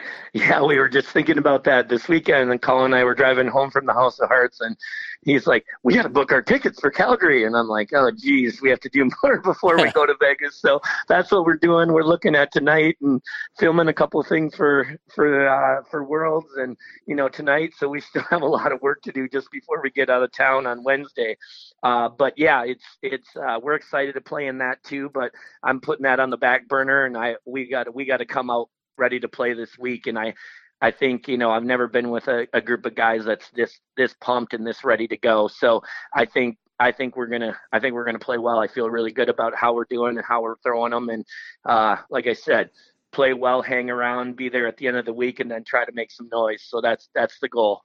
Yeah, 0.32 0.62
we 0.62 0.78
were 0.78 0.88
just 0.88 1.08
thinking 1.08 1.38
about 1.38 1.64
that 1.64 1.88
this 1.88 2.06
weekend, 2.06 2.52
and 2.52 2.62
Colin 2.62 2.86
and 2.86 2.94
I 2.94 3.02
were 3.02 3.16
driving 3.16 3.48
home 3.48 3.68
from 3.68 3.84
the 3.84 3.92
House 3.92 4.20
of 4.20 4.28
Hearts, 4.28 4.60
and 4.60 4.76
he's 5.22 5.44
like, 5.44 5.66
"We 5.82 5.94
got 5.94 6.02
to 6.02 6.08
book 6.08 6.30
our 6.30 6.40
tickets 6.40 6.78
for 6.78 6.90
Calgary," 6.90 7.44
and 7.44 7.56
I'm 7.56 7.66
like, 7.66 7.90
"Oh, 7.92 8.12
geez, 8.12 8.62
we 8.62 8.70
have 8.70 8.78
to 8.80 8.88
do 8.88 9.10
more 9.24 9.40
before 9.40 9.76
we 9.76 9.90
go 9.90 10.06
to 10.06 10.14
Vegas." 10.20 10.60
So 10.60 10.80
that's 11.08 11.32
what 11.32 11.44
we're 11.44 11.56
doing. 11.56 11.92
We're 11.92 12.04
looking 12.04 12.36
at 12.36 12.52
tonight 12.52 12.96
and 13.00 13.20
filming 13.58 13.88
a 13.88 13.92
couple 13.92 14.20
of 14.20 14.28
things 14.28 14.54
for 14.54 14.96
for 15.12 15.48
uh, 15.48 15.82
for 15.90 16.04
Worlds, 16.04 16.54
and 16.56 16.76
you 17.06 17.16
know 17.16 17.28
tonight. 17.28 17.72
So 17.76 17.88
we 17.88 18.00
still 18.00 18.22
have 18.30 18.42
a 18.42 18.46
lot 18.46 18.70
of 18.70 18.80
work 18.82 19.02
to 19.02 19.12
do 19.12 19.28
just 19.28 19.50
before 19.50 19.80
we 19.82 19.90
get 19.90 20.10
out 20.10 20.22
of 20.22 20.30
town 20.30 20.64
on 20.64 20.84
Wednesday. 20.84 21.36
Uh, 21.82 22.08
but 22.08 22.34
yeah, 22.36 22.62
it's 22.64 22.84
it's 23.02 23.36
uh, 23.36 23.58
we're 23.60 23.74
excited 23.74 24.14
to 24.14 24.20
play 24.20 24.46
in 24.46 24.58
that 24.58 24.80
too. 24.84 25.10
But 25.12 25.32
I'm 25.64 25.80
putting 25.80 26.04
that 26.04 26.20
on 26.20 26.30
the 26.30 26.36
back 26.36 26.68
burner, 26.68 27.06
and 27.06 27.16
I 27.16 27.34
we 27.44 27.68
got 27.68 27.92
we 27.92 28.04
got 28.04 28.18
to 28.18 28.26
come 28.26 28.48
out 28.48 28.68
ready 29.00 29.18
to 29.20 29.28
play 29.28 29.54
this 29.54 29.76
week. 29.78 30.06
And 30.06 30.18
I, 30.18 30.34
I 30.80 30.90
think 30.90 31.26
you 31.26 31.36
know 31.36 31.50
I've 31.50 31.64
never 31.64 31.88
been 31.88 32.10
with 32.10 32.28
a, 32.28 32.46
a 32.52 32.60
group 32.60 32.86
of 32.86 32.94
guys 32.94 33.24
that's 33.24 33.50
this 33.50 33.80
this 33.96 34.14
pumped 34.20 34.54
and 34.54 34.66
this 34.66 34.84
ready 34.84 35.08
to 35.08 35.16
go. 35.16 35.48
So 35.48 35.82
I 36.14 36.24
think 36.24 36.58
I 36.78 36.92
think 36.92 37.16
we're 37.16 37.26
gonna 37.26 37.56
I 37.72 37.80
think 37.80 37.94
we're 37.94 38.04
gonna 38.04 38.18
play 38.18 38.38
well. 38.38 38.58
I 38.58 38.68
feel 38.68 38.88
really 38.88 39.12
good 39.12 39.28
about 39.28 39.54
how 39.54 39.74
we're 39.74 39.86
doing 39.90 40.16
and 40.16 40.24
how 40.24 40.42
we're 40.42 40.56
throwing 40.62 40.92
them. 40.92 41.08
And 41.08 41.24
uh, 41.64 41.96
like 42.08 42.26
I 42.26 42.32
said, 42.34 42.70
play 43.12 43.34
well, 43.34 43.60
hang 43.62 43.90
around, 43.90 44.36
be 44.36 44.48
there 44.48 44.66
at 44.66 44.76
the 44.76 44.86
end 44.88 44.96
of 44.96 45.04
the 45.04 45.12
week, 45.12 45.40
and 45.40 45.50
then 45.50 45.64
try 45.64 45.84
to 45.84 45.92
make 45.92 46.10
some 46.10 46.28
noise. 46.32 46.62
So 46.66 46.80
that's 46.80 47.08
that's 47.14 47.38
the 47.40 47.48
goal. 47.48 47.82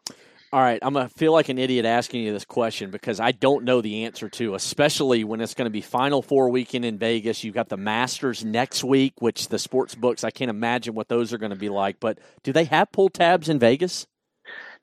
All 0.54 0.62
right, 0.62 0.80
I'm 0.82 0.94
gonna 0.94 1.10
feel 1.10 1.34
like 1.34 1.50
an 1.50 1.58
idiot 1.58 1.86
asking 1.86 2.24
you 2.24 2.32
this 2.32 2.46
question 2.46 2.92
because 2.92 3.20
I 3.20 3.32
don't 3.32 3.66
know 3.66 3.82
the 3.82 4.06
answer 4.06 4.30
to, 4.30 4.56
especially 4.56 5.24
when 5.24 5.42
it's 5.42 5.54
going 5.54 5.66
to 5.66 5.72
be 5.72 5.82
Final 5.82 6.22
Four 6.22 6.50
weekend 6.50 6.86
in 6.86 6.98
Vegas. 6.98 7.44
You've 7.44 7.56
got 7.56 7.68
the 7.68 7.78
Masters 7.78 8.46
next 8.46 8.84
week, 8.84 9.14
which 9.20 9.50
the 9.50 9.60
sports 9.60 9.96
books 9.96 10.24
I 10.24 10.32
can't 10.32 10.50
imagine 10.50 10.94
what 10.94 11.10
those 11.10 11.34
are 11.34 11.38
going 11.38 11.50
to 11.50 11.58
be 11.58 11.70
like. 11.70 12.00
But 12.00 12.20
do 12.44 12.54
they 12.54 12.66
have 12.66 12.92
pull 12.92 13.10
tabs 13.10 13.50
in 13.50 13.60
Vegas? 13.60 14.08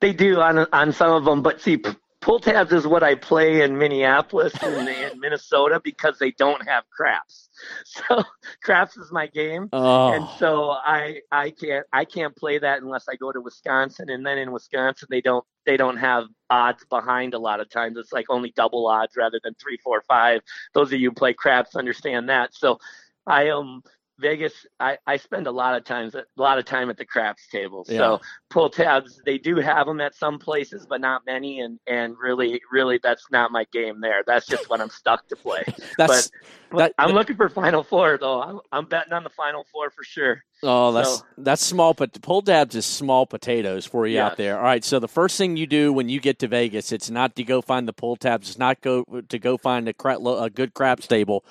They 0.01 0.13
do 0.13 0.41
on 0.41 0.67
on 0.73 0.93
some 0.93 1.13
of 1.13 1.25
them, 1.25 1.43
but 1.43 1.61
see, 1.61 1.81
pull 2.23 2.39
tabs 2.41 2.73
is 2.73 2.87
what 2.87 3.03
I 3.03 3.15
play 3.15 3.61
in 3.63 3.77
Minneapolis 3.77 4.55
and 4.63 4.89
in 5.13 5.21
Minnesota 5.21 5.81
because 5.85 6.19
they 6.19 6.31
don't 6.33 6.67
have 6.67 6.85
craps. 6.91 7.51
So 7.85 8.25
craps 8.65 8.97
is 8.97 9.13
my 9.13 9.27
game, 9.29 9.69
Oh. 9.73 10.13
and 10.13 10.27
so 10.39 10.71
I 10.71 11.21
I 11.31 11.51
can't 11.51 11.87
I 11.93 12.05
can't 12.05 12.35
play 12.35 12.59
that 12.59 12.81
unless 12.83 13.07
I 13.09 13.15
go 13.15 13.31
to 13.31 13.41
Wisconsin, 13.41 14.09
and 14.11 14.25
then 14.27 14.39
in 14.39 14.51
Wisconsin 14.51 15.07
they 15.11 15.21
don't 15.21 15.45
they 15.67 15.77
don't 15.77 15.99
have 15.99 16.25
odds 16.51 16.85
behind 16.91 17.35
a 17.35 17.39
lot 17.39 17.61
of 17.61 17.69
times. 17.69 17.97
It's 17.99 18.13
like 18.13 18.27
only 18.31 18.53
double 18.57 18.87
odds 18.89 19.17
rather 19.17 19.39
than 19.45 19.55
three, 19.63 19.77
four, 19.85 20.03
five. 20.09 20.41
Those 20.75 20.93
of 20.93 20.99
you 21.01 21.11
who 21.11 21.15
play 21.15 21.35
craps 21.35 21.77
understand 21.77 22.29
that. 22.31 22.55
So 22.55 22.79
I 23.27 23.51
um 23.51 23.83
Vegas, 24.19 24.67
I, 24.79 24.99
I 25.07 25.17
spend 25.17 25.47
a 25.47 25.51
lot 25.51 25.75
of 25.77 25.85
times 25.85 26.15
a 26.15 26.25
lot 26.37 26.59
of 26.59 26.65
time 26.65 26.91
at 26.91 26.97
the 26.97 27.05
craps 27.05 27.49
table. 27.49 27.85
Yeah. 27.89 27.99
So 27.99 28.21
pull 28.51 28.71
tabs, 28.71 29.21
they 29.25 29.39
do 29.39 29.57
have 29.57 29.87
them 29.87 30.01
at 30.01 30.15
some 30.15 30.39
places, 30.39 30.87
but 30.89 31.01
not 31.01 31.23
many. 31.27 31.61
And 31.61 31.79
and 31.87 32.15
really, 32.19 32.61
really, 32.71 33.01
that's 33.03 33.27
not 33.31 33.51
my 33.51 33.65
game 33.73 34.01
there. 34.01 34.23
That's 34.27 34.47
just 34.47 34.69
what 34.71 34.81
I'm 34.81 34.91
stuck 34.91 35.27
to 35.29 35.37
play. 35.37 35.65
That's 35.99 36.31
but 36.71 36.79
that- 36.79 36.95
I'm 36.99 37.13
looking 37.15 37.37
for 37.37 37.49
Final 37.49 37.83
Four 37.83 38.19
though. 38.19 38.41
I'm, 38.43 38.61
I'm 38.71 38.85
betting 38.87 39.13
on 39.13 39.25
the 39.25 39.31
Final 39.31 39.67
Four 39.73 39.91
for 39.91 40.05
sure. 40.05 40.43
Oh, 40.63 40.93
that's 40.93 41.17
So- 41.19 41.25
that's 41.39 41.65
small, 41.65 41.93
but 41.93 42.21
pull 42.23 42.41
tabs 42.43 42.77
is 42.77 42.87
small 42.87 43.27
potatoes 43.27 43.85
for 43.85 44.07
you 44.07 44.21
out 44.21 44.37
there. 44.37 44.57
All 44.57 44.63
right, 44.63 44.85
so 44.85 44.99
the 45.01 45.09
first 45.09 45.37
thing 45.37 45.57
you 45.57 45.67
do 45.67 45.93
when 45.93 46.09
you 46.09 46.21
get 46.21 46.39
to 46.39 46.49
Vegas, 46.49 46.93
it's 46.93 47.11
not 47.11 47.35
to 47.37 47.45
go 47.45 47.61
find 47.61 47.89
the 47.89 47.93
pull 47.93 48.17
tabs. 48.17 48.49
It's 48.49 48.59
not 48.59 48.81
go 48.81 49.05
to 49.29 49.39
go 49.39 49.57
find 49.57 49.89
a, 49.89 49.93
cra- 49.93 50.19
a 50.19 50.49
good 50.51 50.73
craps 50.75 51.07
table. 51.07 51.45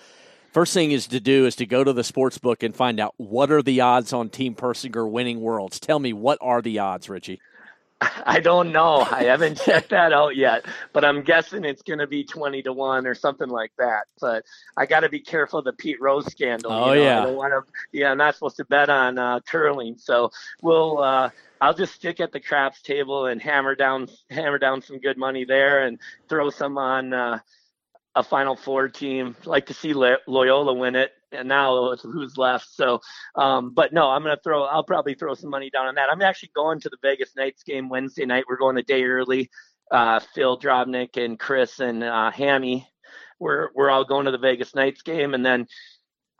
First 0.51 0.73
thing 0.73 0.91
is 0.91 1.07
to 1.07 1.21
do 1.21 1.45
is 1.45 1.55
to 1.57 1.65
go 1.65 1.83
to 1.83 1.93
the 1.93 2.03
sports 2.03 2.37
book 2.37 2.61
and 2.61 2.75
find 2.75 2.99
out 2.99 3.13
what 3.17 3.51
are 3.51 3.61
the 3.61 3.81
odds 3.81 4.11
on 4.11 4.29
Team 4.29 4.53
Persinger 4.53 5.09
winning 5.09 5.39
Worlds. 5.39 5.79
Tell 5.79 5.97
me 5.97 6.11
what 6.11 6.37
are 6.41 6.61
the 6.61 6.79
odds, 6.79 7.07
Richie? 7.09 7.39
I 8.25 8.39
don't 8.39 8.71
know. 8.71 9.07
I 9.09 9.23
haven't 9.23 9.61
checked 9.65 9.91
that 9.91 10.11
out 10.11 10.35
yet, 10.35 10.65
but 10.91 11.05
I'm 11.05 11.21
guessing 11.21 11.63
it's 11.63 11.83
going 11.83 11.99
to 11.99 12.07
be 12.07 12.23
20 12.23 12.63
to 12.63 12.73
1 12.73 13.07
or 13.07 13.15
something 13.15 13.47
like 13.47 13.71
that. 13.77 14.07
But 14.19 14.43
I 14.75 14.85
got 14.85 15.01
to 15.01 15.09
be 15.09 15.19
careful 15.19 15.59
of 15.59 15.65
the 15.65 15.73
Pete 15.73 16.01
Rose 16.01 16.25
scandal. 16.25 16.71
Oh, 16.71 16.93
you 16.93 16.99
know? 16.99 17.05
yeah. 17.05 17.21
I 17.21 17.25
don't 17.25 17.35
want 17.35 17.53
to, 17.53 17.71
yeah, 17.97 18.11
I'm 18.11 18.17
not 18.17 18.33
supposed 18.33 18.57
to 18.57 18.65
bet 18.65 18.89
on 18.89 19.17
uh, 19.17 19.39
curling. 19.41 19.97
So 19.99 20.31
we'll, 20.61 20.97
uh, 20.97 21.29
I'll 21.61 21.75
just 21.75 21.93
stick 21.93 22.19
at 22.19 22.31
the 22.31 22.39
craps 22.39 22.81
table 22.81 23.27
and 23.27 23.41
hammer 23.41 23.75
down, 23.75 24.09
hammer 24.29 24.57
down 24.57 24.81
some 24.81 24.99
good 24.99 25.17
money 25.17 25.45
there 25.45 25.85
and 25.85 25.99
throw 26.27 26.49
some 26.49 26.77
on 26.77 27.13
uh, 27.13 27.39
a 28.15 28.23
Final 28.23 28.55
Four 28.55 28.89
team. 28.89 29.35
Like 29.45 29.67
to 29.67 29.73
see 29.73 29.93
Loyola 29.93 30.73
win 30.73 30.95
it. 30.95 31.11
And 31.31 31.47
now 31.47 31.95
who's 31.95 32.37
left. 32.37 32.67
So, 32.73 32.99
um, 33.35 33.73
but 33.73 33.93
no, 33.93 34.09
I'm 34.09 34.21
gonna 34.21 34.37
throw. 34.43 34.63
I'll 34.63 34.83
probably 34.83 35.13
throw 35.13 35.33
some 35.33 35.49
money 35.49 35.69
down 35.69 35.87
on 35.87 35.95
that. 35.95 36.09
I'm 36.09 36.21
actually 36.21 36.51
going 36.53 36.81
to 36.81 36.89
the 36.89 36.97
Vegas 37.01 37.35
Knights 37.37 37.63
game 37.63 37.87
Wednesday 37.87 38.25
night. 38.25 38.43
We're 38.49 38.57
going 38.57 38.77
a 38.77 38.83
day 38.83 39.03
early. 39.05 39.49
Uh, 39.89 40.19
Phil 40.19 40.59
Drobnik 40.59 41.15
and 41.15 41.39
Chris 41.39 41.79
and 41.79 42.03
uh, 42.03 42.31
Hammy, 42.31 42.87
we're 43.39 43.69
we're 43.75 43.89
all 43.89 44.03
going 44.03 44.25
to 44.25 44.31
the 44.31 44.37
Vegas 44.37 44.75
Knights 44.75 45.01
game, 45.01 45.33
and 45.33 45.45
then 45.45 45.67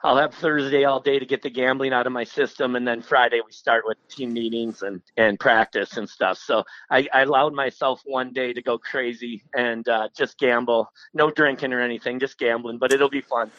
I'll 0.04 0.18
have 0.18 0.34
Thursday 0.34 0.84
all 0.84 1.00
day 1.00 1.20
to 1.20 1.26
get 1.26 1.44
the 1.44 1.50
gambling 1.50 1.94
out 1.94 2.08
of 2.08 2.14
my 2.14 2.24
system, 2.24 2.76
and 2.76 2.88
then 2.88 3.02
Friday 3.02 3.40
we 3.46 3.52
start 3.52 3.84
with 3.86 3.98
team 4.08 4.34
meetings 4.34 4.82
and 4.82 5.02
and 5.16 5.40
practice 5.40 5.98
and 5.98 6.10
stuff. 6.10 6.38
So 6.40 6.64
I, 6.90 7.08
I 7.14 7.22
allowed 7.22 7.54
myself 7.54 8.02
one 8.06 8.34
day 8.34 8.54
to 8.54 8.62
go 8.62 8.78
crazy 8.78 9.44
and 9.56 9.88
uh, 9.88 10.10
just 10.18 10.40
gamble, 10.40 10.92
no 11.14 11.30
drinking 11.30 11.74
or 11.74 11.82
anything, 11.82 12.20
just 12.20 12.40
gambling, 12.40 12.80
but 12.80 12.92
it'll 12.92 13.10
be 13.10 13.22
fun. 13.22 13.52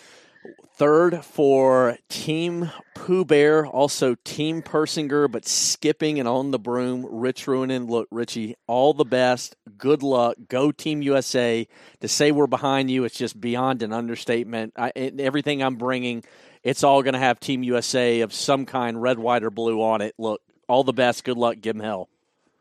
Third 0.74 1.24
for 1.24 1.98
Team 2.08 2.70
Pooh 2.94 3.24
Bear, 3.24 3.66
also 3.66 4.16
Team 4.24 4.62
Persinger, 4.62 5.30
but 5.30 5.46
skipping 5.46 6.18
and 6.18 6.28
on 6.28 6.50
the 6.50 6.58
broom. 6.58 7.06
Rich 7.08 7.46
Ruohonen. 7.46 7.88
Look, 7.88 8.08
Richie, 8.10 8.56
all 8.66 8.94
the 8.94 9.04
best. 9.04 9.54
Good 9.76 10.02
luck. 10.02 10.36
Go 10.48 10.72
Team 10.72 11.02
USA. 11.02 11.68
To 12.00 12.08
say 12.08 12.32
we're 12.32 12.46
behind 12.46 12.90
you, 12.90 13.04
it's 13.04 13.16
just 13.16 13.40
beyond 13.40 13.82
an 13.82 13.92
understatement. 13.92 14.72
I, 14.76 14.90
everything 14.96 15.62
I'm 15.62 15.76
bringing, 15.76 16.24
it's 16.62 16.82
all 16.82 17.02
going 17.02 17.14
to 17.14 17.20
have 17.20 17.38
Team 17.38 17.62
USA 17.62 18.20
of 18.22 18.32
some 18.32 18.66
kind, 18.66 19.00
red, 19.00 19.18
white, 19.18 19.44
or 19.44 19.50
blue 19.50 19.82
on 19.82 20.00
it. 20.00 20.14
Look, 20.18 20.40
all 20.68 20.84
the 20.84 20.92
best. 20.92 21.24
Good 21.24 21.36
luck. 21.36 21.60
Give 21.60 21.76
them 21.76 21.84
hell. 21.84 22.08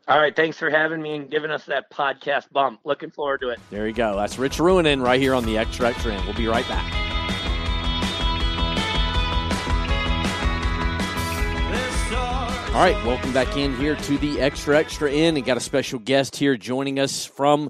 All 0.08 0.18
right, 0.18 0.34
thanks 0.34 0.58
for 0.58 0.68
having 0.68 1.00
me 1.00 1.14
and 1.14 1.30
giving 1.30 1.50
us 1.50 1.64
that 1.66 1.90
podcast 1.90 2.50
bump. 2.50 2.80
Looking 2.84 3.10
forward 3.10 3.40
to 3.40 3.50
it. 3.50 3.60
There 3.70 3.86
you 3.86 3.94
go. 3.94 4.16
That's 4.16 4.38
Rich 4.38 4.58
Ruohonen 4.58 5.02
right 5.02 5.20
here 5.20 5.34
on 5.34 5.44
the 5.44 5.58
Extra 5.58 5.88
Extra 5.88 6.12
End. 6.12 6.24
We'll 6.24 6.36
be 6.36 6.48
right 6.48 6.66
back. 6.68 7.11
All 12.72 12.78
right, 12.78 13.04
welcome 13.04 13.34
back 13.34 13.54
in 13.58 13.76
here 13.76 13.96
to 13.96 14.16
the 14.16 14.40
Extra 14.40 14.78
Extra 14.78 15.12
End, 15.12 15.36
and 15.36 15.44
got 15.44 15.58
a 15.58 15.60
special 15.60 15.98
guest 15.98 16.36
here 16.36 16.56
joining 16.56 16.98
us 16.98 17.26
from 17.26 17.68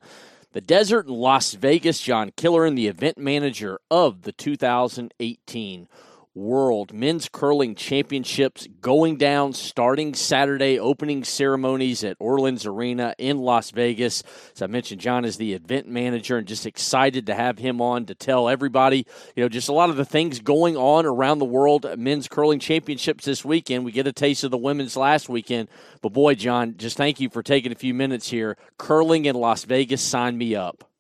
the 0.53 0.61
desert 0.61 1.09
in 1.09 1.15
Las 1.15 1.55
Vegas, 1.55 2.01
Jon 2.01 2.31
Killoran 2.31 2.77
the 2.77 2.87
event 2.87 3.19
manager 3.19 3.81
of 3.91 4.23
the 4.23 4.31
2018 4.31 5.89
World 6.35 6.95
Men's 6.95 7.29
Curling 7.29 7.75
Championships, 7.75 8.67
going 8.81 9.19
down 9.19 9.53
starting 9.53 10.15
Saturday, 10.15 10.79
opening 10.79 11.25
ceremonies 11.25 12.03
at 12.03 12.17
Orleans 12.19 12.65
Arena 12.65 13.15
in 13.19 13.39
Las 13.39 13.71
Vegas. 13.71 14.23
As 14.55 14.63
I 14.63 14.67
mentioned, 14.67 15.03
Jon 15.03 15.27
is 15.27 15.37
the 15.37 15.53
event 15.53 15.89
manager, 15.89 16.39
and 16.39 16.49
just 16.49 16.65
excited 16.65 17.27
to 17.27 17.35
have 17.35 17.59
him 17.59 17.83
on 17.83 18.07
to 18.07 18.15
tell 18.15 18.49
everybody, 18.49 19.07
you 19.37 19.43
know, 19.43 19.49
just 19.51 19.69
a 19.69 19.75
lot 19.75 19.91
of 19.91 19.97
the 19.97 20.07
things 20.07 20.41
going 20.41 20.75
on 20.75 21.05
around 21.05 21.39
the 21.39 21.45
world. 21.45 21.87
Men's 21.99 22.29
Curling 22.29 22.61
Championships 22.61 23.27
this 23.27 23.45
weekend. 23.45 23.85
We 23.85 23.93
get 23.93 24.07
a 24.07 24.13
taste 24.13 24.43
of 24.43 24.51
the 24.51 24.57
women's 24.57 24.97
last 24.97 25.29
weekend, 25.29 25.69
but 26.01 26.15
boy, 26.15 26.35
Jon, 26.35 26.77
just 26.79 26.97
thank 26.97 27.21
you 27.21 27.29
for 27.29 27.43
taking 27.43 27.73
a 27.73 27.75
few 27.77 27.93
minutes 27.93 28.31
here. 28.31 28.57
Curling 28.79 29.27
in 29.27 29.35
Las 29.35 29.65
Vegas, 29.65 30.01
sign 30.01 30.39
me 30.39 30.57
up. 30.57 30.92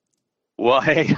Well, 0.59 0.81
hey, 0.83 1.15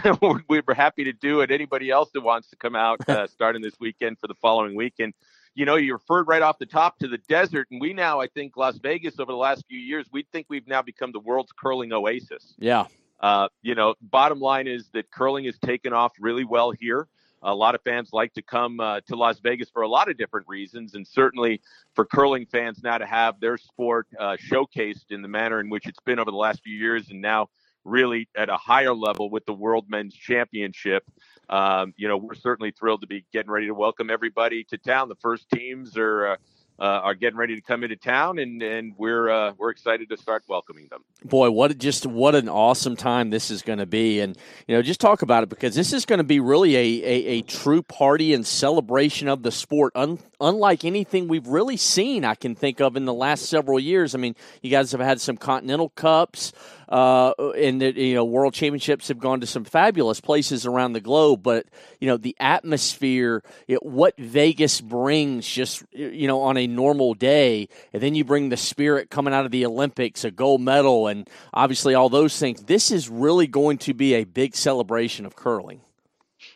we 0.48 0.60
were 0.66 0.74
happy 0.74 1.04
to 1.04 1.12
do 1.12 1.40
it. 1.40 1.50
Anybody 1.50 1.90
else 1.90 2.10
that 2.14 2.22
wants 2.22 2.48
to 2.50 2.56
come 2.56 2.76
out 2.76 3.06
uh, 3.08 3.26
starting 3.28 3.62
this 3.62 3.74
weekend 3.80 4.18
for 4.18 4.26
the 4.26 4.34
following 4.34 4.74
weekend, 4.74 5.14
you 5.54 5.64
know, 5.64 5.76
you 5.76 5.92
referred 5.92 6.26
right 6.26 6.42
off 6.42 6.58
the 6.58 6.66
top 6.66 6.98
to 6.98 7.08
the 7.08 7.18
desert, 7.28 7.68
and 7.70 7.80
we 7.80 7.92
now, 7.92 8.20
I 8.20 8.26
think, 8.26 8.56
Las 8.56 8.78
Vegas 8.78 9.18
over 9.20 9.30
the 9.30 9.38
last 9.38 9.64
few 9.68 9.78
years, 9.78 10.06
we 10.12 10.26
think 10.32 10.46
we've 10.48 10.66
now 10.66 10.82
become 10.82 11.12
the 11.12 11.20
world's 11.20 11.52
curling 11.52 11.92
oasis. 11.92 12.54
Yeah. 12.58 12.86
Uh, 13.20 13.48
you 13.62 13.74
know, 13.74 13.94
bottom 14.02 14.40
line 14.40 14.66
is 14.66 14.88
that 14.92 15.10
curling 15.10 15.44
has 15.44 15.58
taken 15.58 15.92
off 15.92 16.12
really 16.18 16.44
well 16.44 16.72
here. 16.72 17.06
A 17.42 17.54
lot 17.54 17.74
of 17.74 17.82
fans 17.82 18.08
like 18.12 18.32
to 18.34 18.42
come 18.42 18.80
uh, 18.80 19.00
to 19.06 19.16
Las 19.16 19.38
Vegas 19.38 19.68
for 19.68 19.82
a 19.82 19.88
lot 19.88 20.10
of 20.10 20.16
different 20.16 20.48
reasons, 20.48 20.94
and 20.94 21.06
certainly 21.06 21.60
for 21.94 22.06
curling 22.06 22.46
fans 22.46 22.82
now 22.82 22.96
to 22.96 23.06
have 23.06 23.38
their 23.38 23.58
sport 23.58 24.08
uh, 24.18 24.36
showcased 24.50 25.10
in 25.10 25.20
the 25.20 25.28
manner 25.28 25.60
in 25.60 25.68
which 25.68 25.86
it's 25.86 26.00
been 26.00 26.18
over 26.18 26.30
the 26.30 26.36
last 26.36 26.62
few 26.62 26.76
years, 26.76 27.10
and 27.10 27.20
now 27.20 27.48
really 27.84 28.28
at 28.36 28.48
a 28.48 28.56
higher 28.56 28.94
level 28.94 29.30
with 29.30 29.46
the 29.46 29.52
World 29.52 29.86
Men's 29.88 30.14
Championship. 30.14 31.04
Um, 31.48 31.92
you 31.96 32.08
know, 32.08 32.16
we're 32.16 32.34
certainly 32.34 32.70
thrilled 32.70 33.02
to 33.02 33.06
be 33.06 33.24
getting 33.32 33.50
ready 33.50 33.66
to 33.66 33.74
welcome 33.74 34.10
everybody 34.10 34.64
to 34.64 34.78
town. 34.78 35.08
The 35.08 35.16
first 35.16 35.48
teams 35.50 35.96
are 35.96 36.26
uh, 36.26 36.36
uh, 36.78 36.82
are 36.82 37.14
getting 37.14 37.38
ready 37.38 37.54
to 37.54 37.60
come 37.60 37.84
into 37.84 37.96
town, 37.96 38.38
and 38.38 38.60
and 38.62 38.94
we're 38.98 39.30
uh, 39.30 39.52
we're 39.56 39.70
excited 39.70 40.08
to 40.08 40.16
start 40.16 40.42
welcoming 40.48 40.88
them. 40.88 41.04
boy, 41.24 41.50
what 41.50 41.76
just 41.78 42.04
what 42.04 42.34
an 42.34 42.48
awesome 42.48 42.96
time 42.96 43.30
this 43.30 43.50
is 43.50 43.62
going 43.62 43.78
to 43.78 43.86
be, 43.86 44.20
and 44.20 44.36
you 44.66 44.74
know, 44.74 44.82
just 44.82 45.00
talk 45.00 45.22
about 45.22 45.44
it 45.44 45.48
because 45.48 45.74
this 45.74 45.92
is 45.92 46.04
going 46.04 46.18
to 46.18 46.24
be 46.24 46.40
really 46.40 46.74
a, 46.74 46.80
a, 46.80 47.26
a 47.38 47.42
true 47.42 47.82
party 47.82 48.34
and 48.34 48.44
celebration 48.44 49.28
of 49.28 49.42
the 49.44 49.52
sport, 49.52 49.92
un, 49.94 50.18
unlike 50.40 50.84
anything 50.84 51.28
we've 51.28 51.46
really 51.46 51.76
seen. 51.76 52.24
I 52.24 52.34
can 52.34 52.56
think 52.56 52.80
of 52.80 52.96
in 52.96 53.04
the 53.04 53.14
last 53.14 53.46
several 53.46 53.78
years. 53.78 54.14
I 54.14 54.18
mean, 54.18 54.34
you 54.60 54.70
guys 54.70 54.90
have 54.92 55.00
had 55.00 55.20
some 55.20 55.36
Continental 55.36 55.90
Cups, 55.90 56.52
uh, 56.88 57.30
and 57.56 57.80
the, 57.80 57.92
you 57.92 58.14
know, 58.14 58.24
World 58.24 58.54
Championships 58.54 59.08
have 59.08 59.18
gone 59.18 59.40
to 59.40 59.46
some 59.46 59.64
fabulous 59.64 60.20
places 60.20 60.66
around 60.66 60.92
the 60.92 61.00
globe, 61.00 61.42
but 61.42 61.66
you 62.00 62.08
know, 62.08 62.16
the 62.16 62.36
atmosphere, 62.40 63.42
it, 63.68 63.82
what 63.84 64.16
Vegas 64.18 64.80
brings, 64.80 65.46
just 65.46 65.82
you 65.92 66.26
know, 66.26 66.40
on 66.42 66.56
a 66.56 66.66
normal 66.66 67.14
day, 67.14 67.68
and 67.92 68.02
then 68.02 68.14
you 68.14 68.24
bring 68.24 68.48
the 68.48 68.56
spirit 68.56 69.10
coming 69.10 69.32
out 69.34 69.44
of 69.44 69.50
the 69.50 69.64
Olympics, 69.66 70.24
a 70.24 70.30
gold 70.30 70.60
medal, 70.60 71.06
and 71.06 71.28
obviously 71.52 71.94
all 71.94 72.08
those 72.08 72.38
things. 72.38 72.62
This 72.64 72.90
is 72.90 73.08
really 73.08 73.46
going 73.46 73.78
to 73.78 73.94
be 73.94 74.14
a 74.14 74.24
big 74.24 74.54
celebration 74.54 75.26
of 75.26 75.36
curling. 75.36 75.80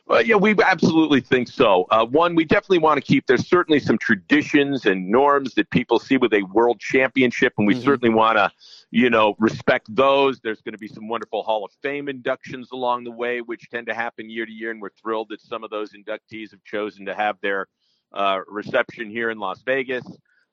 Well, 0.07 0.23
yeah, 0.23 0.37
we 0.37 0.55
absolutely 0.65 1.21
think 1.21 1.49
so. 1.49 1.87
Uh, 1.91 2.05
one, 2.07 2.35
we 2.35 2.45
definitely 2.45 2.79
want 2.79 2.97
to 2.97 3.03
keep. 3.07 3.27
There's 3.27 3.47
certainly 3.47 3.79
some 3.79 3.99
traditions 3.99 4.87
and 4.87 5.09
norms 5.11 5.55
that 5.55 5.69
people 5.71 5.99
see 5.99 6.17
with 6.17 6.33
a 6.33 6.43
world 6.45 6.81
championship, 6.81 7.53
and 7.59 7.67
we 7.67 7.75
Mhm. 7.75 7.85
certainly 7.85 8.15
want 8.15 8.39
to, 8.39 8.51
you 8.91 9.11
know, 9.11 9.35
respect 9.39 9.95
those. 9.95 10.41
There's 10.41 10.63
going 10.63 10.73
to 10.73 10.79
be 10.79 10.89
some 10.89 11.09
wonderful 11.09 11.43
Hall 11.43 11.65
of 11.65 11.73
Fame 11.83 12.09
inductions 12.09 12.71
along 12.73 13.05
the 13.05 13.11
way, 13.11 13.41
which 13.41 13.69
tend 13.71 13.87
to 13.89 13.95
happen 13.95 14.31
year 14.31 14.47
to 14.47 14.53
year, 14.53 14.71
and 14.71 14.81
we're 14.81 14.91
thrilled 14.91 15.29
that 15.31 15.41
some 15.41 15.63
of 15.63 15.71
those 15.71 15.93
inductees 15.93 16.51
have 16.53 16.65
chosen 16.65 17.07
to 17.07 17.15
have 17.15 17.37
their 17.43 17.67
uh, 18.13 18.41
reception 18.49 19.11
here 19.11 19.31
in 19.31 19.39
Las 19.39 19.63
Vegas. 19.63 20.05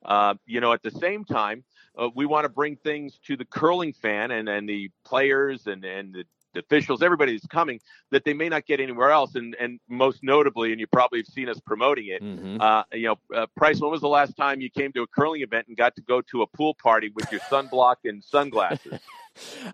Uh, 0.03 0.36
you 0.45 0.59
know, 0.59 0.73
at 0.73 0.83
the 0.83 0.91
same 0.91 1.23
time, 1.23 1.63
uh, 1.97 2.09
we 2.13 2.25
want 2.25 2.43
to 2.43 2.49
bring 2.49 2.75
things 2.75 3.17
to 3.25 3.38
the 3.38 3.45
curling 3.45 3.93
fan 3.93 4.31
and, 4.31 4.47
and 4.49 4.67
the 4.67 4.91
players 5.05 5.65
and, 5.65 5.83
and 5.86 6.13
the, 6.13 6.19
the 6.19 6.34
officials, 6.58 7.01
everybody 7.01 7.34
that's 7.34 7.47
coming, 7.47 7.80
that 8.12 8.24
they 8.26 8.34
may 8.34 8.49
not 8.49 8.66
get 8.66 8.80
anywhere 8.80 9.12
else. 9.12 9.36
And, 9.36 9.56
and 9.60 9.80
most 9.89 10.24
notably, 10.24 10.72
and 10.72 10.80
you 10.80 10.88
probably 10.88 11.20
have 11.20 11.28
seen 11.28 11.49
us 11.49 11.60
promoting 11.60 12.08
it, 12.08 12.22
Mm-hmm. 12.26 12.60
uh, 12.60 12.84
you 12.93 13.08
know, 13.08 13.36
uh, 13.36 13.45
Price, 13.56 13.80
when 13.80 13.91
was 13.91 14.01
the 14.01 14.08
last 14.08 14.36
time 14.36 14.60
you 14.62 14.70
came 14.70 14.91
to 14.93 15.03
a 15.03 15.08
curling 15.08 15.41
event 15.41 15.68
and 15.68 15.78
got 15.78 15.95
to 15.95 16.01
go 16.01 16.22
to 16.32 16.41
a 16.41 16.47
pool 16.47 16.74
party 16.74 17.12
with 17.14 17.32
your 17.32 17.41
sunblock 17.41 17.97
and 18.03 18.24
sunglasses? 18.24 18.99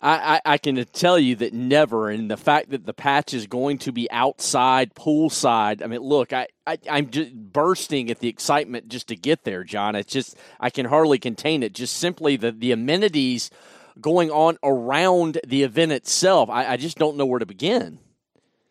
I, 0.01 0.41
I, 0.45 0.53
I, 0.53 0.57
can 0.57 0.83
tell 0.85 1.19
you 1.19 1.35
that 1.35 1.53
never, 1.53 2.09
and 2.09 2.31
the 2.31 2.37
fact 2.37 2.71
that 2.71 2.85
the 2.85 2.93
patch 2.93 3.33
is 3.33 3.45
going 3.45 3.77
to 3.79 3.91
be 3.91 4.09
outside, 4.09 4.95
poolside. 4.95 5.83
I 5.83 5.87
mean, 5.87 6.01
look, 6.01 6.33
I, 6.33 6.47
I 6.65 6.79
I'm 6.89 7.11
just 7.11 7.33
bursting 7.33 8.09
at 8.09 8.19
the 8.19 8.27
excitement 8.27 8.89
just 8.89 9.07
to 9.09 9.15
get 9.15 9.43
there, 9.43 9.63
Jon. 9.63 9.95
It's 9.95 10.11
just 10.11 10.35
I 10.59 10.71
can 10.71 10.87
hardly 10.87 11.19
contain 11.19 11.61
it. 11.61 11.73
Just 11.73 11.97
simply 11.97 12.37
the 12.37 12.51
the 12.51 12.71
amenities 12.71 13.51
going 13.99 14.31
on 14.31 14.57
around 14.63 15.39
the 15.45 15.63
event 15.63 15.91
itself. 15.91 16.49
I, 16.49 16.65
I 16.65 16.77
just 16.77 16.97
don't 16.97 17.17
know 17.17 17.25
where 17.25 17.39
to 17.39 17.45
begin. 17.45 17.99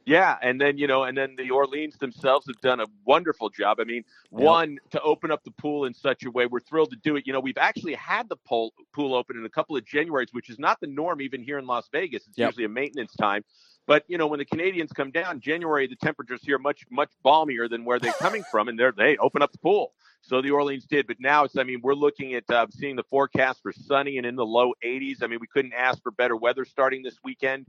Yeah, 0.07 0.37
and 0.43 0.61
then 0.61 0.79
you 0.79 0.87
know, 0.87 1.05
and 1.05 1.17
then 1.17 1.37
the 1.37 1.51
Orleans 1.51 1.97
themselves 1.99 2.47
have 2.47 2.61
done 2.61 2.81
a 2.81 2.87
wonderful 3.05 3.49
job. 3.51 3.79
I 3.81 3.85
mean, 3.85 4.03
yep. 4.33 4.41
one 4.41 4.79
to 4.91 5.01
open 5.03 5.31
up 5.31 5.45
the 5.45 5.51
pool 5.53 5.85
in 5.85 5.95
such 5.95 6.25
a 6.25 6.31
way, 6.31 6.47
we're 6.47 6.61
thrilled 6.61 6.91
to 6.91 6.97
do 6.97 7.17
it. 7.17 7.27
You 7.27 7.33
know, 7.33 7.41
we've 7.41 7.59
actually 7.59 7.95
had 7.95 8.29
the 8.29 8.37
pool 8.37 8.73
pool 8.93 9.15
open 9.15 9.37
in 9.37 9.45
a 9.45 9.49
couple 9.49 9.77
of 9.77 9.85
Januarys, 9.85 10.29
which 10.33 10.49
is 10.51 10.59
not 10.59 10.81
the 10.81 10.87
norm 10.87 11.21
even 11.21 11.43
here 11.43 11.59
in 11.59 11.67
Las 11.67 11.89
Vegas. 11.93 12.27
It's 12.27 12.39
yep. 12.39 12.49
usually 12.49 12.65
a 12.65 12.71
maintenance 12.71 13.15
time. 13.15 13.45
But 13.91 14.05
you 14.07 14.19
know, 14.19 14.29
when 14.29 14.39
the 14.39 14.45
Canadians 14.45 14.93
come 14.93 15.11
down, 15.11 15.41
January 15.41 15.89
the 15.89 15.97
temperatures 15.97 16.43
here 16.45 16.55
are 16.55 16.61
much 16.61 16.87
much 16.93 17.11
balmier 17.25 17.69
than 17.69 17.85
where 17.85 17.99
they're 17.99 18.13
coming 18.13 18.45
from, 18.49 18.69
and 18.69 18.79
they 18.79 18.89
they 18.97 19.17
open 19.17 19.43
up 19.43 19.51
the 19.51 19.59
pool. 19.59 19.95
So 20.23 20.41
the 20.41 20.53
Orleans 20.53 20.85
did, 20.85 21.09
but 21.09 21.17
now 21.19 21.43
it's 21.43 21.59
I 21.59 21.65
mean 21.65 21.81
we're 21.83 21.97
looking 21.97 22.35
at 22.35 22.49
uh, 22.49 22.69
seeing 22.71 22.95
the 22.95 23.03
forecast 23.03 23.61
for 23.65 23.73
sunny 23.73 24.17
and 24.17 24.25
in 24.25 24.37
the 24.37 24.47
low 24.47 24.75
80s. 24.85 25.25
I 25.25 25.27
mean 25.27 25.41
we 25.41 25.49
couldn't 25.49 25.73
ask 25.73 26.01
for 26.05 26.13
better 26.13 26.37
weather 26.37 26.65
starting 26.65 27.03
this 27.03 27.17
weekend. 27.25 27.67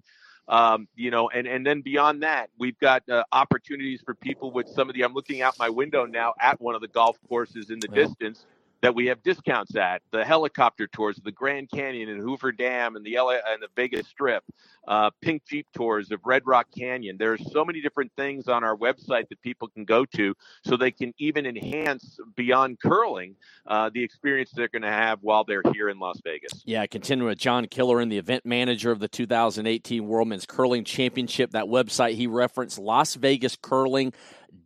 Um, 0.47 0.87
you 0.93 1.09
know, 1.09 1.31
and 1.31 1.47
and 1.47 1.65
then 1.65 1.81
beyond 1.81 2.21
that, 2.21 2.51
we've 2.59 2.77
got 2.77 3.01
uh, 3.09 3.23
opportunities 3.31 4.03
for 4.05 4.13
people 4.13 4.51
with 4.51 4.67
some 4.67 4.89
of 4.89 4.95
the. 4.95 5.03
I'm 5.03 5.15
looking 5.15 5.41
out 5.41 5.57
my 5.57 5.69
window 5.69 6.05
now 6.05 6.35
at 6.39 6.61
one 6.61 6.75
of 6.75 6.81
the 6.81 6.87
golf 6.87 7.17
courses 7.29 7.71
in 7.71 7.79
the 7.79 7.89
yeah. 7.89 8.03
distance 8.03 8.45
that 8.81 8.95
we 8.95 9.05
have 9.07 9.21
discounts 9.23 9.75
at 9.75 10.01
the 10.11 10.25
helicopter 10.25 10.87
tours 10.87 11.17
of 11.17 11.23
the 11.23 11.31
Grand 11.31 11.69
Canyon 11.69 12.09
and 12.09 12.19
Hoover 12.19 12.51
Dam 12.51 12.95
and 12.95 13.05
the 13.05 13.15
LA 13.17 13.37
and 13.47 13.61
the 13.61 13.67
Vegas 13.75 14.07
Strip, 14.07 14.43
uh, 14.87 15.11
pink 15.21 15.43
Jeep 15.45 15.67
tours 15.73 16.11
of 16.11 16.19
Red 16.25 16.43
Rock 16.45 16.67
Canyon. 16.75 17.17
There's 17.19 17.51
so 17.51 17.63
many 17.63 17.81
different 17.81 18.11
things 18.17 18.47
on 18.47 18.63
our 18.63 18.75
website 18.75 19.29
that 19.29 19.41
people 19.41 19.67
can 19.67 19.85
go 19.85 20.05
to, 20.05 20.33
so 20.65 20.77
they 20.77 20.91
can 20.91 21.13
even 21.19 21.45
enhance 21.45 22.19
beyond 22.35 22.79
curling 22.79 23.35
uh, 23.67 23.89
the 23.93 24.03
experience 24.03 24.51
they're 24.51 24.67
going 24.67 24.81
to 24.81 24.89
have 24.89 25.19
while 25.21 25.43
they're 25.43 25.61
here 25.73 25.89
in 25.89 25.99
Las 25.99 26.19
Vegas. 26.23 26.63
Yeah, 26.65 26.85
continuing 26.87 27.29
with 27.29 27.37
Jon 27.37 27.67
Killoran, 27.67 28.09
the 28.09 28.17
event 28.17 28.45
manager 28.45 28.91
of 28.91 28.99
the 28.99 29.07
2018 29.07 30.07
World 30.07 30.29
Men's 30.29 30.45
Curling 30.45 30.83
Championship. 30.83 31.51
That 31.51 31.65
website 31.65 32.15
he 32.15 32.27
referenced, 32.27 32.79
Las 32.79 33.15
Vegas 33.15 33.55
Curling 33.61 34.13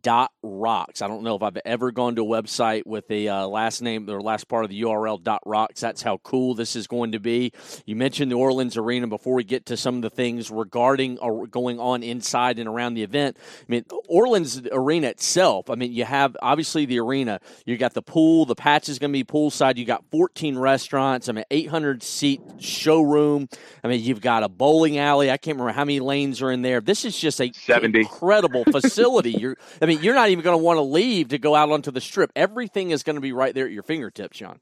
dot 0.02 0.30
rocks. 0.42 1.02
I 1.02 1.08
don't 1.08 1.22
know 1.24 1.34
if 1.34 1.42
I've 1.42 1.58
ever 1.64 1.90
gone 1.90 2.14
to 2.16 2.22
a 2.22 2.24
website 2.24 2.86
with 2.86 3.08
the 3.08 3.28
uh, 3.28 3.46
last 3.46 3.82
name 3.82 4.08
or 4.08 4.20
last 4.20 4.48
part 4.48 4.64
of 4.64 4.70
the 4.70 4.82
URL 4.82 5.22
dot 5.22 5.42
rocks. 5.44 5.80
That's 5.80 6.02
how 6.02 6.18
cool 6.18 6.54
this 6.54 6.76
is 6.76 6.86
going 6.86 7.12
to 7.12 7.18
be. 7.18 7.52
You 7.86 7.96
mentioned 7.96 8.30
the 8.30 8.36
Orleans 8.36 8.76
Arena 8.76 9.08
before 9.08 9.34
we 9.34 9.44
get 9.44 9.66
to 9.66 9.76
some 9.76 9.96
of 9.96 10.02
the 10.02 10.10
things 10.10 10.50
regarding 10.50 11.18
or 11.18 11.42
uh, 11.42 11.46
going 11.46 11.80
on 11.80 12.02
inside 12.02 12.58
and 12.58 12.68
around 12.68 12.94
the 12.94 13.02
event. 13.02 13.36
I 13.60 13.64
mean, 13.66 13.84
Orleans 14.08 14.62
Arena 14.70 15.08
itself. 15.08 15.70
I 15.70 15.74
mean, 15.74 15.92
you 15.92 16.04
have 16.04 16.36
obviously 16.40 16.86
the 16.86 17.00
arena. 17.00 17.40
You 17.64 17.76
got 17.76 17.94
the 17.94 18.02
pool. 18.02 18.46
The 18.46 18.54
patch 18.54 18.88
is 18.88 18.98
going 18.98 19.12
to 19.12 19.18
be 19.18 19.24
poolside. 19.24 19.76
You 19.76 19.84
got 19.84 20.04
14 20.10 20.56
restaurants. 20.56 21.28
I 21.28 21.32
mean, 21.32 21.44
800 21.50 22.02
seat 22.02 22.40
showroom. 22.58 23.48
I 23.82 23.88
mean, 23.88 24.02
you've 24.02 24.20
got 24.20 24.42
a 24.42 24.48
bowling 24.48 24.98
alley. 24.98 25.30
I 25.30 25.36
can't 25.36 25.56
remember 25.56 25.72
how 25.72 25.84
many 25.84 26.00
lanes 26.00 26.42
are 26.42 26.50
in 26.50 26.62
there. 26.62 26.80
This 26.80 27.04
is 27.04 27.18
just 27.18 27.40
a 27.40 27.52
70. 27.52 28.00
incredible 28.00 28.64
facility. 28.64 29.30
You're, 29.38 29.56
I 29.80 29.86
mean, 29.86 30.02
you're 30.02 30.14
not 30.14 30.30
even 30.30 30.44
going 30.44 30.58
to 30.58 30.62
want 30.62 30.78
to 30.78 30.82
leave 30.82 31.28
to 31.28 31.38
go 31.38 31.54
out 31.54 31.70
onto 31.70 31.90
the 31.90 32.00
strip. 32.00 32.32
Everything 32.36 32.90
is 32.90 33.02
going 33.02 33.16
to 33.16 33.20
be 33.20 33.32
right 33.32 33.54
there 33.54 33.66
at 33.66 33.72
your 33.72 33.82
fingertips, 33.82 34.38
Sean. 34.38 34.60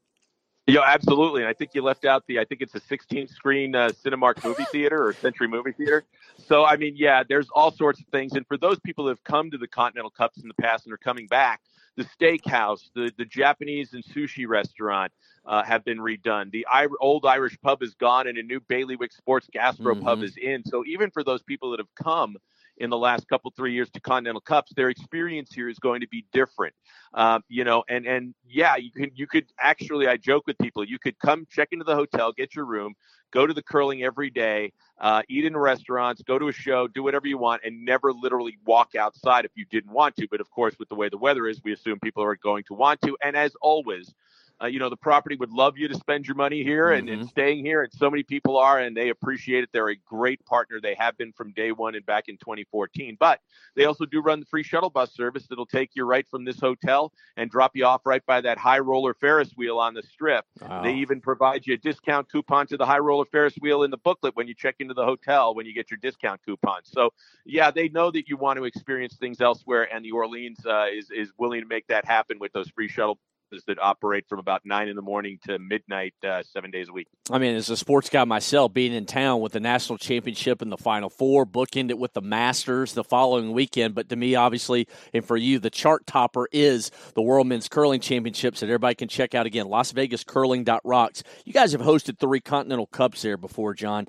Yeah, 0.67 0.81
absolutely. 0.85 1.41
And 1.41 1.49
I 1.49 1.53
think 1.53 1.71
you 1.75 1.83
left 1.83 2.05
out 2.05 2.23
the, 2.27 2.39
I 2.39 2.45
think 2.45 2.61
it's 2.61 2.73
a 2.73 2.79
16 2.79 3.27
screen 3.27 3.75
uh, 3.75 3.89
Cinemark 4.03 4.43
movie 4.43 4.65
theater 4.71 5.07
or 5.07 5.13
Century 5.13 5.47
movie 5.47 5.73
theater. 5.73 6.05
So, 6.47 6.65
I 6.65 6.75
mean, 6.77 6.95
yeah, 6.97 7.23
there's 7.27 7.47
all 7.53 7.71
sorts 7.71 7.99
of 7.99 8.07
things. 8.07 8.33
And 8.33 8.47
for 8.47 8.57
those 8.57 8.79
people 8.79 9.05
that 9.05 9.11
have 9.11 9.23
come 9.23 9.51
to 9.51 9.59
the 9.59 9.67
Continental 9.67 10.09
Cups 10.09 10.39
in 10.41 10.47
the 10.47 10.55
past 10.55 10.85
and 10.85 10.93
are 10.93 10.97
coming 10.97 11.27
back, 11.27 11.61
the 11.97 12.03
steakhouse, 12.03 12.89
the, 12.95 13.11
the 13.17 13.25
Japanese 13.25 13.93
and 13.93 14.03
sushi 14.03 14.47
restaurant 14.47 15.11
uh, 15.45 15.63
have 15.63 15.85
been 15.85 15.99
redone. 15.99 16.51
The 16.51 16.65
I- 16.67 16.87
old 16.99 17.25
Irish 17.25 17.59
pub 17.61 17.83
is 17.83 17.93
gone 17.93 18.27
and 18.27 18.37
a 18.37 18.43
new 18.43 18.59
Bailiwick 18.59 19.11
Sports 19.11 19.47
Gastro 19.51 19.93
mm-hmm. 19.93 20.03
pub 20.03 20.23
is 20.23 20.35
in. 20.35 20.63
So 20.65 20.83
even 20.85 21.11
for 21.11 21.23
those 21.23 21.43
people 21.43 21.71
that 21.71 21.79
have 21.79 21.93
come, 21.93 22.37
in 22.77 22.89
the 22.89 22.97
last 22.97 23.27
couple 23.27 23.51
three 23.55 23.73
years 23.73 23.89
to 23.91 23.99
Continental 23.99 24.41
Cups, 24.41 24.71
their 24.75 24.89
experience 24.89 25.53
here 25.53 25.69
is 25.69 25.79
going 25.79 26.01
to 26.01 26.07
be 26.07 26.25
different. 26.31 26.73
Um, 27.13 27.43
you 27.47 27.63
know, 27.63 27.83
and 27.87 28.05
and 28.05 28.33
yeah, 28.47 28.75
you 28.75 28.91
can 28.91 29.11
you 29.15 29.27
could 29.27 29.45
actually 29.59 30.07
I 30.07 30.17
joke 30.17 30.43
with 30.47 30.57
people, 30.57 30.83
you 30.83 30.99
could 30.99 31.17
come 31.19 31.47
check 31.49 31.69
into 31.71 31.85
the 31.85 31.95
hotel, 31.95 32.31
get 32.31 32.55
your 32.55 32.65
room, 32.65 32.93
go 33.31 33.47
to 33.47 33.53
the 33.53 33.63
curling 33.63 34.03
every 34.03 34.29
day, 34.29 34.73
uh, 34.99 35.21
eat 35.29 35.45
in 35.45 35.55
restaurants, 35.55 36.21
go 36.23 36.39
to 36.39 36.47
a 36.47 36.53
show, 36.53 36.87
do 36.87 37.03
whatever 37.03 37.27
you 37.27 37.37
want, 37.37 37.61
and 37.65 37.83
never 37.83 38.13
literally 38.13 38.57
walk 38.65 38.95
outside 38.95 39.45
if 39.45 39.51
you 39.55 39.65
didn't 39.65 39.91
want 39.91 40.15
to. 40.17 40.27
But 40.29 40.41
of 40.41 40.49
course, 40.51 40.75
with 40.79 40.89
the 40.89 40.95
way 40.95 41.09
the 41.09 41.17
weather 41.17 41.47
is, 41.47 41.61
we 41.63 41.73
assume 41.73 41.99
people 41.99 42.23
are 42.23 42.35
going 42.35 42.63
to 42.67 42.73
want 42.73 43.01
to. 43.01 43.17
And 43.23 43.35
as 43.35 43.53
always, 43.61 44.13
uh, 44.61 44.67
you 44.67 44.79
know, 44.79 44.89
the 44.89 44.97
property 44.97 45.35
would 45.35 45.51
love 45.51 45.77
you 45.77 45.87
to 45.87 45.95
spend 45.95 46.25
your 46.25 46.35
money 46.35 46.63
here 46.63 46.91
and, 46.91 47.09
mm-hmm. 47.09 47.21
and, 47.21 47.29
staying 47.29 47.65
here. 47.65 47.83
And 47.83 47.91
so 47.91 48.09
many 48.09 48.23
people 48.23 48.57
are, 48.57 48.79
and 48.79 48.95
they 48.95 49.09
appreciate 49.09 49.63
it. 49.63 49.69
They're 49.73 49.89
a 49.89 49.95
great 49.95 50.43
partner. 50.45 50.79
They 50.81 50.95
have 50.95 51.17
been 51.17 51.33
from 51.33 51.51
day 51.51 51.71
one 51.71 51.95
and 51.95 52.05
back 52.05 52.29
in 52.29 52.37
2014. 52.37 53.17
But 53.19 53.41
they 53.75 53.85
also 53.85 54.05
do 54.05 54.21
run 54.21 54.39
the 54.39 54.45
free 54.45 54.63
shuttle 54.63 54.89
bus 54.89 55.13
service 55.13 55.45
that'll 55.47 55.65
take 55.65 55.91
you 55.93 56.05
right 56.05 56.25
from 56.29 56.45
this 56.45 56.59
hotel 56.59 57.11
and 57.35 57.49
drop 57.51 57.75
you 57.75 57.85
off 57.85 58.05
right 58.05 58.25
by 58.25 58.41
that 58.41 58.57
high 58.57 58.79
roller 58.79 59.13
Ferris 59.13 59.51
wheel 59.57 59.77
on 59.77 59.93
the 59.93 60.03
strip. 60.03 60.45
Wow. 60.61 60.83
They 60.83 60.93
even 60.93 61.19
provide 61.19 61.67
you 61.67 61.73
a 61.73 61.77
discount 61.77 62.31
coupon 62.31 62.67
to 62.67 62.77
the 62.77 62.85
high 62.85 62.99
roller 62.99 63.25
Ferris 63.25 63.55
wheel 63.59 63.83
in 63.83 63.91
the 63.91 63.97
booklet 63.97 64.35
when 64.35 64.47
you 64.47 64.53
check 64.53 64.75
into 64.79 64.93
the 64.93 65.05
hotel 65.05 65.53
when 65.53 65.65
you 65.65 65.73
get 65.73 65.91
your 65.91 65.97
discount 66.01 66.39
coupon. 66.45 66.79
So, 66.83 67.11
yeah, 67.45 67.71
they 67.71 67.89
know 67.89 68.09
that 68.11 68.29
you 68.29 68.37
want 68.37 68.57
to 68.57 68.63
experience 68.63 69.15
things 69.17 69.41
elsewhere, 69.41 69.93
and 69.93 70.03
the 70.03 70.11
Orleans 70.11 70.65
uh, 70.65 70.85
is, 70.93 71.11
is 71.11 71.31
willing 71.37 71.61
to 71.61 71.67
make 71.67 71.87
that 71.87 72.05
happen 72.05 72.39
with 72.39 72.53
those 72.53 72.69
free 72.69 72.87
shuttle 72.87 73.19
that 73.67 73.79
operate 73.81 74.27
from 74.27 74.39
about 74.39 74.61
nine 74.65 74.87
in 74.87 74.95
the 74.95 75.01
morning 75.01 75.39
to 75.47 75.59
midnight, 75.59 76.13
uh, 76.23 76.43
seven 76.43 76.71
days 76.71 76.89
a 76.89 76.93
week. 76.93 77.07
I 77.29 77.37
mean, 77.37 77.55
as 77.55 77.69
a 77.69 77.77
sports 77.77 78.09
guy 78.09 78.23
myself, 78.23 78.73
being 78.73 78.93
in 78.93 79.05
town 79.05 79.41
with 79.41 79.53
the 79.53 79.59
national 79.59 79.97
championship 79.97 80.61
and 80.61 80.71
the 80.71 80.77
Final 80.77 81.09
Four, 81.09 81.45
bookend 81.45 81.89
it 81.89 81.97
with 81.97 82.13
the 82.13 82.21
Masters 82.21 82.93
the 82.93 83.03
following 83.03 83.51
weekend. 83.53 83.95
But 83.95 84.09
to 84.09 84.15
me, 84.15 84.35
obviously, 84.35 84.87
and 85.13 85.25
for 85.25 85.37
you, 85.37 85.59
the 85.59 85.69
chart 85.69 86.05
topper 86.05 86.47
is 86.51 86.91
the 87.13 87.21
World 87.21 87.47
Men's 87.47 87.69
Curling 87.69 88.01
Championships 88.01 88.59
that 88.59 88.67
everybody 88.67 88.95
can 88.95 89.07
check 89.07 89.35
out 89.35 89.45
again. 89.45 89.67
Las 89.67 89.91
Vegas 89.91 90.23
Curling 90.23 90.65
Rocks. 90.83 91.23
You 91.45 91.53
guys 91.53 91.71
have 91.71 91.81
hosted 91.81 92.19
three 92.19 92.41
Continental 92.41 92.87
Cups 92.87 93.21
there 93.21 93.37
before, 93.37 93.73
Jon. 93.73 94.07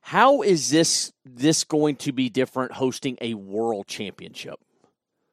How 0.00 0.42
is 0.42 0.70
this 0.70 1.12
this 1.24 1.64
going 1.64 1.96
to 1.96 2.12
be 2.12 2.28
different 2.28 2.72
hosting 2.72 3.18
a 3.20 3.34
World 3.34 3.88
Championship? 3.88 4.60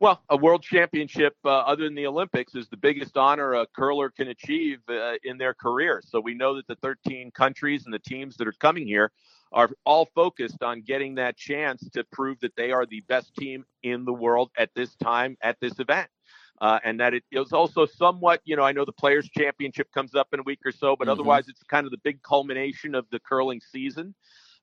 Well, 0.03 0.21
a 0.29 0.35
world 0.35 0.63
championship, 0.63 1.33
uh, 1.45 1.59
other 1.59 1.85
than 1.85 1.95
the 1.95 2.07
Olympics, 2.07 2.55
is 2.55 2.67
the 2.67 2.75
biggest 2.75 3.15
honor 3.15 3.53
a 3.53 3.65
curler 3.67 4.09
can 4.09 4.27
achieve 4.27 4.79
uh, 4.89 5.13
in 5.23 5.37
their 5.37 5.53
career. 5.53 6.01
So 6.05 6.19
we 6.19 6.33
know 6.33 6.57
that 6.57 6.67
the 6.67 6.75
13 6.83 7.31
countries 7.31 7.85
and 7.85 7.93
the 7.93 7.99
teams 7.99 8.35
that 8.35 8.45
are 8.45 8.53
coming 8.59 8.85
here 8.85 9.13
are 9.53 9.69
all 9.85 10.09
focused 10.13 10.61
on 10.61 10.81
getting 10.81 11.15
that 11.15 11.37
chance 11.37 11.89
to 11.91 12.03
prove 12.11 12.37
that 12.41 12.53
they 12.57 12.73
are 12.73 12.85
the 12.85 12.99
best 13.07 13.33
team 13.35 13.63
in 13.83 14.03
the 14.03 14.11
world 14.11 14.51
at 14.57 14.71
this 14.75 14.93
time 14.97 15.37
at 15.41 15.57
this 15.61 15.79
event. 15.79 16.09
Uh, 16.59 16.79
and 16.83 16.99
that 16.99 17.13
it 17.13 17.23
is 17.31 17.53
also 17.53 17.85
somewhat, 17.85 18.41
you 18.43 18.57
know, 18.57 18.63
I 18.63 18.73
know 18.73 18.83
the 18.83 18.91
Players' 18.91 19.29
Championship 19.29 19.89
comes 19.93 20.15
up 20.15 20.27
in 20.33 20.41
a 20.41 20.43
week 20.43 20.59
or 20.65 20.73
so, 20.73 20.97
but 20.97 21.05
mm-hmm. 21.05 21.13
otherwise 21.13 21.47
it's 21.47 21.63
kind 21.63 21.85
of 21.85 21.91
the 21.91 21.97
big 22.03 22.21
culmination 22.23 22.93
of 22.93 23.05
the 23.09 23.21
curling 23.21 23.61
season. 23.71 24.13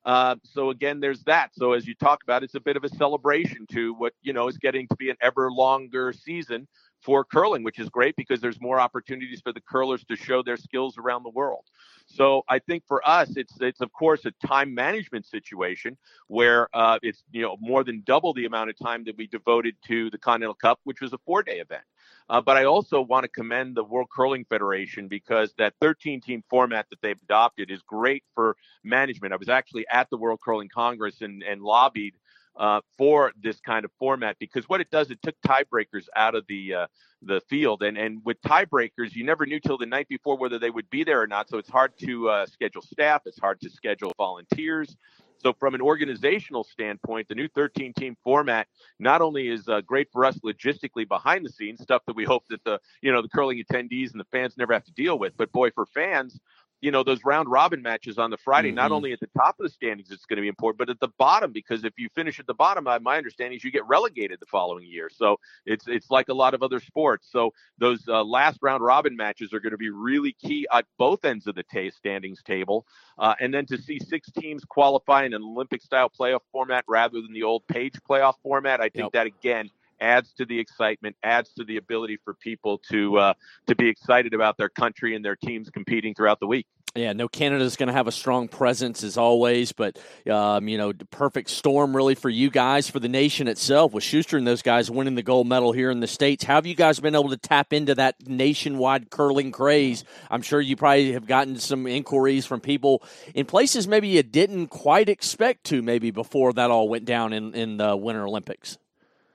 Uh, 0.03 0.35
so 0.43 0.71
again, 0.71 0.99
there's 0.99 1.23
that. 1.23 1.51
So 1.53 1.73
as 1.73 1.85
you 1.85 1.93
talk 1.93 2.23
about, 2.23 2.43
it's 2.43 2.55
a 2.55 2.59
bit 2.59 2.75
of 2.75 2.83
a 2.83 2.89
celebration 2.89 3.67
to 3.71 3.93
what 3.93 4.13
you 4.21 4.33
know 4.33 4.47
is 4.47 4.57
getting 4.57 4.87
to 4.87 4.95
be 4.95 5.09
an 5.09 5.17
ever 5.21 5.51
longer 5.51 6.11
season 6.11 6.67
for 7.01 7.23
curling, 7.23 7.63
which 7.63 7.79
is 7.79 7.89
great 7.89 8.15
because 8.15 8.41
there's 8.41 8.61
more 8.61 8.79
opportunities 8.79 9.41
for 9.41 9.51
the 9.51 9.61
curlers 9.61 10.03
to 10.05 10.15
show 10.15 10.43
their 10.43 10.57
skills 10.57 10.97
around 10.97 11.23
the 11.23 11.29
world. 11.29 11.65
So 12.05 12.43
I 12.47 12.59
think 12.59 12.83
for 12.87 13.07
us, 13.07 13.35
it's 13.35 13.53
it's 13.61 13.81
of 13.81 13.91
course 13.93 14.25
a 14.25 14.31
time 14.45 14.73
management 14.73 15.25
situation 15.25 15.97
where 16.27 16.67
uh, 16.73 16.99
it's 17.03 17.23
you 17.31 17.41
know 17.43 17.57
more 17.59 17.83
than 17.83 18.01
double 18.05 18.33
the 18.33 18.45
amount 18.45 18.69
of 18.69 18.77
time 18.79 19.03
that 19.05 19.17
we 19.17 19.27
devoted 19.27 19.75
to 19.87 20.09
the 20.09 20.17
Continental 20.17 20.55
Cup, 20.55 20.79
which 20.83 21.01
was 21.01 21.13
a 21.13 21.17
four 21.19 21.43
day 21.43 21.59
event. 21.59 21.83
Uh, 22.29 22.41
but 22.41 22.57
I 22.57 22.65
also 22.65 23.01
want 23.01 23.23
to 23.23 23.29
commend 23.29 23.75
the 23.75 23.83
World 23.83 24.07
Curling 24.09 24.45
Federation 24.45 25.07
because 25.07 25.53
that 25.57 25.73
13 25.81 26.21
team 26.21 26.43
format 26.49 26.87
that 26.89 27.01
they've 27.01 27.19
adopted 27.23 27.69
is 27.71 27.81
great 27.81 28.23
for 28.33 28.55
management. 28.83 29.33
I 29.33 29.37
was 29.37 29.49
actually 29.49 29.85
at 29.91 30.09
the 30.09 30.17
World 30.17 30.39
Curling 30.43 30.69
Congress 30.69 31.21
and, 31.21 31.43
and 31.43 31.61
lobbied 31.61 32.13
uh, 32.55 32.81
for 32.97 33.31
this 33.41 33.59
kind 33.59 33.85
of 33.85 33.91
format 33.97 34.37
because 34.39 34.67
what 34.67 34.81
it 34.81 34.89
does, 34.91 35.09
it 35.09 35.21
took 35.21 35.35
tiebreakers 35.41 36.07
out 36.15 36.35
of 36.35 36.45
the 36.47 36.73
uh, 36.73 36.87
the 37.21 37.41
field, 37.49 37.83
and 37.83 37.97
and 37.97 38.21
with 38.25 38.41
tiebreakers, 38.41 39.13
you 39.13 39.23
never 39.23 39.45
knew 39.45 39.59
till 39.59 39.77
the 39.77 39.85
night 39.85 40.07
before 40.09 40.37
whether 40.37 40.59
they 40.59 40.69
would 40.69 40.89
be 40.89 41.03
there 41.03 41.21
or 41.21 41.27
not. 41.27 41.49
So 41.49 41.57
it's 41.57 41.69
hard 41.69 41.97
to 41.99 42.29
uh, 42.29 42.45
schedule 42.45 42.81
staff, 42.81 43.21
it's 43.25 43.39
hard 43.39 43.61
to 43.61 43.69
schedule 43.69 44.13
volunteers. 44.17 44.95
So, 45.41 45.53
from 45.53 45.73
an 45.73 45.81
organizational 45.81 46.63
standpoint, 46.63 47.27
the 47.27 47.35
new 47.35 47.47
13 47.47 47.93
team 47.93 48.15
format 48.23 48.67
not 48.99 49.21
only 49.21 49.47
is 49.47 49.67
uh, 49.67 49.81
great 49.81 50.07
for 50.11 50.23
us 50.23 50.37
logistically 50.39 51.07
behind 51.07 51.45
the 51.45 51.49
scenes, 51.49 51.81
stuff 51.81 52.03
that 52.05 52.15
we 52.15 52.23
hope 52.23 52.43
that 52.49 52.63
the 52.63 52.79
you 53.01 53.11
know 53.11 53.21
the 53.21 53.29
curling 53.29 53.63
attendees 53.63 54.11
and 54.11 54.19
the 54.19 54.27
fans 54.31 54.57
never 54.57 54.73
have 54.73 54.85
to 54.85 54.93
deal 54.93 55.17
with, 55.17 55.33
but 55.37 55.51
boy, 55.51 55.71
for 55.71 55.85
fans, 55.87 56.39
you 56.81 56.91
know 56.91 57.03
those 57.03 57.23
round 57.23 57.49
robin 57.49 57.81
matches 57.81 58.17
on 58.17 58.31
the 58.31 58.37
Friday. 58.37 58.69
Mm-hmm. 58.69 58.75
Not 58.75 58.91
only 58.91 59.13
at 59.13 59.19
the 59.19 59.29
top 59.37 59.55
of 59.59 59.63
the 59.63 59.69
standings, 59.69 60.11
it's 60.11 60.25
going 60.25 60.37
to 60.37 60.41
be 60.41 60.47
important, 60.47 60.79
but 60.79 60.89
at 60.89 60.99
the 60.99 61.13
bottom 61.17 61.51
because 61.51 61.85
if 61.85 61.93
you 61.97 62.09
finish 62.13 62.39
at 62.39 62.47
the 62.47 62.53
bottom, 62.53 62.83
my 62.83 63.17
understanding 63.17 63.57
is 63.57 63.63
you 63.63 63.71
get 63.71 63.87
relegated 63.87 64.39
the 64.39 64.45
following 64.47 64.85
year. 64.85 65.09
So 65.11 65.39
it's 65.65 65.87
it's 65.87 66.09
like 66.09 66.29
a 66.29 66.33
lot 66.33 66.53
of 66.53 66.63
other 66.63 66.79
sports. 66.79 67.29
So 67.31 67.53
those 67.77 68.07
uh, 68.07 68.23
last 68.23 68.59
round 68.61 68.83
robin 68.83 69.15
matches 69.15 69.53
are 69.53 69.59
going 69.59 69.71
to 69.71 69.77
be 69.77 69.89
really 69.89 70.33
key 70.33 70.67
at 70.71 70.85
both 70.97 71.23
ends 71.23 71.47
of 71.47 71.55
the 71.55 71.63
t- 71.63 71.91
standings 71.91 72.41
table. 72.43 72.85
Uh, 73.17 73.35
and 73.39 73.53
then 73.53 73.65
to 73.67 73.77
see 73.77 73.99
six 73.99 74.31
teams 74.31 74.65
qualify 74.65 75.23
in 75.25 75.33
an 75.33 75.43
Olympic 75.43 75.81
style 75.81 76.09
playoff 76.09 76.41
format 76.51 76.83
rather 76.87 77.21
than 77.21 77.31
the 77.33 77.43
old 77.43 77.65
page 77.67 77.93
playoff 78.09 78.33
format, 78.41 78.81
I 78.81 78.89
think 78.89 79.05
yep. 79.05 79.11
that 79.13 79.27
again 79.27 79.69
adds 80.01 80.33
to 80.33 80.45
the 80.45 80.59
excitement, 80.59 81.15
adds 81.23 81.53
to 81.53 81.63
the 81.63 81.77
ability 81.77 82.17
for 82.25 82.33
people 82.33 82.79
to 82.89 83.17
uh, 83.17 83.33
to 83.67 83.75
be 83.75 83.87
excited 83.87 84.33
about 84.33 84.57
their 84.57 84.69
country 84.69 85.15
and 85.15 85.23
their 85.23 85.35
teams 85.35 85.69
competing 85.69 86.13
throughout 86.13 86.39
the 86.39 86.47
week. 86.47 86.65
Yeah, 86.93 87.13
no, 87.13 87.29
Canada's 87.29 87.77
going 87.77 87.87
to 87.87 87.93
have 87.93 88.07
a 88.07 88.11
strong 88.11 88.49
presence 88.49 89.01
as 89.01 89.15
always, 89.15 89.71
but 89.71 89.97
um, 90.29 90.67
you 90.67 90.77
know, 90.77 90.91
perfect 91.09 91.49
storm 91.49 91.95
really 91.95 92.15
for 92.15 92.27
you 92.27 92.49
guys, 92.49 92.89
for 92.89 92.99
the 92.99 93.07
nation 93.07 93.47
itself, 93.47 93.93
with 93.93 94.03
Shuster 94.03 94.37
and 94.37 94.45
those 94.45 94.61
guys 94.61 94.91
winning 94.91 95.15
the 95.15 95.23
gold 95.23 95.47
medal 95.47 95.71
here 95.71 95.89
in 95.89 96.01
the 96.01 96.07
states. 96.07 96.43
How 96.43 96.55
have 96.55 96.65
you 96.65 96.75
guys 96.75 96.99
been 96.99 97.15
able 97.15 97.29
to 97.29 97.37
tap 97.37 97.71
into 97.71 97.95
that 97.95 98.15
nationwide 98.27 99.09
curling 99.09 99.53
craze? 99.53 100.03
I'm 100.29 100.41
sure 100.41 100.59
you 100.59 100.75
probably 100.75 101.13
have 101.13 101.27
gotten 101.27 101.59
some 101.59 101.87
inquiries 101.87 102.45
from 102.45 102.59
people 102.59 103.03
in 103.33 103.45
places 103.45 103.87
maybe 103.87 104.09
you 104.09 104.23
didn't 104.23 104.67
quite 104.67 105.07
expect 105.07 105.63
to, 105.65 105.81
maybe 105.81 106.11
before 106.11 106.51
that 106.53 106.71
all 106.71 106.89
went 106.89 107.05
down 107.05 107.31
in 107.31 107.53
in 107.53 107.77
the 107.77 107.95
Winter 107.95 108.25
Olympics 108.25 108.77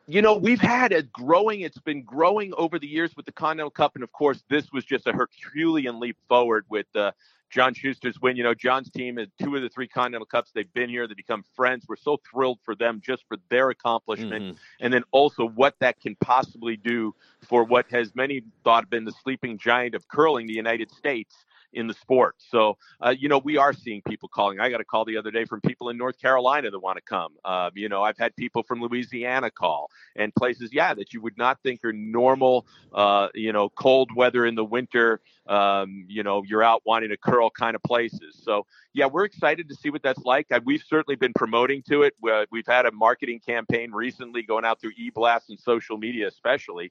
you 0.07 0.23
know, 0.23 0.37
we've 0.37 0.61
had 0.61 0.93
a 0.93 1.03
growing, 1.03 1.63
it's 1.63 1.79
been 1.79 2.03
growing 2.03 2.53
over 2.57 2.79
the 2.79 2.87
years 2.87 3.17
with 3.17 3.27
the 3.27 3.33
Continental 3.33 3.71
Cup. 3.71 3.97
And 3.97 4.05
of 4.05 4.13
course, 4.13 4.43
this 4.49 4.73
was 4.73 4.85
just 4.85 5.07
a 5.07 5.13
Herculean 5.13 5.99
leap 5.99 6.17
forward 6.29 6.65
with 6.69 6.87
uh, 6.95 7.11
John 7.51 7.75
Shuster's 7.75 8.21
win. 8.21 8.37
You 8.37 8.45
know, 8.45 8.55
John's 8.55 8.89
team 8.89 9.19
is 9.19 9.29
two 9.43 9.57
of 9.57 9.63
the 9.63 9.69
three 9.69 9.89
Continental 9.89 10.27
Cups. 10.27 10.53
They've 10.55 10.73
been 10.75 10.89
here, 10.89 11.09
they 11.09 11.15
become 11.15 11.45
friends. 11.57 11.87
We're 11.89 11.97
so 11.97 12.21
thrilled 12.31 12.61
for 12.65 12.77
them 12.77 13.01
just 13.05 13.25
for 13.27 13.37
their 13.51 13.71
accomplishment. 13.71 14.45
Mm-hmm. 14.45 14.57
And 14.81 14.95
then 14.95 15.03
also 15.11 15.49
what 15.49 15.75
that 15.81 16.01
can 16.01 16.15
possibly 16.21 16.77
do 16.77 17.13
for 17.49 17.65
what 17.65 17.87
has 17.91 18.15
many 18.15 18.43
thought 18.63 18.89
been 18.89 19.05
the 19.05 19.15
sleeping 19.25 19.59
giant 19.59 19.97
of 19.97 20.07
curling, 20.07 20.47
the 20.47 20.55
United 20.55 20.93
States 20.93 21.35
in 21.73 21.87
the 21.87 21.95
sport. 21.95 22.37
So, 22.39 22.79
uh, 23.01 23.15
you 23.17 23.29
know, 23.29 23.39
we 23.39 23.57
are 23.57 23.73
seeing 23.73 24.03
people 24.03 24.29
calling. 24.29 24.61
I 24.61 24.71
got 24.71 24.81
a 24.81 24.85
call 24.85 25.05
the 25.05 25.17
other 25.17 25.31
day 25.31 25.45
from 25.45 25.61
people 25.61 25.89
in 25.89 25.97
North 25.97 26.19
Carolina 26.21 26.71
that 26.71 26.79
want 26.79 26.97
to 26.97 27.03
come. 27.03 27.35
Uh, 27.45 27.71
you 27.75 27.89
know, 27.89 28.03
I've 28.03 28.19
had 28.19 28.35
people 28.37 28.63
from 28.63 28.81
Louisiana 28.81 29.51
call 29.51 29.91
and 30.15 30.35
places, 30.35 30.73
yeah, 30.73 30.95
that 30.95 31.13
you 31.13 31.21
would 31.21 31.37
not 31.37 31.63
think 31.63 31.85
are 31.85 31.93
normal, 31.93 32.67
uh, 32.95 33.29
you 33.35 33.53
know, 33.53 33.69
cold 33.69 34.11
weather 34.15 34.47
in 34.47 34.55
the 34.55 34.65
winter. 34.65 35.21
Um, 35.47 36.07
you 36.09 36.25
know, 36.25 36.43
you're 36.43 36.65
out 36.65 36.83
wanting 36.85 37.11
to 37.11 37.17
curl 37.17 37.51
kind 37.51 37.77
of 37.77 37.83
places. 37.83 38.41
So, 38.43 38.67
yeah, 38.95 39.07
we're 39.07 39.25
excited 39.25 39.69
to 39.69 39.75
see 39.77 39.91
what 39.91 40.03
that's 40.03 40.25
like. 40.25 40.49
We've 40.65 40.83
certainly 40.83 41.17
been 41.17 41.35
promoting 41.35 41.83
to 41.89 42.03
it. 42.03 42.15
We've 42.51 42.67
had 42.67 42.87
a 42.87 42.91
marketing 42.91 43.41
campaign 43.47 43.93
recently 43.93 44.43
going 44.43 44.65
out 44.65 44.81
through 44.81 44.93
e-blast 44.97 45.51
and 45.51 45.61
social 45.61 45.99
media, 45.99 46.27
especially 46.27 46.91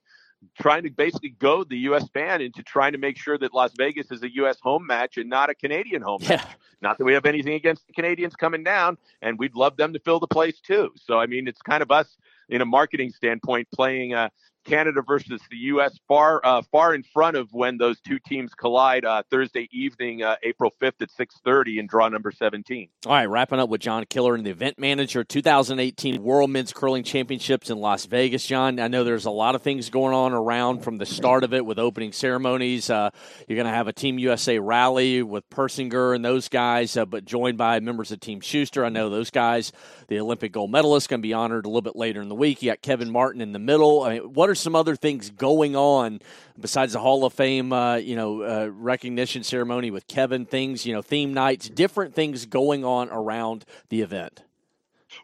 trying 0.60 0.82
to 0.82 0.90
basically 0.90 1.30
goad 1.30 1.68
the 1.68 1.78
U.S. 1.78 2.08
fan 2.12 2.40
into 2.40 2.62
trying 2.62 2.92
to 2.92 2.98
make 2.98 3.16
sure 3.16 3.38
that 3.38 3.54
Las 3.54 3.72
Vegas 3.76 4.10
is 4.10 4.22
a 4.22 4.34
U.S. 4.36 4.58
home 4.62 4.86
match 4.86 5.16
and 5.16 5.28
not 5.28 5.50
a 5.50 5.54
Canadian 5.54 6.02
home 6.02 6.18
yeah. 6.22 6.36
match. 6.36 6.56
Not 6.82 6.98
that 6.98 7.04
we 7.04 7.14
have 7.14 7.26
anything 7.26 7.54
against 7.54 7.86
the 7.86 7.92
Canadians 7.92 8.36
coming 8.36 8.62
down, 8.62 8.98
and 9.22 9.38
we'd 9.38 9.54
love 9.54 9.76
them 9.76 9.92
to 9.94 10.00
fill 10.00 10.20
the 10.20 10.26
place 10.26 10.60
too. 10.60 10.92
So 10.96 11.18
I 11.18 11.26
mean, 11.26 11.48
it's 11.48 11.62
kind 11.62 11.82
of 11.82 11.90
us 11.90 12.16
in 12.48 12.60
a 12.60 12.66
marketing 12.66 13.10
standpoint 13.10 13.68
playing 13.74 14.14
uh, 14.14 14.28
Canada 14.66 15.02
versus 15.02 15.40
the 15.50 15.56
U.S. 15.56 15.98
far 16.08 16.40
uh, 16.44 16.62
far 16.72 16.94
in 16.94 17.02
front 17.02 17.36
of 17.36 17.48
when 17.52 17.78
those 17.78 18.00
two 18.00 18.18
teams 18.18 18.52
collide 18.54 19.04
uh, 19.04 19.22
Thursday 19.30 19.68
evening, 19.72 20.22
uh, 20.22 20.36
April 20.42 20.72
5th 20.82 21.00
at 21.00 21.10
6:30 21.10 21.78
in 21.78 21.86
draw 21.86 22.08
number 22.08 22.32
17. 22.32 22.88
All 23.06 23.12
right, 23.12 23.26
wrapping 23.26 23.60
up 23.60 23.68
with 23.68 23.80
Jon 23.80 24.04
Killoran 24.04 24.42
the 24.42 24.50
event 24.50 24.78
manager, 24.78 25.24
2018 25.24 26.22
World 26.22 26.50
Men's 26.50 26.72
Curling 26.72 27.04
Championships 27.04 27.70
in 27.70 27.78
Las 27.78 28.06
Vegas. 28.06 28.44
Jon, 28.44 28.80
I 28.80 28.88
know 28.88 29.04
there's 29.04 29.24
a 29.24 29.30
lot 29.30 29.54
of 29.54 29.62
things 29.62 29.88
going 29.88 30.14
on 30.14 30.32
around 30.32 30.82
from 30.82 30.98
the 30.98 31.06
start 31.06 31.44
of 31.44 31.54
it 31.54 31.64
with 31.64 31.78
opening 31.78 32.12
ceremonies. 32.12 32.90
Uh, 32.90 33.10
you're 33.46 33.56
going 33.56 33.66
to 33.66 33.72
have 33.72 33.88
a 33.88 33.92
Team 33.92 34.18
USA 34.18 34.58
rally 34.58 35.22
with 35.22 35.48
Persinger 35.48 36.14
and 36.14 36.24
those 36.24 36.48
guys, 36.48 36.96
uh, 36.96 37.04
but 37.06 37.24
joined 37.24 37.56
by 37.56 37.78
members 37.80 38.10
of 38.10 38.20
Team 38.20 38.40
Shuster. 38.40 38.84
I 38.84 38.88
know 38.88 39.08
those 39.08 39.30
guys. 39.30 39.72
The 40.08 40.18
Olympic 40.18 40.52
gold 40.52 40.70
medalist 40.70 41.08
going 41.08 41.20
to 41.20 41.26
be 41.26 41.32
honored 41.32 41.66
a 41.66 41.68
little 41.68 41.82
bit 41.82 41.96
later 41.96 42.20
in 42.20 42.28
the 42.28 42.34
week. 42.34 42.62
You 42.62 42.70
got 42.70 42.82
Kevin 42.82 43.10
Martin 43.10 43.40
in 43.40 43.52
the 43.52 43.58
middle. 43.58 44.02
I 44.02 44.14
mean, 44.14 44.32
what 44.32 44.50
are 44.50 44.55
some 44.56 44.74
other 44.74 44.96
things 44.96 45.30
going 45.30 45.76
on 45.76 46.20
besides 46.58 46.94
the 46.94 47.00
Hall 47.00 47.24
of 47.24 47.32
Fame, 47.32 47.72
uh, 47.72 47.96
you 47.96 48.16
know, 48.16 48.42
uh, 48.42 48.66
recognition 48.72 49.42
ceremony 49.42 49.90
with 49.90 50.06
Kevin? 50.08 50.46
Things, 50.46 50.86
you 50.86 50.92
know, 50.92 51.02
theme 51.02 51.32
nights, 51.32 51.68
different 51.68 52.14
things 52.14 52.46
going 52.46 52.84
on 52.84 53.08
around 53.10 53.64
the 53.88 54.02
event. 54.02 54.42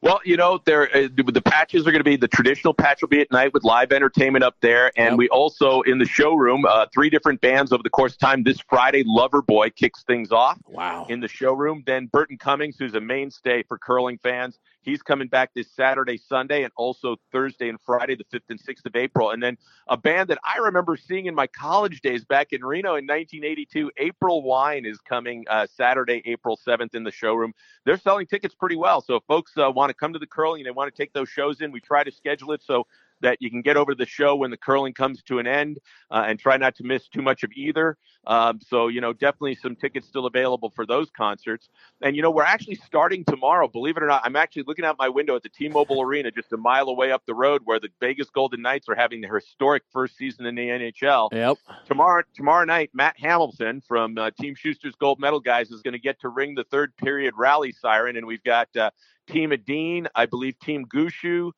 Well, 0.01 0.21
you 0.25 0.37
know, 0.37 0.61
there 0.65 0.85
uh, 0.95 1.09
the 1.15 1.43
patches 1.43 1.87
are 1.87 1.91
going 1.91 2.01
to 2.01 2.05
be 2.05 2.17
the 2.17 2.29
traditional 2.29 2.73
patch 2.73 3.03
will 3.03 3.09
be 3.09 3.21
at 3.21 3.31
night 3.31 3.53
with 3.53 3.65
live 3.65 3.93
entertainment 3.93 4.45
up 4.45 4.57
there, 4.61 4.91
and 4.97 5.13
yep. 5.13 5.19
we 5.19 5.29
also 5.29 5.83
in 5.83 5.99
the 5.99 6.07
showroom 6.07 6.65
uh, 6.65 6.87
three 6.93 7.11
different 7.11 7.41
bands 7.41 7.73
over 7.73 7.83
the 7.83 7.91
course 7.91 8.13
of 8.13 8.19
time. 8.19 8.43
This 8.43 8.61
Friday, 8.61 9.05
Loverboy 9.05 9.75
kicks 9.75 10.03
things 10.05 10.33
off. 10.33 10.59
Wow! 10.67 11.07
In 11.09 11.21
the 11.21 11.29
showroom, 11.29 11.83
then 11.87 12.07
Burton 12.07 12.39
Cummings, 12.39 12.77
who's 12.79 12.95
a 12.95 13.01
mainstay 13.01 13.63
for 13.65 13.79
curling 13.79 14.19
fans, 14.19 14.59
He's 14.83 15.03
coming 15.03 15.29
back 15.29 15.51
this 15.55 15.71
Saturday, 15.71 16.17
Sunday, 16.17 16.65
and 16.65 16.73
also 16.77 17.17
Thursday 17.31 17.69
and 17.69 17.81
Friday, 17.81 18.17
the 18.17 18.25
5th 18.25 18.51
and 18.51 18.61
6th 18.61 18.85
of 18.85 18.97
April. 18.97 19.31
And 19.31 19.43
then 19.43 19.57
a 19.89 19.97
band 19.97 20.29
that 20.31 20.39
I 20.45 20.59
remember 20.59 20.97
seeing 20.97 21.27
in 21.27 21.35
my 21.35 21.47
college 21.47 22.01
days 22.01 22.25
back 22.25 22.53
in 22.53 22.65
Reno 22.65 22.91
in 22.97 23.07
1982, 23.07 23.93
April 23.97 24.43
Wine, 24.43 24.85
is 24.85 24.99
coming 24.99 25.45
uh, 25.49 25.67
Saturday, 25.75 26.23
April 26.25 26.59
7th 26.67 26.95
in 26.95 27.05
the 27.05 27.13
showroom. 27.13 27.53
They're 27.85 27.97
selling 27.97 28.27
tickets 28.27 28.55
pretty 28.55 28.77
well. 28.77 29.01
So 29.01 29.17
if 29.17 29.23
folks 29.25 29.53
uh, 29.57 29.71
want 29.71 29.91
to 29.91 29.95
come 29.95 30.13
to 30.13 30.19
the 30.19 30.27
curling 30.27 30.61
and 30.61 30.67
they 30.67 30.73
want 30.73 30.93
to 30.93 31.03
take 31.03 31.13
those 31.13 31.29
shows 31.29 31.61
in, 31.61 31.71
we 31.71 31.81
try 31.81 32.03
to 32.03 32.11
schedule 32.11 32.53
it 32.53 32.63
so 32.63 32.87
that 33.23 33.39
you 33.41 33.51
can 33.51 33.63
get 33.63 33.77
over 33.77 33.95
the 33.95 34.07
show 34.07 34.37
when 34.37 34.51
the 34.51 34.57
curling 34.57 34.93
comes 34.93 35.23
to 35.23 35.39
an 35.39 35.47
end 35.47 35.79
uh, 36.11 36.25
and 36.27 36.39
try 36.39 36.57
not 36.57 36.77
to 36.77 36.85
miss 36.85 37.09
too 37.09 37.23
much 37.23 37.43
of 37.43 37.51
either. 37.53 37.97
Um, 38.27 38.61
so, 38.61 38.89
you 38.89 39.01
know, 39.01 39.13
definitely 39.13 39.57
some 39.57 39.75
tickets 39.75 40.07
still 40.07 40.27
available 40.27 40.71
for 40.75 40.87
those 40.87 41.11
concerts. 41.11 41.69
And, 42.03 42.15
you 42.15 42.23
know, 42.23 42.31
we're 42.31 42.45
actually 42.45 42.77
starting 42.77 43.25
tomorrow. 43.25 43.67
Believe 43.67 43.97
it 43.97 44.03
or 44.03 44.07
not, 44.07 44.23
I'm 44.25 44.37
actually 44.37 44.65
looking 44.67 44.85
out 44.85 44.97
my 44.99 45.09
window 45.09 45.35
at 45.35 45.43
the 45.43 45.49
T 45.49 45.69
Mobile 45.69 46.03
Arena 46.03 46.31
just 46.31 46.53
a 46.53 46.57
mile 46.57 46.89
away 46.89 47.11
up 47.11 47.23
the 47.27 47.35
road 47.35 47.63
where 47.65 47.81
the 47.81 47.89
Vegas 48.01 48.31
Golden 48.31 48.63
Knights 48.63 48.89
are 48.89 48.95
having 48.95 49.21
their 49.21 49.35
historic 49.35 49.83
first 49.93 50.17
season 50.17 50.47
in 50.47 50.55
the 50.55 50.69
NHL. 50.69 51.33
Yep. 51.33 51.59
Tomorrow, 51.87 52.23
tomorrow 52.35 52.65
night, 52.65 52.91
Matt 52.93 53.19
Hamilton 53.19 53.83
from 53.87 54.19
uh, 54.19 54.31
Team 54.39 54.55
Shuster's 54.55 54.95
Gold 54.95 55.19
Medal 55.19 55.41
Guys 55.41 55.71
is 55.71 55.83
going 55.83 55.93
to 55.93 56.01
get 56.01 56.21
to 56.21 56.29
ring 56.29 56.55
the 56.55 56.65
third 56.65 56.97
period 56.97 57.35
rally 57.37 57.73
siren. 57.73 58.17
And 58.17 58.27
we've 58.27 58.45
got 58.45 58.75
uh, 58.77 58.91
Team 59.27 59.53
Edin, 59.53 60.09
I 60.15 60.27
believe 60.27 60.59
Team 60.61 60.85
Gushue 60.87 61.49
uh, 61.49 61.53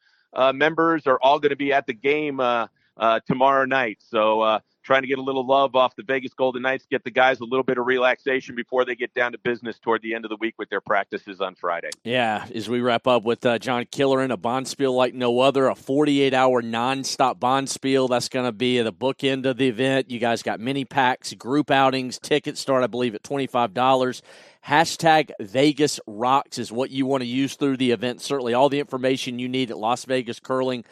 members 0.52 1.06
are 1.06 1.18
all 1.20 1.38
going 1.38 1.50
to 1.50 1.56
be 1.56 1.72
at 1.72 1.86
the 1.86 1.92
game 1.92 2.40
uh, 2.40 2.66
uh, 2.96 3.20
tomorrow 3.26 3.64
night. 3.64 3.98
So 4.00 4.40
uh, 4.40 4.58
trying 4.84 5.02
to 5.02 5.08
get 5.08 5.18
a 5.18 5.22
little 5.22 5.46
love 5.46 5.74
off 5.74 5.96
the 5.96 6.02
Vegas 6.02 6.34
Golden 6.34 6.62
Knights, 6.62 6.86
get 6.88 7.02
the 7.02 7.10
guys 7.10 7.40
a 7.40 7.44
little 7.44 7.64
bit 7.64 7.78
of 7.78 7.86
relaxation 7.86 8.54
before 8.54 8.84
they 8.84 8.94
get 8.94 9.12
down 9.14 9.32
to 9.32 9.38
business 9.38 9.78
toward 9.78 10.02
the 10.02 10.14
end 10.14 10.24
of 10.24 10.28
the 10.28 10.36
week 10.36 10.54
with 10.58 10.68
their 10.68 10.80
practices 10.80 11.40
on 11.40 11.54
Friday. 11.54 11.90
Yeah, 12.04 12.46
as 12.54 12.68
we 12.68 12.80
wrap 12.80 13.06
up 13.06 13.24
with 13.24 13.44
uh, 13.44 13.58
Jon 13.58 13.84
Killoran, 13.86 14.32
a 14.32 14.36
bonspiel 14.36 14.94
like 14.94 15.14
no 15.14 15.40
other, 15.40 15.66
a 15.66 15.74
48 15.74 16.34
hour 16.34 16.62
nonstop 16.62 17.38
bonspiel. 17.38 18.08
That's 18.08 18.28
going 18.28 18.46
to 18.46 18.52
be 18.52 18.80
the 18.82 18.92
bookend 18.92 19.46
of 19.46 19.56
the 19.56 19.68
event. 19.68 20.10
You 20.10 20.18
guys 20.18 20.42
got 20.42 20.60
mini 20.60 20.84
packs, 20.84 21.32
group 21.32 21.70
outings, 21.70 22.18
tickets 22.18 22.60
start, 22.60 22.84
I 22.84 22.86
believe, 22.86 23.14
at 23.14 23.22
$25 23.22 24.22
Hashtag 24.66 25.30
Vegas 25.40 26.00
Rocks 26.06 26.56
is 26.56 26.72
what 26.72 26.88
you 26.88 27.04
want 27.04 27.20
to 27.20 27.26
use 27.26 27.54
through 27.54 27.76
the 27.76 27.90
event. 27.90 28.22
Certainly, 28.22 28.54
all 28.54 28.70
the 28.70 28.80
information 28.80 29.38
you 29.38 29.46
need 29.46 29.70
at 29.70 29.76
Las 29.76 30.06
Vegas 30.06 30.40
Curling 30.40 30.86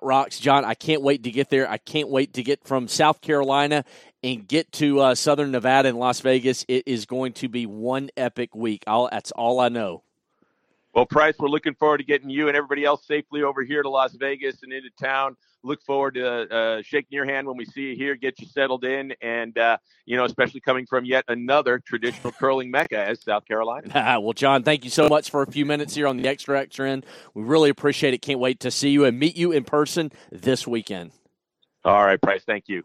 Rocks. 0.00 0.40
Jon, 0.40 0.64
I 0.64 0.72
can't 0.72 1.02
wait 1.02 1.24
to 1.24 1.30
get 1.30 1.50
there. 1.50 1.70
I 1.70 1.76
can't 1.76 2.08
wait 2.08 2.32
to 2.34 2.42
get 2.42 2.64
from 2.64 2.88
South 2.88 3.20
Carolina 3.20 3.29
and 4.22 4.46
get 4.46 4.70
to 4.72 5.00
uh, 5.00 5.14
Southern 5.14 5.50
Nevada 5.50 5.88
and 5.88 5.98
Las 5.98 6.20
Vegas. 6.20 6.64
It 6.68 6.84
is 6.86 7.06
going 7.06 7.32
to 7.34 7.48
be 7.48 7.66
one 7.66 8.10
epic 8.16 8.54
week. 8.54 8.84
I'll, 8.86 9.08
that's 9.10 9.30
all 9.32 9.60
I 9.60 9.68
know. 9.68 10.02
Well, 10.94 11.06
Price, 11.06 11.34
we're 11.38 11.48
looking 11.48 11.74
forward 11.74 11.98
to 11.98 12.04
getting 12.04 12.30
you 12.30 12.48
and 12.48 12.56
everybody 12.56 12.84
else 12.84 13.06
safely 13.06 13.42
over 13.42 13.62
here 13.62 13.82
to 13.82 13.88
Las 13.88 14.12
Vegas 14.14 14.62
and 14.64 14.72
into 14.72 14.90
town. 15.00 15.36
Look 15.62 15.82
forward 15.82 16.14
to 16.14 16.26
uh, 16.26 16.82
shaking 16.82 17.14
your 17.14 17.26
hand 17.26 17.46
when 17.46 17.56
we 17.56 17.64
see 17.64 17.82
you 17.82 17.96
here, 17.96 18.16
get 18.16 18.40
you 18.40 18.46
settled 18.46 18.82
in, 18.84 19.14
and 19.20 19.56
uh, 19.56 19.76
you 20.06 20.16
know, 20.16 20.24
especially 20.24 20.60
coming 20.60 20.86
from 20.86 21.04
yet 21.04 21.24
another 21.28 21.78
traditional 21.78 22.32
curling 22.32 22.70
mecca 22.70 22.98
as 22.98 23.22
South 23.22 23.44
Carolina. 23.44 23.88
well, 24.20 24.32
Jon, 24.32 24.62
thank 24.62 24.84
you 24.84 24.90
so 24.90 25.08
much 25.08 25.30
for 25.30 25.42
a 25.42 25.46
few 25.46 25.66
minutes 25.66 25.94
here 25.94 26.08
on 26.08 26.16
the 26.16 26.26
Extra 26.26 26.58
Extra 26.58 26.90
End. 26.90 27.04
We 27.34 27.42
really 27.42 27.68
appreciate 27.68 28.14
it. 28.14 28.22
Can't 28.22 28.40
wait 28.40 28.60
to 28.60 28.70
see 28.70 28.88
you 28.88 29.04
and 29.04 29.18
meet 29.18 29.36
you 29.36 29.52
in 29.52 29.64
person 29.64 30.10
this 30.32 30.66
weekend. 30.66 31.12
All 31.84 32.04
right, 32.04 32.20
Price. 32.20 32.42
Thank 32.44 32.68
you. 32.68 32.82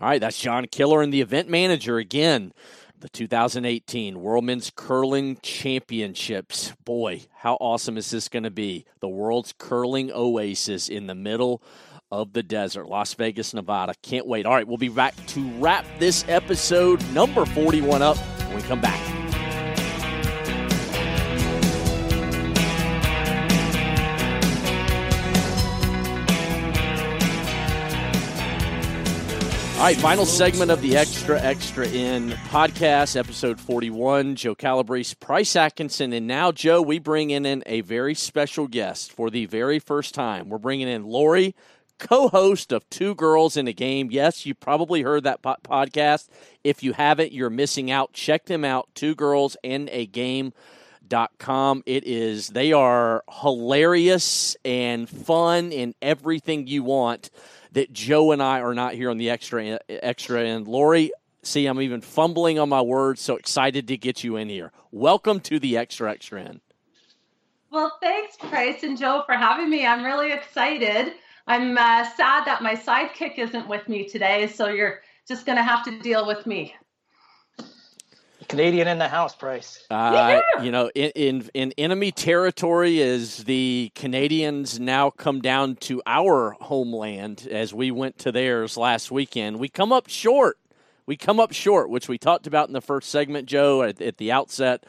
All 0.00 0.08
right, 0.08 0.20
that's 0.20 0.38
Jon 0.38 0.66
Killoran 0.66 1.10
the 1.10 1.20
event 1.20 1.48
manager 1.48 1.98
again 1.98 2.52
the 3.00 3.08
2018 3.08 4.20
World 4.20 4.44
Men's 4.44 4.72
Curling 4.74 5.38
Championships. 5.42 6.72
Boy, 6.84 7.22
how 7.36 7.54
awesome 7.54 7.96
is 7.96 8.10
this 8.10 8.28
going 8.28 8.42
to 8.42 8.50
be? 8.50 8.84
The 9.00 9.08
world's 9.08 9.54
curling 9.56 10.10
oasis 10.12 10.88
in 10.88 11.06
the 11.06 11.14
middle 11.14 11.62
of 12.10 12.32
the 12.32 12.42
desert, 12.42 12.88
Las 12.88 13.14
Vegas, 13.14 13.54
Nevada. 13.54 13.94
Can't 14.02 14.26
wait. 14.26 14.46
All 14.46 14.54
right, 14.54 14.66
we'll 14.66 14.78
be 14.78 14.88
back 14.88 15.14
to 15.28 15.40
wrap 15.58 15.84
this 15.98 16.24
episode 16.28 17.04
number 17.12 17.44
41 17.44 18.02
up 18.02 18.16
when 18.16 18.56
we 18.56 18.62
come 18.62 18.80
back. 18.80 19.17
All 29.78 29.84
right, 29.84 29.96
final 29.96 30.26
segment 30.26 30.72
of 30.72 30.82
the 30.82 30.96
Extra 30.96 31.40
Extra 31.40 31.86
End 31.86 32.32
podcast, 32.50 33.16
episode 33.16 33.60
41. 33.60 34.34
Joe 34.34 34.56
Calabrese, 34.56 35.14
Price 35.14 35.54
Atkinson, 35.54 36.12
and 36.12 36.26
now, 36.26 36.50
Joe, 36.50 36.82
we 36.82 36.98
bring 36.98 37.30
in, 37.30 37.46
in 37.46 37.62
a 37.64 37.82
very 37.82 38.16
special 38.16 38.66
guest 38.66 39.12
for 39.12 39.30
the 39.30 39.46
very 39.46 39.78
first 39.78 40.14
time. 40.16 40.48
We're 40.48 40.58
bringing 40.58 40.88
in 40.88 41.04
Lori, 41.04 41.54
co 42.00 42.26
host 42.26 42.72
of 42.72 42.90
Two 42.90 43.14
Girls 43.14 43.56
in 43.56 43.68
a 43.68 43.72
Game. 43.72 44.08
Yes, 44.10 44.44
you 44.44 44.52
probably 44.52 45.02
heard 45.02 45.22
that 45.22 45.42
po- 45.42 45.54
podcast. 45.62 46.26
If 46.64 46.82
you 46.82 46.92
haven't, 46.92 47.30
you're 47.30 47.48
missing 47.48 47.88
out. 47.88 48.12
Check 48.12 48.46
them 48.46 48.64
out, 48.64 48.88
Two 48.96 49.14
Girls 49.14 49.56
in 49.62 49.88
a 49.92 50.06
Game. 50.06 50.52
Dot 51.06 51.30
com. 51.38 51.84
It 51.86 52.04
is 52.04 52.48
they 52.48 52.72
are 52.74 53.24
hilarious 53.30 54.56
and 54.62 55.08
fun 55.08 55.72
and 55.72 55.94
everything 56.02 56.66
you 56.66 56.82
want 56.82 57.30
that 57.78 57.92
Joe 57.92 58.32
and 58.32 58.42
I 58.42 58.60
are 58.60 58.74
not 58.74 58.94
here 58.94 59.08
on 59.08 59.18
the 59.18 59.30
extra 59.30 59.78
extra 59.88 60.42
end. 60.42 60.66
Lori, 60.66 61.12
see, 61.44 61.66
I'm 61.66 61.80
even 61.80 62.00
fumbling 62.00 62.58
on 62.58 62.68
my 62.68 62.82
words. 62.82 63.20
So 63.20 63.36
excited 63.36 63.86
to 63.86 63.96
get 63.96 64.24
you 64.24 64.34
in 64.34 64.48
here. 64.48 64.72
Welcome 64.90 65.38
to 65.42 65.60
the 65.60 65.76
extra 65.76 66.10
extra 66.10 66.42
end. 66.42 66.60
Well, 67.70 67.96
thanks, 68.02 68.36
Price 68.36 68.82
and 68.82 68.98
Joe, 68.98 69.22
for 69.26 69.36
having 69.36 69.70
me. 69.70 69.86
I'm 69.86 70.04
really 70.04 70.32
excited. 70.32 71.12
I'm 71.46 71.78
uh, 71.78 72.04
sad 72.16 72.46
that 72.46 72.62
my 72.62 72.74
sidekick 72.74 73.38
isn't 73.38 73.68
with 73.68 73.88
me 73.88 74.08
today, 74.08 74.48
so 74.48 74.66
you're 74.70 75.02
just 75.28 75.46
going 75.46 75.56
to 75.56 75.62
have 75.62 75.84
to 75.84 76.00
deal 76.00 76.26
with 76.26 76.48
me. 76.48 76.74
Canadian 78.48 78.88
in 78.88 78.98
the 78.98 79.08
house, 79.08 79.34
Price. 79.34 79.84
Uh, 79.90 80.40
you 80.62 80.70
know, 80.70 80.90
in, 80.94 81.10
in, 81.10 81.50
in 81.54 81.72
enemy 81.76 82.10
territory, 82.10 83.02
as 83.02 83.44
the 83.44 83.92
Canadians 83.94 84.80
now 84.80 85.10
come 85.10 85.40
down 85.40 85.76
to 85.76 86.02
our 86.06 86.56
homeland, 86.60 87.46
as 87.50 87.74
we 87.74 87.90
went 87.90 88.18
to 88.18 88.32
theirs 88.32 88.76
last 88.76 89.10
weekend, 89.10 89.58
we 89.58 89.68
come 89.68 89.92
up 89.92 90.08
short. 90.08 90.58
We 91.06 91.16
come 91.16 91.40
up 91.40 91.52
short, 91.52 91.90
which 91.90 92.08
we 92.08 92.18
talked 92.18 92.46
about 92.46 92.68
in 92.68 92.74
the 92.74 92.80
first 92.80 93.10
segment, 93.10 93.48
Joe, 93.48 93.82
at, 93.82 94.00
at 94.00 94.16
the 94.16 94.32
outset. 94.32 94.84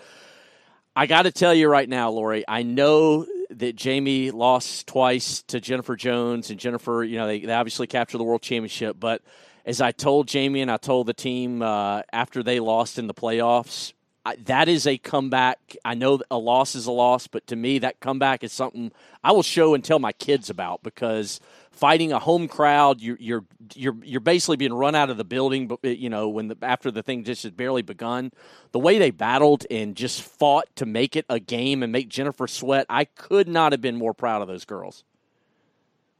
I 0.95 1.05
got 1.05 1.23
to 1.23 1.31
tell 1.31 1.53
you 1.53 1.69
right 1.69 1.87
now, 1.87 2.09
Lori, 2.09 2.43
I 2.47 2.63
know 2.63 3.25
that 3.51 3.75
Jamie 3.75 4.31
lost 4.31 4.87
twice 4.87 5.43
to 5.43 5.59
Jennifer 5.59 5.95
Jones, 5.95 6.49
and 6.49 6.59
Jennifer, 6.59 7.03
you 7.03 7.17
know, 7.17 7.27
they, 7.27 7.39
they 7.39 7.53
obviously 7.53 7.87
captured 7.87 8.17
the 8.17 8.23
world 8.23 8.41
championship, 8.41 8.97
but 8.99 9.21
as 9.65 9.81
I 9.81 9.91
told 9.91 10.27
Jamie 10.27 10.61
and 10.61 10.71
I 10.71 10.77
told 10.77 11.07
the 11.07 11.13
team 11.13 11.61
uh, 11.61 12.01
after 12.11 12.43
they 12.43 12.59
lost 12.59 12.97
in 12.97 13.07
the 13.07 13.13
playoffs, 13.13 13.93
I, 14.25 14.35
that 14.45 14.67
is 14.67 14.85
a 14.85 14.97
comeback. 14.97 15.75
I 15.85 15.93
know 15.93 16.19
a 16.29 16.37
loss 16.37 16.75
is 16.75 16.85
a 16.85 16.91
loss, 16.91 17.27
but 17.27 17.47
to 17.47 17.55
me, 17.55 17.79
that 17.79 17.99
comeback 17.99 18.43
is 18.43 18.51
something 18.51 18.91
I 19.23 19.31
will 19.31 19.43
show 19.43 19.73
and 19.73 19.83
tell 19.83 19.99
my 19.99 20.11
kids 20.11 20.49
about 20.49 20.83
because 20.83 21.39
fighting 21.71 22.11
a 22.11 22.19
home 22.19 22.47
crowd, 22.47 23.01
you're 23.01 23.17
you're 23.19 23.45
you're 23.73 23.95
you're 24.03 24.19
basically 24.19 24.57
being 24.57 24.73
run 24.73 24.93
out 24.93 25.09
of 25.09 25.17
the 25.17 25.23
building. 25.23 25.67
But 25.67 25.83
you 25.83 26.09
know 26.09 26.27
when 26.29 26.49
the 26.49 26.57
after 26.61 26.91
the 26.91 27.01
thing 27.01 27.23
just 27.23 27.43
had 27.43 27.55
barely 27.55 27.81
begun, 27.81 28.31
the 28.71 28.79
way 28.79 28.99
they 28.99 29.11
battled 29.11 29.65
and 29.71 29.95
just 29.95 30.21
fought 30.21 30.67
to 30.75 30.85
make 30.85 31.15
it 31.15 31.25
a 31.29 31.39
game 31.39 31.81
and 31.81 31.91
make 31.91 32.09
Jennifer 32.09 32.47
sweat, 32.47 32.85
I 32.89 33.05
could 33.05 33.47
not 33.47 33.71
have 33.71 33.81
been 33.81 33.95
more 33.95 34.13
proud 34.13 34.41
of 34.41 34.47
those 34.47 34.65
girls. 34.65 35.05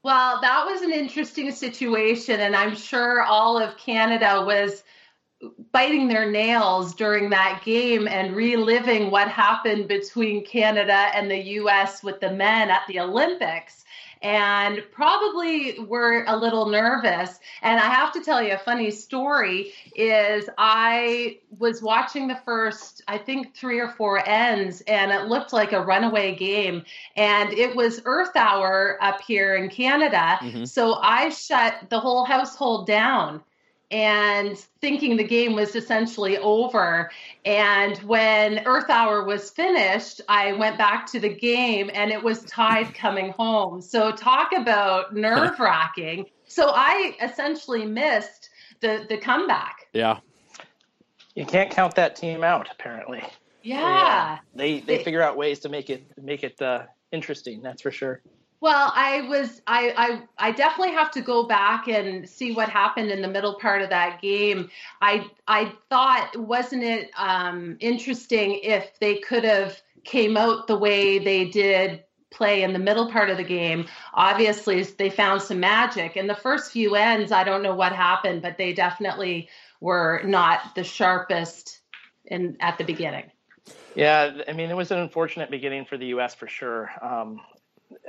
Well, 0.02 0.40
that 0.42 0.66
was 0.66 0.82
an 0.82 0.92
interesting 0.94 1.52
situation, 1.52 2.40
and 2.40 2.56
I'm 2.56 2.76
sure 2.76 3.22
all 3.24 3.58
of 3.58 3.78
Canada 3.78 4.44
was 4.46 4.84
biting 5.72 6.08
their 6.08 6.30
nails 6.30 6.94
during 6.96 7.30
that 7.30 7.62
game 7.64 8.08
and 8.08 8.36
reliving 8.36 9.10
what 9.10 9.30
happened 9.30 9.88
between 9.88 10.46
Canada 10.46 11.10
and 11.14 11.30
the 11.32 11.38
US 11.38 12.04
with 12.04 12.20
the 12.20 12.32
men 12.32 12.70
at 12.70 12.82
the 12.88 13.00
Olympics 13.00 13.86
and 14.22 14.84
probably 14.92 15.80
were 15.80 16.26
a 16.28 16.36
little 16.36 16.68
nervous. 16.68 17.40
And 17.62 17.80
I 17.80 17.86
have 17.86 18.12
to 18.14 18.22
tell 18.22 18.44
you 18.44 18.54
a 18.54 18.58
funny 18.58 18.92
story 18.92 19.72
is 19.96 20.50
I 20.58 21.40
was 21.58 21.82
watching 21.82 22.28
the 22.28 22.40
first, 22.44 23.02
I 23.08 23.18
think 23.18 23.56
three 23.56 23.80
or 23.80 23.90
four 23.90 24.28
ends, 24.28 24.82
and 24.82 25.12
it 25.12 25.28
looked 25.28 25.54
like 25.54 25.72
a 25.72 25.82
runaway 25.82 26.36
game. 26.36 26.84
And 27.16 27.54
it 27.54 27.76
was 27.76 28.02
Earth 28.06 28.36
Hour 28.36 28.98
up 29.02 29.22
here 29.22 29.56
in 29.56 29.70
Canada. 29.70 30.38
Mm-hmm. 30.42 30.66
So 30.66 30.96
I 30.96 31.30
shut 31.30 31.90
the 31.90 32.00
whole 32.00 32.26
household 32.26 32.88
down 32.88 33.42
and 33.92 34.58
thinking 34.82 35.18
the 35.18 35.24
game 35.24 35.56
was 35.56 35.76
essentially 35.76 36.38
over. 36.38 37.10
And 37.46 37.98
when 38.00 38.60
Earth 38.66 38.90
Hour 38.90 39.24
was 39.24 39.50
finished, 39.50 40.22
I 40.30 40.54
went 40.54 40.78
back 40.78 41.06
to 41.08 41.20
the 41.20 41.30
game 41.30 41.90
and 41.94 42.12
it 42.12 42.22
was 42.22 42.44
tied 42.44 42.94
coming 42.94 43.32
home. 43.32 43.82
So, 43.82 44.12
talk 44.12 44.52
about 44.56 45.16
nerve 45.16 45.60
wracking. 45.60 46.26
so, 46.48 46.72
I 46.74 47.16
essentially 47.22 47.86
missed 47.86 48.50
the, 48.80 49.06
the 49.10 49.18
comeback. 49.18 49.88
Yeah. 49.94 50.20
You 51.36 51.46
can't 51.46 51.72
count 51.72 51.96
that 51.96 52.16
team 52.16 52.44
out, 52.44 52.68
apparently. 52.72 53.24
Yeah. 53.64 54.40
They, 54.56 54.80
they, 54.80 54.98
they 54.98 55.04
figure 55.04 55.22
out 55.22 55.38
ways 55.38 55.60
to 55.60 55.70
make 55.70 55.90
it 55.90 56.04
make 56.22 56.44
it 56.44 56.62
uh, 56.62 56.84
interesting, 57.12 57.62
that's 57.62 57.82
for 57.82 57.92
sure. 57.92 58.22
Well, 58.62 58.92
I 58.94 59.22
was 59.22 59.62
I, 59.68 59.94
I 60.38 60.50
I 60.50 60.52
definitely 60.52 60.94
have 60.94 61.12
to 61.12 61.22
go 61.22 61.44
back 61.44 61.88
and 61.88 62.28
see 62.28 62.52
what 62.52 62.68
happened 62.68 63.10
in 63.10 63.22
the 63.22 63.28
middle 63.28 63.56
part 63.56 63.82
of 63.82 63.90
that 63.90 64.22
game. 64.22 64.70
I 65.02 65.26
I 65.48 65.72
thought 65.90 66.36
wasn't 66.36 66.84
it 66.84 67.10
um, 67.18 67.78
interesting 67.80 68.60
if 68.62 69.00
they 69.00 69.16
could 69.18 69.46
have 69.46 69.82
came 70.04 70.36
out 70.36 70.68
the 70.68 70.78
way 70.78 71.20
they 71.20 71.46
did 71.46 72.04
play 72.32 72.64
in 72.64 72.74
the 72.74 72.80
middle 72.80 73.10
part 73.10 73.30
of 73.30 73.38
the 73.38 73.44
game. 73.44 73.88
Obviously, 74.14 74.84
they 74.84 75.10
found 75.10 75.42
some 75.42 75.60
magic. 75.60 76.18
In 76.18 76.28
the 76.28 76.36
first 76.36 76.72
few 76.72 76.96
ends, 76.96 77.32
I 77.32 77.44
don't 77.44 77.64
know 77.64 77.76
what 77.76 77.94
happened, 77.94 78.42
but 78.42 78.58
they 78.58 78.74
definitely 78.74 79.50
were 79.80 80.22
not 80.26 80.76
the 80.76 80.84
sharpest 80.84 81.80
in 82.26 82.58
at 82.60 82.78
the 82.78 82.84
beginning. 82.84 83.32
Yeah, 83.96 84.42
I 84.48 84.54
mean, 84.54 84.70
it 84.70 84.76
was 84.76 84.92
an 84.92 85.00
unfortunate 85.00 85.50
beginning 85.50 85.86
for 85.86 85.98
the 85.98 86.08
U.S. 86.08 86.36
for 86.36 86.48
sure. 86.48 86.92
Um, 87.02 87.42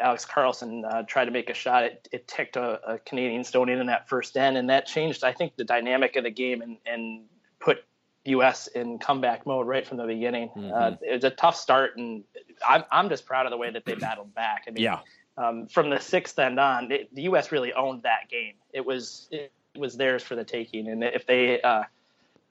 Alex 0.01 0.25
Carlson 0.25 0.85
uh, 0.85 1.03
tried 1.03 1.27
to 1.27 1.31
make 1.31 1.51
a 1.51 1.55
shot. 1.55 1.85
It, 1.85 2.09
it 2.13 2.29
ticked 2.29 2.57
a, 2.57 2.81
a, 2.93 2.99
Canadian 2.99 3.45
stone 3.45 3.69
in 3.69 3.81
in 3.81 3.87
that 3.87 4.09
first 4.09 4.37
end, 4.37 4.57
and 4.57 4.69
that 4.71 4.87
changed, 4.87 5.25
I 5.25 5.33
think, 5.33 5.57
the 5.57 5.65
dynamic 5.65 6.17
of 6.17 6.25
the 6.25 6.31
game 6.31 6.63
and, 6.63 6.77
and 6.87 7.25
put 7.61 7.85
U.S. 8.27 8.67
in 8.69 8.99
comeback 8.99 9.47
mode 9.47 9.67
right 9.67 9.87
from 9.87 9.97
the 9.97 10.07
beginning. 10.07 10.49
Mm-hmm. 10.51 10.73
Uh, 10.73 10.97
it 11.01 11.15
was 11.15 11.25
a 11.25 11.31
tough 11.31 11.57
start, 11.57 11.97
and 11.97 12.25
I'm, 12.67 12.85
I'm 12.93 13.09
just 13.09 13.25
proud 13.25 13.47
of 13.47 13.51
the 13.51 13.57
way 13.57 13.71
that 13.71 13.85
they 13.85 13.95
battled 13.95 14.35
back. 14.35 14.65
I 14.69 14.71
mean, 14.71 14.85
yeah. 14.85 15.01
Um, 15.37 15.69
from 15.69 15.89
the 15.89 15.99
sixth 15.99 16.39
end 16.39 16.61
on, 16.61 16.93
it, 16.93 17.15
the 17.15 17.23
U.S. 17.23 17.51
really 17.51 17.73
owned 17.73 18.03
that 18.03 18.29
game. 18.29 18.55
It 18.73 18.85
was 18.85 19.29
it 19.31 19.53
was 19.75 19.97
theirs 19.97 20.23
for 20.23 20.35
the 20.35 20.45
taking, 20.45 20.89
and 20.89 21.03
if 21.03 21.25
they 21.25 21.63
uh, 21.63 21.85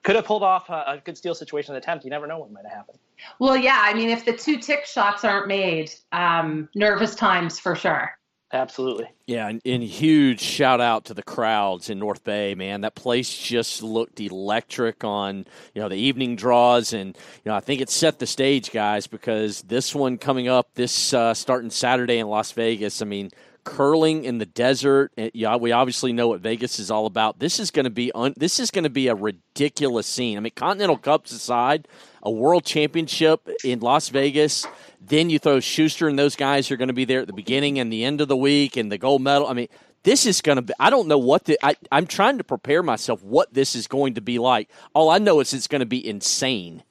could 0.02 0.16
have 0.16 0.24
pulled 0.24 0.42
off 0.42 0.68
a, 0.70 0.84
a 0.86 1.02
good 1.04 1.16
steal 1.16 1.34
situation 1.34 1.76
attempt, 1.76 2.04
you 2.04 2.10
never 2.10 2.26
know 2.26 2.38
what 2.38 2.50
might 2.50 2.64
have 2.64 2.72
happened. 2.72 2.98
Well, 3.38 3.56
yeah. 3.56 3.80
I 3.82 3.94
mean, 3.94 4.10
if 4.10 4.24
the 4.24 4.32
two 4.32 4.58
tick 4.58 4.86
shots 4.86 5.24
aren't 5.24 5.48
made, 5.48 5.92
um, 6.12 6.68
nervous 6.74 7.14
times 7.14 7.58
for 7.58 7.74
sure. 7.74 8.10
Absolutely. 8.52 9.06
Yeah, 9.26 9.48
and, 9.48 9.60
and, 9.64 9.80
huge 9.80 10.40
shout 10.40 10.80
out 10.80 11.04
to 11.04 11.14
the 11.14 11.22
crowds 11.22 11.88
in 11.88 12.00
North 12.00 12.24
Bay, 12.24 12.56
man. 12.56 12.80
That 12.80 12.96
place 12.96 13.32
just 13.32 13.80
looked 13.80 14.18
electric 14.18 15.04
on, 15.04 15.46
you 15.72 15.80
know, 15.80 15.88
the 15.88 15.94
evening 15.94 16.34
draws 16.34 16.92
and 16.92 17.16
you 17.16 17.50
know, 17.50 17.54
I 17.54 17.60
think 17.60 17.80
it 17.80 17.90
set 17.90 18.18
the 18.18 18.26
stage, 18.26 18.72
guys, 18.72 19.06
because 19.06 19.62
this 19.62 19.94
one 19.94 20.18
coming 20.18 20.48
up 20.48 20.74
this 20.74 21.14
uh, 21.14 21.32
starting 21.32 21.70
Saturday 21.70 22.18
in 22.18 22.26
Las 22.26 22.50
Vegas, 22.50 23.00
I 23.00 23.04
mean, 23.04 23.30
curling 23.64 24.24
in 24.24 24.38
the 24.38 24.46
desert. 24.46 25.12
Eh, 25.16 25.30
yeah, 25.34 25.56
we 25.56 25.72
obviously 25.72 26.12
know 26.12 26.28
what 26.28 26.40
Vegas 26.40 26.78
is 26.78 26.90
all 26.90 27.06
about. 27.06 27.38
This 27.38 27.58
is 27.58 27.70
going 27.70 27.84
to 27.84 27.90
be 27.90 28.12
un, 28.12 28.34
this 28.36 28.60
is 28.60 28.70
going 28.70 28.84
to 28.84 28.90
be 28.90 29.08
a 29.08 29.14
ridiculous 29.14 30.06
scene. 30.06 30.36
I 30.36 30.40
mean, 30.40 30.52
Continental 30.54 30.96
Cups 30.96 31.32
aside, 31.32 31.88
a 32.22 32.30
World 32.30 32.64
Championship 32.64 33.48
in 33.64 33.80
Las 33.80 34.08
Vegas. 34.08 34.66
Then 35.00 35.30
you 35.30 35.38
throw 35.38 35.60
Shuster 35.60 36.08
and 36.08 36.18
those 36.18 36.36
guys 36.36 36.70
are 36.70 36.76
going 36.76 36.88
to 36.88 36.94
be 36.94 37.04
there 37.04 37.20
at 37.20 37.26
the 37.26 37.32
beginning 37.32 37.78
and 37.78 37.92
the 37.92 38.04
end 38.04 38.20
of 38.20 38.28
the 38.28 38.36
week 38.36 38.76
and 38.76 38.90
the 38.90 38.98
gold 38.98 39.22
medal. 39.22 39.46
I 39.46 39.54
mean, 39.54 39.68
this 40.02 40.26
is 40.26 40.40
going 40.40 40.56
to 40.56 40.62
be. 40.62 40.72
I 40.78 40.90
don't 40.90 41.08
know 41.08 41.18
what 41.18 41.44
the. 41.44 41.58
I, 41.62 41.76
I'm 41.92 42.06
trying 42.06 42.38
to 42.38 42.44
prepare 42.44 42.82
myself 42.82 43.22
what 43.22 43.52
this 43.52 43.74
is 43.74 43.86
going 43.86 44.14
to 44.14 44.20
be 44.20 44.38
like. 44.38 44.70
All 44.94 45.10
I 45.10 45.18
know 45.18 45.40
is 45.40 45.52
it's 45.52 45.66
going 45.66 45.80
to 45.80 45.86
be 45.86 46.06
insane. 46.06 46.82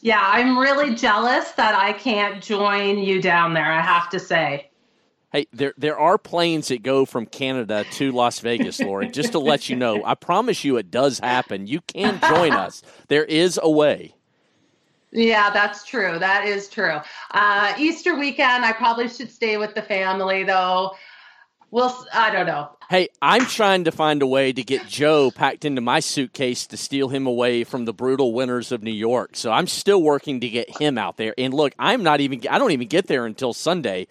Yeah, 0.00 0.20
I'm 0.22 0.56
really 0.58 0.94
jealous 0.94 1.50
that 1.52 1.74
I 1.74 1.92
can't 1.92 2.42
join 2.42 2.98
you 2.98 3.20
down 3.20 3.54
there. 3.54 3.72
I 3.72 3.80
have 3.80 4.08
to 4.10 4.20
say. 4.20 4.70
Hey, 5.32 5.46
there 5.52 5.74
there 5.76 5.98
are 5.98 6.16
planes 6.16 6.68
that 6.68 6.82
go 6.82 7.04
from 7.04 7.26
Canada 7.26 7.84
to 7.92 8.12
Las 8.12 8.40
Vegas, 8.40 8.80
Lori. 8.80 9.08
just 9.10 9.32
to 9.32 9.38
let 9.38 9.68
you 9.68 9.76
know, 9.76 10.02
I 10.04 10.14
promise 10.14 10.64
you, 10.64 10.78
it 10.78 10.90
does 10.90 11.18
happen. 11.18 11.66
You 11.66 11.82
can 11.82 12.18
join 12.20 12.52
us. 12.52 12.82
There 13.08 13.24
is 13.24 13.60
a 13.62 13.70
way. 13.70 14.14
Yeah, 15.10 15.50
that's 15.50 15.84
true. 15.84 16.18
That 16.18 16.46
is 16.46 16.68
true. 16.68 16.98
Uh, 17.32 17.74
Easter 17.78 18.18
weekend, 18.18 18.64
I 18.64 18.72
probably 18.72 19.08
should 19.08 19.30
stay 19.30 19.56
with 19.56 19.74
the 19.74 19.82
family, 19.82 20.44
though. 20.44 20.94
Well, 21.70 22.06
I 22.14 22.30
don't 22.30 22.46
know. 22.46 22.70
Hey, 22.88 23.08
I'm 23.20 23.44
trying 23.44 23.84
to 23.84 23.92
find 23.92 24.22
a 24.22 24.26
way 24.26 24.54
to 24.54 24.62
get 24.62 24.86
Joe 24.86 25.30
packed 25.30 25.66
into 25.66 25.82
my 25.82 26.00
suitcase 26.00 26.66
to 26.68 26.78
steal 26.78 27.08
him 27.08 27.26
away 27.26 27.64
from 27.64 27.84
the 27.84 27.92
brutal 27.92 28.32
winters 28.32 28.72
of 28.72 28.82
New 28.82 28.90
York. 28.90 29.36
So 29.36 29.52
I'm 29.52 29.66
still 29.66 30.02
working 30.02 30.40
to 30.40 30.48
get 30.48 30.78
him 30.80 30.96
out 30.96 31.18
there. 31.18 31.34
And 31.36 31.52
look, 31.52 31.74
I'm 31.78 32.02
not 32.02 32.22
even 32.22 32.40
I 32.48 32.58
don't 32.58 32.70
even 32.70 32.88
get 32.88 33.06
there 33.06 33.26
until 33.26 33.52
Sunday 33.52 34.06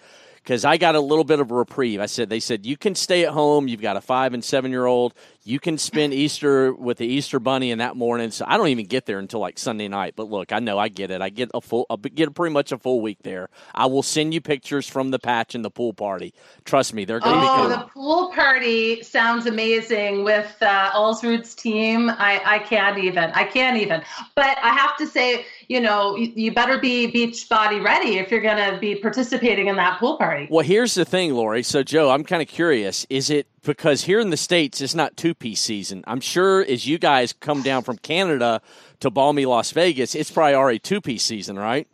because 0.47 0.63
I 0.63 0.77
got 0.77 0.95
a 0.95 1.01
little 1.01 1.25
bit 1.25 1.41
of 1.41 1.51
a 1.51 1.53
reprieve. 1.53 1.99
I 1.99 2.05
said 2.05 2.29
they 2.29 2.39
said 2.39 2.65
you 2.65 2.77
can 2.77 2.95
stay 2.95 3.25
at 3.25 3.33
home. 3.33 3.67
You've 3.67 3.81
got 3.81 3.97
a 3.97 4.01
five 4.01 4.33
and 4.33 4.41
seven 4.41 4.71
year 4.71 4.85
old. 4.85 5.13
You 5.47 5.61
can 5.61 5.77
spend 5.77 6.13
Easter 6.13 6.73
with 6.73 6.97
the 6.97 7.05
Easter 7.05 7.39
bunny 7.39 7.71
in 7.71 7.77
that 7.77 7.95
morning. 7.95 8.31
So 8.31 8.43
I 8.45 8.57
don't 8.57 8.67
even 8.67 8.85
get 8.85 9.05
there 9.05 9.17
until 9.17 9.39
like 9.39 9.57
Sunday 9.57 9.87
night. 9.87 10.13
But 10.17 10.29
look, 10.29 10.51
I 10.51 10.59
know 10.59 10.77
I 10.77 10.89
get 10.89 11.09
it. 11.09 11.21
I 11.21 11.29
get 11.29 11.49
a 11.53 11.61
full, 11.61 11.85
I 11.89 11.95
get 11.95 12.33
pretty 12.35 12.51
much 12.51 12.73
a 12.73 12.77
full 12.77 12.99
week 12.99 13.19
there. 13.23 13.47
I 13.73 13.85
will 13.85 14.03
send 14.03 14.33
you 14.33 14.41
pictures 14.41 14.87
from 14.87 15.11
the 15.11 15.19
patch 15.19 15.55
and 15.55 15.63
the 15.63 15.69
pool 15.69 15.93
party. 15.93 16.33
Trust 16.65 16.93
me, 16.93 17.05
they're 17.05 17.21
going 17.21 17.39
to 17.39 17.39
oh, 17.39 17.41
be 17.41 17.47
coming. 17.47 17.79
the 17.79 17.85
pool 17.93 18.33
party 18.33 19.01
sounds 19.03 19.45
amazing 19.45 20.25
with 20.25 20.53
uh, 20.61 20.91
Allsroots 20.91 21.55
team. 21.55 22.09
I, 22.09 22.41
I 22.45 22.59
can't 22.59 22.97
even. 22.97 23.31
I 23.31 23.45
can't 23.45 23.77
even. 23.77 24.01
But 24.35 24.57
I 24.61 24.73
have 24.73 24.97
to 24.97 25.07
say, 25.07 25.45
you 25.69 25.79
know, 25.79 26.17
you, 26.17 26.33
you 26.35 26.51
better 26.51 26.77
be 26.77 27.07
beach 27.07 27.47
body 27.47 27.79
ready 27.79 28.17
if 28.17 28.31
you're 28.31 28.41
going 28.41 28.73
to 28.73 28.77
be 28.79 28.95
participating 28.95 29.67
in 29.67 29.77
that 29.77 29.97
pool 29.97 30.17
party. 30.17 30.49
Well, 30.51 30.65
here's 30.65 30.93
the 30.93 31.05
thing, 31.05 31.33
Lori. 31.33 31.63
So, 31.63 31.83
Joe, 31.83 32.09
I'm 32.09 32.25
kind 32.25 32.41
of 32.41 32.49
curious. 32.49 33.05
Is 33.09 33.29
it 33.29 33.47
because 33.67 34.05
here 34.05 34.19
in 34.19 34.31
the 34.31 34.37
states 34.37 34.81
it's 34.81 34.95
not 34.95 35.15
two 35.15 35.35
piece 35.35 35.61
season. 35.61 36.03
I'm 36.07 36.21
sure 36.21 36.61
as 36.61 36.87
you 36.87 36.97
guys 36.97 37.33
come 37.33 37.61
down 37.61 37.83
from 37.83 37.97
Canada 37.97 38.61
to 39.01 39.11
balmy 39.11 39.45
Las 39.45 39.71
Vegas, 39.71 40.15
it's 40.15 40.31
probably 40.31 40.55
already 40.55 40.79
two 40.79 41.01
piece 41.01 41.23
season, 41.23 41.59
right? 41.59 41.87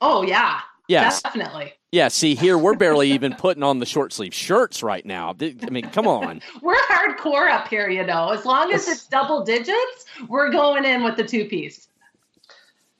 Oh 0.00 0.22
yeah, 0.22 0.60
yes, 0.86 1.20
definitely. 1.20 1.74
Yeah, 1.90 2.08
see 2.08 2.34
here 2.34 2.56
we're 2.56 2.74
barely 2.74 3.10
even 3.12 3.34
putting 3.34 3.62
on 3.62 3.78
the 3.78 3.86
short 3.86 4.12
sleeve 4.12 4.34
shirts 4.34 4.82
right 4.82 5.04
now. 5.04 5.34
I 5.40 5.70
mean, 5.70 5.90
come 5.90 6.06
on. 6.06 6.40
we're 6.62 6.76
hardcore 6.82 7.50
up 7.50 7.66
here, 7.68 7.88
you 7.88 8.04
know. 8.04 8.28
As 8.28 8.44
long 8.44 8.72
as 8.72 8.86
it's 8.88 9.06
double 9.06 9.42
digits, 9.42 10.04
we're 10.28 10.50
going 10.50 10.84
in 10.84 11.02
with 11.02 11.16
the 11.16 11.24
two 11.24 11.46
piece. 11.46 11.87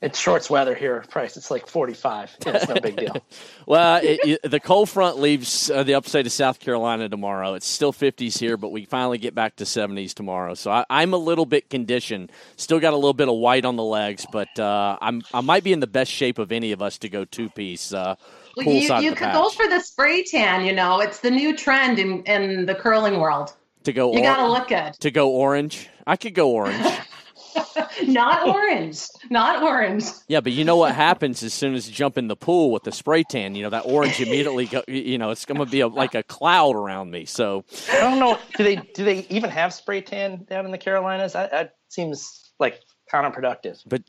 It's 0.00 0.16
shorts 0.16 0.48
weather 0.48 0.76
here, 0.76 1.04
Price. 1.10 1.36
It's 1.36 1.50
like 1.50 1.66
45. 1.66 2.36
It's 2.46 2.68
no 2.68 2.76
big 2.76 2.96
deal. 2.96 3.16
well, 3.66 4.00
it, 4.00 4.40
it, 4.44 4.50
the 4.50 4.60
cold 4.60 4.88
front 4.88 5.18
leaves 5.18 5.72
uh, 5.72 5.82
the 5.82 5.94
upstate 5.94 6.24
of 6.24 6.30
South 6.30 6.60
Carolina 6.60 7.08
tomorrow. 7.08 7.54
It's 7.54 7.66
still 7.66 7.92
50s 7.92 8.38
here, 8.38 8.56
but 8.56 8.70
we 8.70 8.84
finally 8.84 9.18
get 9.18 9.34
back 9.34 9.56
to 9.56 9.64
70s 9.64 10.14
tomorrow. 10.14 10.54
So 10.54 10.70
I, 10.70 11.02
am 11.02 11.14
a 11.14 11.18
little 11.18 11.46
bit 11.46 11.68
conditioned. 11.68 12.30
Still 12.56 12.78
got 12.78 12.92
a 12.92 12.96
little 12.96 13.12
bit 13.12 13.28
of 13.28 13.34
white 13.34 13.64
on 13.64 13.74
the 13.74 13.82
legs, 13.82 14.24
but 14.30 14.56
uh, 14.60 14.96
I'm 15.00 15.22
I 15.34 15.40
might 15.40 15.64
be 15.64 15.72
in 15.72 15.80
the 15.80 15.88
best 15.88 16.12
shape 16.12 16.38
of 16.38 16.52
any 16.52 16.70
of 16.70 16.80
us 16.80 16.98
to 16.98 17.08
go 17.08 17.24
two 17.24 17.50
piece. 17.50 17.92
Uh, 17.92 18.14
well, 18.56 18.66
you, 18.66 18.94
you 19.00 19.10
could 19.10 19.18
patch. 19.18 19.34
go 19.34 19.50
for 19.50 19.68
the 19.68 19.80
spray 19.80 20.22
tan. 20.22 20.64
You 20.64 20.74
know, 20.74 21.00
it's 21.00 21.18
the 21.20 21.30
new 21.30 21.56
trend 21.56 21.98
in 21.98 22.22
in 22.22 22.66
the 22.66 22.74
curling 22.74 23.18
world. 23.18 23.52
To 23.82 23.92
go, 23.92 24.12
you 24.12 24.20
or- 24.20 24.22
gotta 24.22 24.46
look 24.46 24.68
good. 24.68 24.94
To 25.00 25.10
go 25.10 25.30
orange, 25.30 25.88
I 26.06 26.16
could 26.16 26.34
go 26.34 26.50
orange. 26.50 26.86
not 28.06 28.46
orange. 28.46 29.08
Not 29.30 29.62
orange. 29.62 30.04
Yeah, 30.28 30.40
but 30.40 30.52
you 30.52 30.64
know 30.64 30.76
what 30.76 30.94
happens 30.94 31.42
as 31.42 31.54
soon 31.54 31.74
as 31.74 31.88
you 31.88 31.94
jump 31.94 32.18
in 32.18 32.28
the 32.28 32.36
pool 32.36 32.70
with 32.70 32.84
the 32.84 32.92
spray 32.92 33.22
tan? 33.22 33.54
You 33.54 33.64
know 33.64 33.70
that 33.70 33.86
orange 33.86 34.20
immediately. 34.20 34.66
Go, 34.66 34.82
you 34.88 35.18
know 35.18 35.30
it's 35.30 35.44
going 35.44 35.58
to 35.58 35.66
be 35.66 35.80
a, 35.80 35.88
like 35.88 36.14
a 36.14 36.22
cloud 36.22 36.76
around 36.76 37.10
me. 37.10 37.24
So 37.24 37.64
I 37.92 38.00
don't 38.00 38.18
know. 38.18 38.38
Do 38.56 38.64
they 38.64 38.76
do 38.76 39.04
they 39.04 39.26
even 39.30 39.50
have 39.50 39.74
spray 39.74 40.00
tan 40.00 40.46
down 40.48 40.64
in 40.64 40.70
the 40.70 40.78
Carolinas? 40.78 41.32
That, 41.32 41.50
that 41.50 41.76
seems 41.88 42.52
like 42.58 42.80
counterproductive. 43.12 43.82
But 43.86 44.02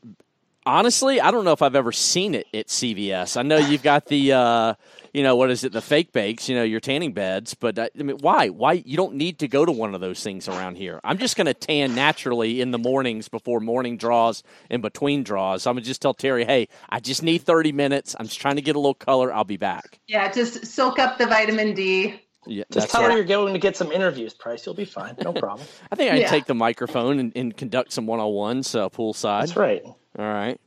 honestly, 0.66 1.20
I 1.20 1.30
don't 1.30 1.44
know 1.44 1.52
if 1.52 1.62
I've 1.62 1.74
ever 1.74 1.92
seen 1.92 2.34
it 2.34 2.46
at 2.52 2.66
CVS. 2.68 3.36
I 3.36 3.42
know 3.42 3.56
you've 3.56 3.82
got 3.82 4.06
the, 4.06 4.32
uh, 4.32 4.74
you 5.12 5.22
know, 5.22 5.36
what 5.36 5.50
is 5.50 5.64
it, 5.64 5.72
the 5.72 5.80
fake 5.80 6.12
bakes, 6.12 6.48
you 6.48 6.54
know, 6.54 6.62
your 6.62 6.80
tanning 6.80 7.12
beds. 7.12 7.54
But 7.54 7.78
uh, 7.78 7.88
I 7.98 8.02
mean, 8.02 8.18
why? 8.18 8.48
Why 8.48 8.74
you 8.84 8.96
don't 8.96 9.14
need 9.14 9.38
to 9.40 9.48
go 9.48 9.64
to 9.64 9.72
one 9.72 9.94
of 9.94 10.00
those 10.00 10.22
things 10.22 10.48
around 10.48 10.76
here? 10.76 11.00
I'm 11.04 11.18
just 11.18 11.36
going 11.36 11.46
to 11.46 11.54
tan 11.54 11.94
naturally 11.94 12.60
in 12.60 12.70
the 12.70 12.78
mornings 12.78 13.28
before 13.28 13.60
morning 13.60 13.96
draws 13.96 14.42
and 14.68 14.82
between 14.82 15.22
draws. 15.22 15.66
I'm 15.66 15.74
gonna 15.74 15.84
just 15.84 16.02
tell 16.02 16.14
Terry, 16.14 16.44
hey, 16.44 16.68
I 16.88 17.00
just 17.00 17.22
need 17.22 17.42
30 17.42 17.72
minutes. 17.72 18.14
I'm 18.18 18.26
just 18.26 18.40
trying 18.40 18.56
to 18.56 18.62
get 18.62 18.76
a 18.76 18.78
little 18.78 18.94
color. 18.94 19.32
I'll 19.32 19.44
be 19.44 19.56
back. 19.56 20.00
Yeah, 20.06 20.30
just 20.30 20.66
soak 20.66 20.98
up 20.98 21.18
the 21.18 21.26
vitamin 21.26 21.74
D. 21.74 22.20
Yeah, 22.46 22.64
Just 22.72 22.88
tell 22.88 23.02
her 23.02 23.12
you're 23.12 23.24
going 23.24 23.52
to 23.52 23.58
get 23.58 23.76
some 23.76 23.92
interviews, 23.92 24.32
Price. 24.32 24.64
You'll 24.64 24.74
be 24.74 24.86
fine. 24.86 25.14
No 25.22 25.32
problem. 25.32 25.66
I 25.92 25.94
think 25.94 26.10
I 26.10 26.16
yeah. 26.16 26.28
take 26.28 26.46
the 26.46 26.54
microphone 26.54 27.18
and, 27.18 27.32
and 27.36 27.54
conduct 27.54 27.92
some 27.92 28.06
one 28.06 28.18
on 28.18 28.32
ones 28.32 28.74
uh, 28.74 28.88
poolside. 28.88 29.40
That's 29.40 29.56
right. 29.56 29.82
All 29.84 29.96
right. 30.18 30.58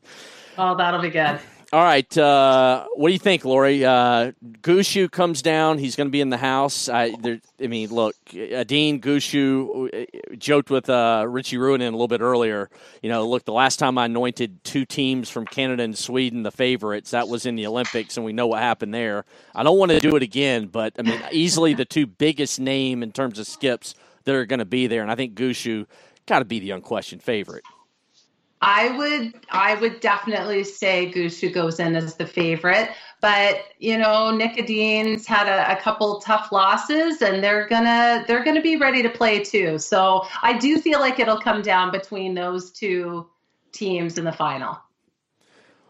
Oh, 0.57 0.77
that'll 0.77 1.01
be 1.01 1.09
good. 1.09 1.39
All 1.73 1.83
right. 1.83 2.15
Uh, 2.15 2.85
what 2.93 3.09
do 3.09 3.13
you 3.13 3.19
think, 3.19 3.43
Lori? 3.43 3.83
Uh, 3.83 4.33
Gushue 4.61 5.09
comes 5.09 5.41
down. 5.41 5.79
He's 5.79 5.95
going 5.95 6.05
to 6.05 6.11
be 6.11 6.21
in 6.21 6.29
the 6.29 6.37
house. 6.37 6.87
I, 6.87 7.15
there, 7.15 7.41
I 7.59 7.65
mean, 7.65 7.89
look, 7.89 8.15
Dean 8.29 9.01
Gushue 9.01 9.89
uh, 10.31 10.35
joked 10.35 10.69
with 10.69 10.87
uh, 10.87 11.25
Richie 11.27 11.57
Ruohonen 11.57 11.87
a 11.87 11.89
little 11.89 12.07
bit 12.07 12.21
earlier. 12.21 12.69
You 13.01 13.09
know, 13.09 13.27
look, 13.27 13.45
the 13.45 13.53
last 13.53 13.77
time 13.79 13.97
I 13.97 14.05
anointed 14.05 14.63
two 14.63 14.85
teams 14.85 15.31
from 15.31 15.47
Canada 15.47 15.81
and 15.81 15.97
Sweden 15.97 16.43
the 16.43 16.51
favorites, 16.51 17.09
that 17.09 17.27
was 17.27 17.47
in 17.47 17.55
the 17.55 17.65
Olympics, 17.65 18.17
and 18.17 18.25
we 18.25 18.33
know 18.33 18.45
what 18.45 18.61
happened 18.61 18.93
there. 18.93 19.25
I 19.55 19.63
don't 19.63 19.79
want 19.79 19.89
to 19.93 19.99
do 19.99 20.15
it 20.15 20.21
again, 20.21 20.67
but 20.67 20.93
I 20.99 21.01
mean, 21.01 21.19
easily 21.31 21.73
the 21.73 21.85
two 21.85 22.05
biggest 22.05 22.59
name 22.59 23.01
in 23.01 23.11
terms 23.11 23.39
of 23.39 23.47
skips 23.47 23.95
that 24.25 24.35
are 24.35 24.45
going 24.45 24.59
to 24.59 24.65
be 24.65 24.85
there, 24.85 25.01
and 25.01 25.09
I 25.09 25.15
think 25.15 25.33
Gushue 25.33 25.87
got 26.27 26.37
to 26.37 26.45
be 26.45 26.59
the 26.59 26.69
unquestioned 26.69 27.23
favorite. 27.23 27.63
I 28.65 28.95
would 28.97 29.33
I 29.49 29.75
would 29.75 29.99
definitely 29.99 30.63
say 30.63 31.11
Gushue 31.13 31.53
goes 31.53 31.81
in 31.81 31.97
as 31.97 32.15
the 32.15 32.25
favorite. 32.25 32.91
But 33.19 33.65
you 33.77 33.97
know, 33.97 34.31
Nick 34.31 34.57
Edin's 34.57 35.27
had 35.27 35.49
a, 35.49 35.77
a, 35.77 35.81
couple 35.81 36.19
tough 36.21 36.51
losses, 36.51 37.21
and 37.21 37.43
they're 37.43 37.67
gonna 37.67 38.23
they're 38.25 38.43
gonna 38.43 38.61
be 38.61 38.77
ready 38.77 39.03
to 39.03 39.09
play 39.09 39.43
too. 39.43 39.77
So 39.79 40.25
I 40.41 40.57
do 40.57 40.79
feel 40.79 41.01
like 41.01 41.19
it'll 41.19 41.39
come 41.39 41.61
down 41.61 41.91
between 41.91 42.35
those 42.35 42.71
two 42.71 43.29
teams 43.73 44.17
in 44.17 44.23
the 44.23 44.31
final. 44.31 44.77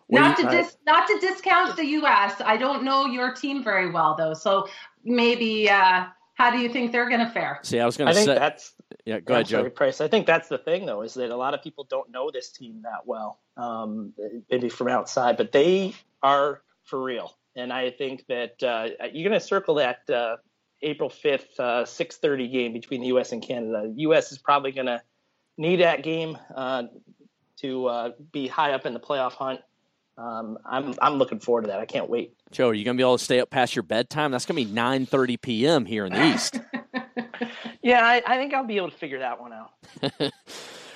not 0.09 0.35
to 0.37 0.49
dis, 0.49 0.75
not 0.87 1.07
to 1.07 1.19
discount 1.19 1.75
the 1.75 1.85
U.S. 1.85 2.41
I 2.43 2.57
don't 2.57 2.83
know 2.83 3.05
your 3.05 3.33
team 3.33 3.63
very 3.63 3.91
well 3.91 4.15
though, 4.15 4.33
so 4.33 4.67
maybe. 5.03 5.69
Uh, 5.69 6.05
how 6.35 6.49
do 6.49 6.57
you 6.57 6.67
think 6.67 6.91
they're 6.91 7.07
going 7.07 7.23
to 7.23 7.29
fare? 7.29 7.59
See, 7.61 7.79
I 7.79 7.85
was 7.85 7.95
going 7.95 8.11
to 8.11 8.19
I 8.19 8.25
say 8.25 8.33
that's 8.33 8.73
yeah. 9.05 9.19
Go 9.19 9.35
ahead, 9.35 9.47
Joe. 9.47 9.69
Price. 9.69 10.01
I 10.01 10.07
think 10.07 10.25
that's 10.25 10.49
the 10.49 10.57
thing, 10.57 10.85
though, 10.85 11.01
is 11.01 11.13
that 11.15 11.31
a 11.31 11.35
lot 11.35 11.53
of 11.53 11.61
people 11.61 11.85
don't 11.89 12.11
know 12.11 12.31
this 12.31 12.49
team 12.49 12.81
that 12.83 13.05
well, 13.05 13.39
um, 13.57 14.13
maybe 14.49 14.69
from 14.69 14.87
outside, 14.87 15.37
but 15.37 15.51
they 15.51 15.93
are 16.21 16.61
for 16.83 17.01
real. 17.01 17.35
And 17.55 17.71
I 17.71 17.91
think 17.91 18.25
that 18.27 18.61
uh, 18.63 18.89
you're 19.11 19.29
going 19.29 19.39
to 19.39 19.45
circle 19.45 19.75
that 19.75 20.09
uh, 20.09 20.37
April 20.81 21.09
5th, 21.09 21.59
uh, 21.59 21.83
6:30 21.83 22.51
game 22.51 22.73
between 22.73 23.01
the 23.01 23.07
U.S. 23.07 23.31
and 23.31 23.41
Canada. 23.41 23.89
The 23.93 24.01
U.S. 24.01 24.31
is 24.31 24.37
probably 24.37 24.71
going 24.71 24.87
to 24.87 25.01
need 25.57 25.77
that 25.77 26.03
game 26.03 26.37
uh, 26.55 26.83
to 27.57 27.85
uh, 27.87 28.11
be 28.31 28.47
high 28.47 28.73
up 28.73 28.85
in 28.85 28.93
the 28.93 28.99
playoff 28.99 29.33
hunt 29.33 29.61
um, 30.17 30.59
I'm 30.65 30.93
I'm 31.01 31.15
looking 31.15 31.39
forward 31.39 31.63
to 31.63 31.67
that. 31.67 31.79
I 31.79 31.85
can't 31.85 32.09
wait. 32.09 32.33
Joe, 32.51 32.69
are 32.69 32.73
you 32.73 32.85
going 32.85 32.95
to 32.95 33.01
be 33.01 33.03
able 33.03 33.17
to 33.17 33.23
stay 33.23 33.39
up 33.39 33.49
past 33.49 33.75
your 33.75 33.83
bedtime? 33.83 34.31
That's 34.31 34.45
going 34.45 34.63
to 34.63 34.69
be 34.69 34.79
9:30 34.79 35.41
p.m. 35.41 35.85
here 35.85 36.05
in 36.05 36.13
the 36.13 36.33
East. 36.33 36.59
yeah, 37.81 38.05
I, 38.05 38.21
I, 38.25 38.37
think 38.37 38.53
I'll 38.53 38.65
be 38.65 38.77
able 38.77 38.91
to 38.91 38.97
figure 38.97 39.19
that 39.19 39.39
one 39.39 39.53
out. 39.53 39.71
awesome. 40.03 40.31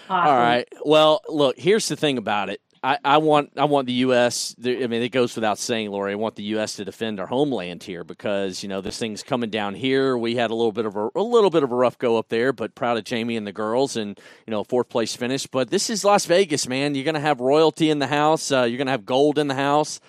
All 0.09 0.37
right. 0.37 0.67
Well, 0.83 1.21
look, 1.27 1.57
here's 1.57 1.87
the 1.87 1.95
thing 1.95 2.17
about 2.17 2.49
it. 2.49 2.61
I, 2.83 2.99
I, 3.03 3.17
want 3.17 3.51
I 3.57 3.65
want 3.65 3.87
the 3.87 3.93
U.S. 3.93 4.55
I 4.63 4.87
mean, 4.87 5.01
it 5.01 5.09
goes 5.09 5.35
without 5.35 5.57
saying, 5.57 5.89
Lori. 5.89 6.11
I 6.11 6.15
want 6.15 6.35
the 6.35 6.43
U.S. 6.43 6.75
to 6.75 6.85
defend 6.85 7.19
our 7.19 7.25
homeland 7.25 7.83
here 7.83 8.03
because 8.03 8.61
you 8.61 8.69
know 8.69 8.81
this 8.81 8.97
thing's 8.97 9.23
coming 9.23 9.49
down 9.49 9.73
here. 9.73 10.17
We 10.17 10.35
had 10.35 10.51
a 10.51 10.55
little 10.55 10.71
bit 10.71 10.85
of 10.85 10.95
a, 10.95 11.09
a 11.15 11.21
little 11.21 11.49
bit 11.49 11.63
of 11.63 11.71
a 11.71 11.75
rough 11.75 11.97
go 11.97 12.17
up 12.17 12.29
there, 12.29 12.53
but 12.53 12.75
proud 12.75 12.97
of 12.97 13.03
Jamie 13.03 13.35
and 13.35 13.47
the 13.47 13.51
girls, 13.51 13.97
and 13.97 14.19
you 14.45 14.51
know 14.51 14.63
fourth 14.63 14.89
place 14.89 15.15
finish. 15.15 15.47
But 15.47 15.69
this 15.69 15.89
is 15.89 16.05
Las 16.05 16.25
Vegas, 16.25 16.67
man. 16.67 16.95
You're 16.95 17.03
going 17.03 17.15
to 17.15 17.19
have 17.19 17.39
royalty 17.39 17.89
in 17.89 17.99
the 17.99 18.07
house. 18.07 18.51
Uh, 18.51 18.63
you're 18.63 18.77
going 18.77 18.87
to 18.87 18.91
have 18.91 19.05
gold 19.05 19.39
in 19.39 19.47
the 19.47 19.55
house. 19.55 19.99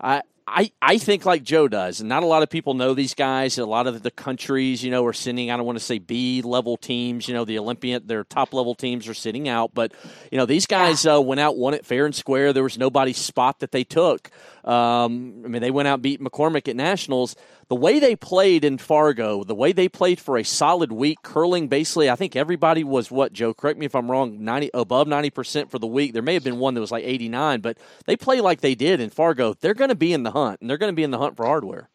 I 0.00 0.22
I, 0.46 0.72
I 0.82 0.98
think 0.98 1.24
like 1.24 1.44
Joe 1.44 1.68
does, 1.68 2.00
and 2.00 2.08
not 2.08 2.22
a 2.22 2.26
lot 2.26 2.42
of 2.42 2.50
people 2.50 2.74
know 2.74 2.94
these 2.94 3.14
guys. 3.14 3.58
A 3.58 3.66
lot 3.66 3.86
of 3.86 4.02
the 4.02 4.10
countries, 4.10 4.82
you 4.82 4.90
know, 4.90 5.04
are 5.06 5.12
sending. 5.12 5.50
I 5.50 5.56
don't 5.56 5.66
want 5.66 5.78
to 5.78 5.84
say 5.84 5.98
B 5.98 6.42
level 6.42 6.76
teams. 6.76 7.28
You 7.28 7.34
know, 7.34 7.44
the 7.44 7.58
Olympian, 7.58 8.06
their 8.06 8.24
top 8.24 8.52
level 8.52 8.74
teams 8.74 9.08
are 9.08 9.14
sitting 9.14 9.48
out, 9.48 9.72
but 9.72 9.92
you 10.30 10.38
know, 10.38 10.46
these 10.46 10.66
guys 10.66 11.06
uh, 11.06 11.20
went 11.20 11.40
out, 11.40 11.56
won 11.56 11.74
it 11.74 11.86
fair 11.86 12.06
and 12.06 12.14
square. 12.14 12.52
There 12.52 12.62
was 12.62 12.76
nobody's 12.76 13.18
spot 13.18 13.60
that 13.60 13.72
they 13.72 13.84
took. 13.84 14.30
Um, 14.64 15.42
I 15.44 15.48
mean, 15.48 15.60
they 15.62 15.70
went 15.70 15.88
out 15.88 16.02
beat 16.02 16.20
McCormick 16.20 16.68
at 16.68 16.76
nationals 16.76 17.34
the 17.72 17.76
way 17.76 17.98
they 17.98 18.14
played 18.14 18.66
in 18.66 18.76
Fargo, 18.76 19.44
the 19.44 19.54
way 19.54 19.72
they 19.72 19.88
played 19.88 20.20
for 20.20 20.36
a 20.36 20.44
solid 20.44 20.92
week, 20.92 21.22
curling 21.22 21.68
basically, 21.68 22.10
I 22.10 22.16
think 22.16 22.36
everybody 22.36 22.84
was 22.84 23.10
what, 23.10 23.32
Joe? 23.32 23.54
Correct 23.54 23.78
me 23.78 23.86
if 23.86 23.94
I'm 23.94 24.10
wrong, 24.10 24.44
90 24.44 24.72
above 24.74 25.06
90% 25.06 25.70
for 25.70 25.78
the 25.78 25.86
week. 25.86 26.12
There 26.12 26.20
may 26.20 26.34
have 26.34 26.44
been 26.44 26.58
one 26.58 26.74
that 26.74 26.82
was 26.82 26.92
like 26.92 27.04
89, 27.04 27.62
but 27.62 27.78
they 28.04 28.14
play 28.14 28.42
like 28.42 28.60
they 28.60 28.74
did 28.74 29.00
in 29.00 29.08
Fargo. 29.08 29.54
They're 29.54 29.72
going 29.72 29.88
to 29.88 29.94
be 29.94 30.12
in 30.12 30.22
the 30.22 30.32
hunt, 30.32 30.60
and 30.60 30.68
they're 30.68 30.76
going 30.76 30.92
to 30.92 30.96
be 30.96 31.02
in 31.02 31.12
the 31.12 31.18
hunt 31.18 31.34
for 31.34 31.46
hardware. 31.46 31.88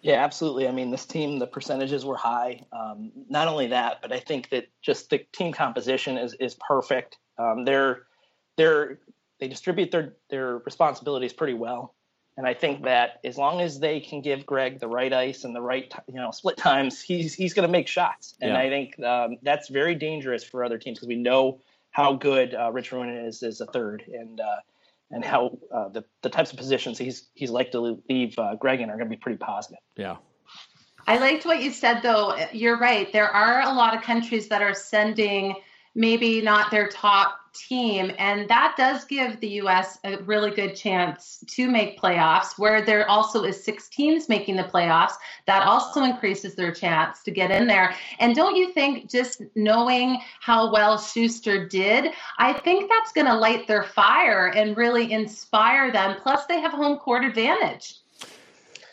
Yeah, 0.00 0.22
absolutely. 0.22 0.68
I 0.68 0.70
mean, 0.70 0.92
this 0.92 1.06
team, 1.06 1.40
the 1.40 1.46
percentages 1.48 2.04
were 2.04 2.16
high. 2.16 2.64
Um, 2.72 3.10
not 3.28 3.48
only 3.48 3.68
that, 3.68 4.00
but 4.00 4.12
I 4.12 4.20
think 4.20 4.50
that 4.50 4.68
just 4.80 5.10
the 5.10 5.26
team 5.32 5.52
composition 5.52 6.18
is 6.18 6.34
is 6.34 6.56
perfect. 6.68 7.16
Um, 7.36 7.64
they're 7.64 8.02
they're 8.56 9.00
they 9.40 9.48
distribute 9.48 9.90
their 9.90 10.14
their 10.30 10.58
responsibilities 10.58 11.32
pretty 11.32 11.54
well. 11.54 11.94
And 12.36 12.46
I 12.46 12.54
think 12.54 12.82
that 12.84 13.20
as 13.22 13.38
long 13.38 13.60
as 13.60 13.78
they 13.78 14.00
can 14.00 14.20
give 14.20 14.44
Greg 14.44 14.80
the 14.80 14.88
right 14.88 15.12
ice 15.12 15.44
and 15.44 15.54
the 15.54 15.60
right, 15.60 15.92
you 16.08 16.14
know, 16.14 16.32
split 16.32 16.56
times, 16.56 17.00
he's 17.00 17.34
he's 17.34 17.54
going 17.54 17.66
to 17.66 17.72
make 17.72 17.86
shots. 17.86 18.34
And 18.40 18.52
Yeah. 18.52 18.58
I 18.58 18.68
think 18.68 19.00
um, 19.00 19.36
that's 19.42 19.68
very 19.68 19.94
dangerous 19.94 20.42
for 20.42 20.64
other 20.64 20.78
teams 20.78 20.98
because 20.98 21.08
we 21.08 21.16
know 21.16 21.60
how 21.90 22.14
good 22.14 22.54
uh, 22.54 22.72
Rich 22.72 22.90
Ruin 22.90 23.10
is 23.10 23.42
as 23.44 23.60
a 23.60 23.66
third, 23.66 24.02
and 24.12 24.40
uh, 24.40 24.56
and 25.12 25.24
how 25.24 25.58
uh, 25.72 25.88
the 25.90 26.04
the 26.22 26.28
types 26.28 26.50
of 26.50 26.58
positions 26.58 26.98
he's 26.98 27.28
he's 27.34 27.50
like 27.50 27.70
to 27.70 28.02
leave 28.08 28.36
uh, 28.36 28.56
Greg 28.56 28.80
in 28.80 28.90
are 28.90 28.96
going 28.96 29.08
to 29.08 29.16
be 29.16 29.20
pretty 29.20 29.38
positive. 29.38 29.78
Yeah. 29.96 30.16
I 31.06 31.18
liked 31.18 31.44
what 31.44 31.62
you 31.62 31.70
said, 31.70 32.00
though. 32.02 32.34
You're 32.52 32.78
right. 32.78 33.12
There 33.12 33.28
are 33.28 33.60
a 33.60 33.72
lot 33.74 33.94
of 33.94 34.02
countries 34.02 34.48
that 34.48 34.62
are 34.62 34.74
sending 34.74 35.54
maybe 35.94 36.40
not 36.40 36.70
their 36.70 36.88
top 36.88 37.38
team, 37.54 38.12
and 38.18 38.48
that 38.48 38.74
does 38.76 39.04
give 39.04 39.40
the 39.40 39.48
U.S. 39.48 39.98
a 40.04 40.18
really 40.22 40.50
good 40.50 40.74
chance 40.74 41.42
to 41.48 41.68
make 41.68 42.00
playoffs. 42.00 42.58
Where 42.58 42.82
there 42.82 43.08
also 43.08 43.44
is 43.44 43.62
six 43.62 43.88
teams 43.88 44.28
making 44.28 44.56
the 44.56 44.64
playoffs, 44.64 45.12
that 45.46 45.66
also 45.66 46.02
increases 46.02 46.54
their 46.54 46.72
chance 46.72 47.22
to 47.22 47.30
get 47.30 47.50
in 47.50 47.66
there. 47.66 47.94
And 48.18 48.34
don't 48.34 48.56
you 48.56 48.72
think 48.72 49.10
just 49.10 49.42
knowing 49.54 50.20
how 50.40 50.72
well 50.72 50.98
Shuster 50.98 51.66
did, 51.66 52.12
I 52.38 52.52
think 52.52 52.90
that's 52.90 53.12
going 53.12 53.26
to 53.26 53.34
light 53.34 53.66
their 53.66 53.84
fire 53.84 54.48
and 54.48 54.76
really 54.76 55.12
inspire 55.12 55.90
them. 55.92 56.16
Plus, 56.20 56.46
they 56.46 56.60
have 56.60 56.72
home 56.72 56.98
court 56.98 57.24
advantage. 57.24 57.96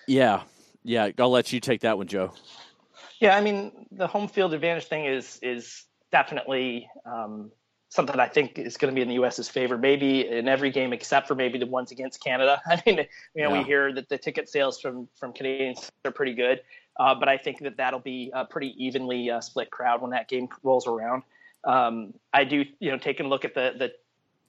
Yeah. 0.07 0.43
Yeah. 0.83 1.09
I'll 1.17 1.29
let 1.29 1.51
you 1.53 1.59
take 1.59 1.81
that 1.81 1.97
one, 1.97 2.07
Joe. 2.07 2.33
Yeah, 3.21 3.37
I 3.37 3.41
mean 3.41 3.85
the 3.91 4.07
home 4.07 4.27
field 4.27 4.53
advantage 4.53 4.85
thing 4.85 5.05
is 5.05 5.39
is 5.43 5.85
definitely 6.11 6.89
um, 7.05 7.51
something 7.91 8.17
I 8.19 8.27
think 8.27 8.57
is 8.57 8.77
going 8.77 8.89
to 8.89 8.95
be 8.95 9.01
in 9.01 9.09
the 9.09 9.15
U.S.'s 9.15 9.49
favor. 9.49 9.77
Maybe 9.77 10.25
in 10.25 10.47
every 10.47 10.71
game 10.71 10.93
except 10.93 11.27
for 11.27 11.35
maybe 11.35 11.59
the 11.59 11.65
ones 11.65 11.91
against 11.91 12.23
Canada. 12.23 12.61
I 12.67 12.81
mean, 12.85 12.99
you 13.35 13.43
know, 13.43 13.53
Yeah. 13.53 13.57
we 13.59 13.63
hear 13.65 13.93
that 13.93 14.07
the 14.07 14.17
ticket 14.17 14.49
sales 14.49 14.79
from 14.79 15.07
from 15.15 15.33
Canadians 15.33 15.91
are 16.05 16.11
pretty 16.11 16.33
good, 16.33 16.61
uh, 16.99 17.13
but 17.13 17.27
I 17.27 17.37
think 17.37 17.59
that 17.59 17.75
that'll 17.77 17.99
be 17.99 18.31
a 18.33 18.45
pretty 18.45 18.73
evenly 18.83 19.29
uh, 19.29 19.41
split 19.41 19.69
crowd 19.71 20.01
when 20.01 20.11
that 20.11 20.27
game 20.29 20.47
rolls 20.63 20.87
around. 20.87 21.23
Um, 21.65 22.13
I 22.33 22.45
do, 22.45 22.65
you 22.79 22.91
know, 22.91 22.97
taking 22.97 23.25
a 23.25 23.29
look 23.29 23.43
at 23.45 23.53
the 23.53 23.73
the 23.77 23.91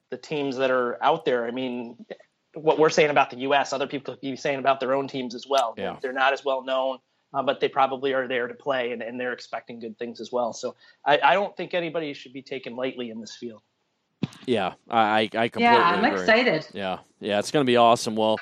the 0.09 0.17
teams 0.17 0.55
that 0.57 0.71
are 0.71 0.97
out 1.03 1.25
there. 1.25 1.45
I 1.45 1.51
mean, 1.51 2.05
what 2.53 2.79
we're 2.79 2.89
saying 2.89 3.09
about 3.09 3.29
the 3.29 3.37
U.S., 3.39 3.73
other 3.73 3.87
people 3.87 4.13
could 4.13 4.21
be 4.21 4.35
saying 4.37 4.59
about 4.59 4.79
their 4.79 4.93
own 4.93 5.07
teams 5.07 5.35
as 5.35 5.45
well. 5.47 5.73
Yeah. 5.77 5.97
They're 6.01 6.13
not 6.13 6.31
as 6.33 6.45
well 6.45 6.63
known, 6.63 6.99
uh, 7.33 7.41
but 7.43 7.59
they 7.59 7.69
probably 7.69 8.13
are 8.13 8.27
there 8.27 8.47
to 8.47 8.53
play, 8.53 8.91
and, 8.91 9.01
and 9.01 9.19
they're 9.19 9.33
expecting 9.33 9.79
good 9.79 9.97
things 9.97 10.19
as 10.21 10.31
well. 10.31 10.53
So 10.53 10.75
I, 11.05 11.19
I 11.23 11.33
don't 11.33 11.55
think 11.55 11.73
anybody 11.73 12.13
should 12.13 12.33
be 12.33 12.41
taken 12.41 12.75
lightly 12.75 13.09
in 13.09 13.19
this 13.19 13.35
field. 13.35 13.61
Yeah. 14.45 14.73
I, 14.89 15.01
I 15.01 15.21
I 15.21 15.47
completely 15.49 15.61
Yeah, 15.61 15.89
I'm 15.89 16.05
agree. 16.05 16.19
excited. 16.19 16.67
Yeah, 16.73 16.99
yeah, 17.19 17.39
it's 17.39 17.51
going 17.51 17.65
to 17.65 17.69
be 17.69 17.77
awesome. 17.77 18.15
Well, 18.15 18.39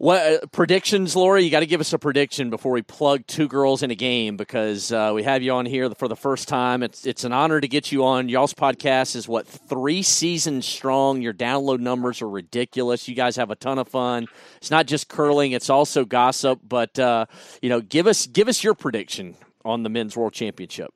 what 0.00 0.22
uh, 0.22 0.46
predictions, 0.46 1.14
Lori? 1.14 1.44
You 1.44 1.50
got 1.50 1.60
to 1.60 1.66
give 1.66 1.82
us 1.82 1.92
a 1.92 1.98
prediction 1.98 2.48
before 2.48 2.72
we 2.72 2.80
plug 2.80 3.26
two 3.26 3.46
girls 3.46 3.82
in 3.82 3.90
a 3.90 3.94
game 3.94 4.38
because 4.38 4.90
uh, 4.90 5.12
we 5.14 5.22
have 5.24 5.42
you 5.42 5.52
on 5.52 5.66
here 5.66 5.90
for 5.90 6.08
the 6.08 6.16
first 6.16 6.48
time. 6.48 6.82
It's 6.82 7.04
it's 7.04 7.24
an 7.24 7.34
honor 7.34 7.60
to 7.60 7.68
get 7.68 7.92
you 7.92 8.06
on. 8.06 8.30
Y'all's 8.30 8.54
podcast 8.54 9.14
is 9.14 9.28
what 9.28 9.46
three 9.46 10.02
seasons 10.02 10.64
strong. 10.64 11.20
Your 11.20 11.34
download 11.34 11.80
numbers 11.80 12.22
are 12.22 12.30
ridiculous. 12.30 13.08
You 13.08 13.14
guys 13.14 13.36
have 13.36 13.50
a 13.50 13.56
ton 13.56 13.78
of 13.78 13.88
fun. 13.88 14.26
It's 14.56 14.70
not 14.70 14.86
just 14.86 15.08
curling; 15.08 15.52
it's 15.52 15.68
also 15.68 16.06
gossip. 16.06 16.60
But 16.66 16.98
uh, 16.98 17.26
you 17.60 17.68
know, 17.68 17.82
give 17.82 18.06
us 18.06 18.26
give 18.26 18.48
us 18.48 18.64
your 18.64 18.72
prediction 18.72 19.36
on 19.66 19.82
the 19.82 19.90
men's 19.90 20.16
world 20.16 20.32
championship. 20.32 20.94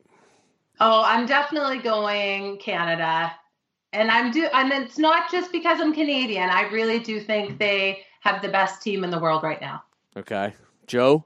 Oh, 0.80 1.02
I'm 1.04 1.26
definitely 1.26 1.80
going 1.80 2.56
Canada. 2.56 3.34
And 3.92 4.10
I'm 4.10 4.30
do 4.30 4.46
and 4.46 4.72
it's 4.72 4.98
not 4.98 5.30
just 5.30 5.52
because 5.52 5.78
I'm 5.78 5.92
Canadian. 5.92 6.48
I 6.48 6.62
really 6.70 7.00
do 7.00 7.20
think 7.20 7.58
they 7.58 8.00
have 8.24 8.40
the 8.40 8.48
best 8.48 8.82
team 8.82 9.04
in 9.04 9.10
the 9.10 9.18
world 9.18 9.42
right 9.42 9.60
now. 9.60 9.84
Okay, 10.16 10.54
Joe. 10.86 11.24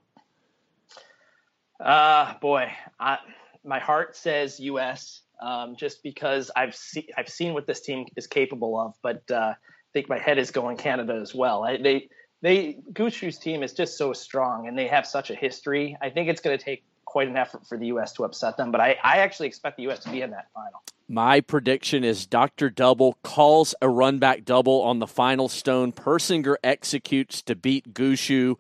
Uh, 1.78 2.34
boy, 2.40 2.70
I, 2.98 3.18
my 3.64 3.78
heart 3.78 4.16
says 4.16 4.58
U.S. 4.58 5.22
Um, 5.40 5.76
just 5.76 6.02
because 6.02 6.50
I've 6.56 6.74
seen 6.74 7.04
I've 7.16 7.28
seen 7.28 7.54
what 7.54 7.66
this 7.66 7.80
team 7.80 8.06
is 8.16 8.26
capable 8.26 8.78
of, 8.78 8.94
but 9.00 9.22
uh, 9.30 9.54
I 9.54 9.56
think 9.92 10.08
my 10.08 10.18
head 10.18 10.38
is 10.38 10.50
going 10.50 10.76
Canada 10.76 11.14
as 11.14 11.34
well. 11.34 11.62
I, 11.62 11.76
they 11.76 12.08
they 12.42 12.78
Gushue's 12.92 13.38
team 13.38 13.62
is 13.62 13.72
just 13.72 13.96
so 13.96 14.12
strong, 14.12 14.66
and 14.66 14.76
they 14.76 14.88
have 14.88 15.06
such 15.06 15.30
a 15.30 15.36
history. 15.36 15.96
I 16.02 16.10
think 16.10 16.28
it's 16.28 16.40
going 16.40 16.58
to 16.58 16.62
take 16.62 16.82
quite 17.04 17.28
an 17.28 17.36
effort 17.36 17.66
for 17.66 17.78
the 17.78 17.86
U.S. 17.86 18.12
to 18.14 18.24
upset 18.24 18.56
them, 18.56 18.72
but 18.72 18.80
I, 18.80 18.96
I 19.04 19.18
actually 19.18 19.46
expect 19.46 19.76
the 19.76 19.84
U.S. 19.84 20.00
to 20.00 20.10
be 20.10 20.22
in 20.22 20.30
that 20.30 20.48
final. 20.52 20.82
My 21.10 21.40
prediction 21.40 22.04
is 22.04 22.26
Dr. 22.26 22.68
Double 22.68 23.16
calls 23.22 23.74
a 23.80 23.88
run 23.88 24.18
back 24.18 24.44
double 24.44 24.82
on 24.82 24.98
the 24.98 25.06
final 25.06 25.48
stone. 25.48 25.90
Persinger 25.90 26.56
executes 26.62 27.40
to 27.42 27.56
beat 27.56 27.94
Gushue. 27.94 28.56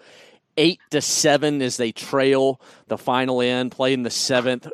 Eight 0.56 0.80
to 0.90 1.02
seven 1.02 1.60
as 1.60 1.76
they 1.76 1.92
trail 1.92 2.58
the 2.88 2.96
final 2.98 3.42
end, 3.42 3.70
play 3.70 3.92
in 3.92 4.02
the 4.02 4.10
seventh. 4.10 4.66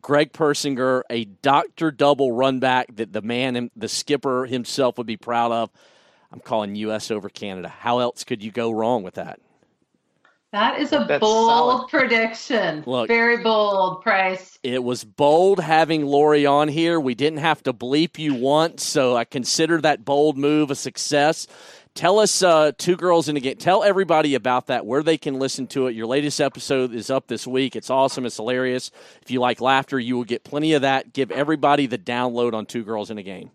Greg 0.00 0.32
Persinger, 0.32 1.02
a 1.10 1.24
Dr. 1.24 1.90
Double 1.90 2.30
run 2.32 2.60
back 2.60 2.94
that 2.94 3.12
the 3.12 3.20
man, 3.22 3.70
the 3.76 3.88
skipper 3.88 4.46
himself 4.46 4.96
would 4.96 5.06
be 5.06 5.18
proud 5.18 5.50
of. 5.50 5.70
I'm 6.32 6.40
calling 6.40 6.76
U.S. 6.76 7.10
over 7.10 7.28
Canada. 7.28 7.68
How 7.68 7.98
else 7.98 8.24
could 8.24 8.42
you 8.42 8.52
go 8.52 8.70
wrong 8.70 9.02
with 9.02 9.14
that? 9.14 9.40
That 10.56 10.80
is 10.80 10.90
a 10.94 11.04
That's 11.06 11.20
bold 11.20 11.50
solid. 11.50 11.88
prediction. 11.88 12.82
Look. 12.86 13.08
Very 13.08 13.42
bold, 13.42 14.00
Price. 14.00 14.58
It 14.62 14.82
was 14.82 15.04
bold 15.04 15.60
having 15.60 16.06
Lori 16.06 16.46
on 16.46 16.68
here. 16.68 16.98
We 16.98 17.14
didn't 17.14 17.40
have 17.40 17.62
to 17.64 17.74
bleep 17.74 18.18
you 18.18 18.32
once, 18.32 18.82
so 18.82 19.14
I 19.14 19.26
consider 19.26 19.82
that 19.82 20.06
bold 20.06 20.38
move 20.38 20.70
a 20.70 20.74
success. 20.74 21.46
Tell 21.94 22.18
us, 22.18 22.42
uh, 22.42 22.72
two 22.78 22.96
girls 22.96 23.28
in 23.28 23.36
a 23.36 23.40
game. 23.40 23.56
Tell 23.56 23.84
everybody 23.84 24.34
about 24.34 24.68
that, 24.68 24.86
where 24.86 25.02
they 25.02 25.18
can 25.18 25.38
listen 25.38 25.66
to 25.68 25.88
it. 25.88 25.94
Your 25.94 26.06
latest 26.06 26.40
episode 26.40 26.94
is 26.94 27.10
up 27.10 27.26
this 27.26 27.46
week. 27.46 27.76
It's 27.76 27.90
awesome. 27.90 28.24
It's 28.24 28.36
hilarious. 28.36 28.90
If 29.20 29.30
you 29.30 29.40
like 29.40 29.60
laughter, 29.60 29.98
you 30.00 30.16
will 30.16 30.24
get 30.24 30.42
plenty 30.42 30.72
of 30.72 30.80
that. 30.80 31.12
Give 31.12 31.30
everybody 31.32 31.86
the 31.86 31.98
download 31.98 32.54
on 32.54 32.64
Two 32.64 32.82
Girls 32.82 33.10
in 33.10 33.18
a 33.18 33.22
Game. 33.22 33.50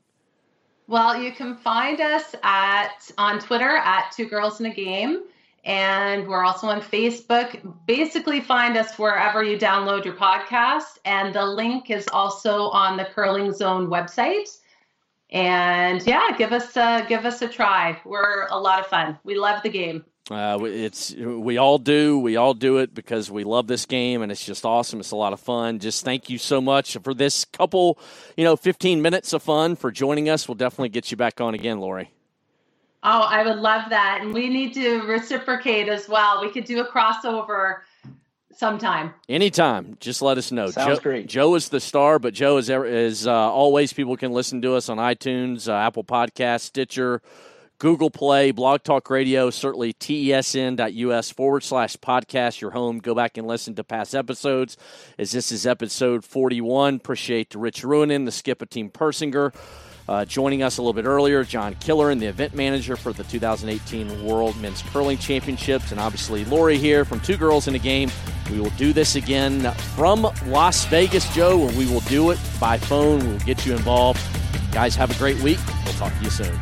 Well, 0.87 1.19
you 1.19 1.31
can 1.31 1.55
find 1.57 1.99
us 1.99 2.35
at 2.43 3.09
on 3.17 3.39
Twitter 3.39 3.77
at 3.77 4.11
Two 4.11 4.25
Girls 4.27 4.59
in 4.59 4.67
a 4.67 4.73
Game, 4.73 5.23
and 5.63 6.27
we're 6.27 6.43
also 6.43 6.67
on 6.67 6.81
Facebook. 6.81 7.61
Basically, 7.85 8.41
find 8.41 8.77
us 8.77 8.97
wherever 8.97 9.43
you 9.43 9.57
download 9.57 10.05
your 10.05 10.15
podcast, 10.15 10.97
and 11.05 11.33
the 11.33 11.45
link 11.45 11.89
is 11.89 12.07
also 12.11 12.69
on 12.69 12.97
the 12.97 13.05
Curling 13.05 13.53
Zone 13.53 13.87
website. 13.87 14.57
And 15.29 16.05
yeah, 16.05 16.35
give 16.37 16.51
us 16.51 16.75
a, 16.75 17.05
give 17.07 17.25
us 17.25 17.41
a 17.41 17.47
try. 17.47 17.99
We're 18.03 18.47
a 18.47 18.59
lot 18.59 18.79
of 18.79 18.87
fun. 18.87 19.17
We 19.23 19.35
love 19.35 19.63
the 19.63 19.69
game. 19.69 20.03
Uh, 20.29 20.59
it's 20.63 21.13
we 21.15 21.57
all 21.57 21.77
do. 21.77 22.17
We 22.19 22.35
all 22.37 22.53
do 22.53 22.77
it 22.77 22.93
because 22.93 23.29
we 23.31 23.43
love 23.43 23.67
this 23.67 23.85
game, 23.85 24.21
and 24.21 24.31
it's 24.31 24.45
just 24.45 24.65
awesome. 24.65 24.99
It's 24.99 25.11
a 25.11 25.15
lot 25.15 25.33
of 25.33 25.39
fun. 25.39 25.79
Just 25.79 26.05
thank 26.05 26.29
you 26.29 26.37
so 26.37 26.61
much 26.61 26.95
for 27.03 27.13
this 27.13 27.43
couple, 27.43 27.99
you 28.37 28.43
know, 28.43 28.55
fifteen 28.55 29.01
minutes 29.01 29.33
of 29.33 29.43
fun 29.43 29.75
for 29.75 29.91
joining 29.91 30.29
us. 30.29 30.47
We'll 30.47 30.55
definitely 30.55 30.89
get 30.89 31.11
you 31.11 31.17
back 31.17 31.41
on 31.41 31.53
again, 31.53 31.79
Lori. 31.79 32.11
Oh, 33.03 33.21
I 33.21 33.43
would 33.43 33.57
love 33.57 33.89
that, 33.89 34.19
and 34.21 34.33
we 34.33 34.47
need 34.47 34.73
to 34.75 35.01
reciprocate 35.01 35.87
as 35.89 36.07
well. 36.07 36.41
We 36.41 36.51
could 36.51 36.65
do 36.65 36.81
a 36.81 36.87
crossover 36.87 37.79
sometime. 38.55 39.13
Anytime, 39.27 39.97
just 39.99 40.21
let 40.21 40.37
us 40.37 40.51
know. 40.51 40.69
Sounds 40.69 40.99
Joe, 40.99 41.01
great. 41.01 41.27
Joe 41.27 41.55
is 41.55 41.69
the 41.69 41.79
star, 41.79 42.19
but 42.19 42.35
Joe 42.35 42.57
is 42.57 42.69
is 42.69 43.25
uh, 43.25 43.31
always. 43.33 43.91
People 43.91 44.17
can 44.17 44.31
listen 44.31 44.61
to 44.61 44.75
us 44.75 44.87
on 44.87 44.97
iTunes, 44.97 45.67
uh, 45.67 45.73
Apple 45.73 46.03
Podcast, 46.03 46.61
Stitcher, 46.61 47.23
Google 47.79 48.11
Play, 48.11 48.51
Blog 48.51 48.83
Talk 48.83 49.09
Radio, 49.09 49.49
certainly 49.49 49.89
E 49.89 49.93
tesn.us 50.29 51.31
forward 51.31 51.63
slash 51.63 51.97
podcast, 51.97 52.61
your 52.61 52.69
home. 52.69 52.99
Go 52.99 53.15
back 53.15 53.35
and 53.35 53.47
listen 53.47 53.73
to 53.73 53.83
past 53.83 54.13
episodes, 54.13 54.77
as 55.17 55.31
this 55.31 55.51
is 55.51 55.65
episode 55.65 56.23
41. 56.23 56.97
Appreciate 56.97 57.55
Rich 57.55 57.81
Ruohonen, 57.81 58.25
the 58.25 58.31
skip 58.31 58.61
of 58.61 58.69
Team 58.69 58.91
Persinger. 58.91 59.55
Uh, 60.07 60.25
joining 60.25 60.63
us 60.63 60.77
a 60.77 60.81
little 60.81 60.93
bit 60.93 61.05
earlier, 61.05 61.43
Jon 61.43 61.75
Killoran 61.75 62.19
the 62.19 62.25
event 62.25 62.55
manager 62.55 62.95
for 62.95 63.13
the 63.13 63.23
2018 63.23 64.25
World 64.25 64.59
Men's 64.59 64.81
Curling 64.81 65.17
Championships, 65.17 65.91
and 65.91 65.99
obviously 65.99 66.43
Lori 66.45 66.77
here 66.77 67.05
from 67.05 67.19
Two 67.19 67.37
Girls 67.37 67.67
in 67.67 67.75
a 67.75 67.79
Game. 67.79 68.11
We 68.51 68.59
will 68.59 68.71
do 68.71 68.93
this 68.93 69.15
again 69.15 69.71
from 69.95 70.27
Las 70.47 70.85
Vegas, 70.85 71.33
Joe, 71.33 71.67
and 71.67 71.77
we 71.77 71.85
will 71.85 72.01
do 72.01 72.31
it 72.31 72.39
by 72.59 72.77
phone. 72.77 73.19
We'll 73.27 73.39
get 73.39 73.65
you 73.65 73.73
involved. 73.73 74.19
Guys, 74.71 74.95
have 74.95 75.11
a 75.11 75.17
great 75.17 75.39
week. 75.41 75.59
We'll 75.85 75.93
talk 75.93 76.13
to 76.17 76.23
you 76.23 76.29
soon. 76.29 76.57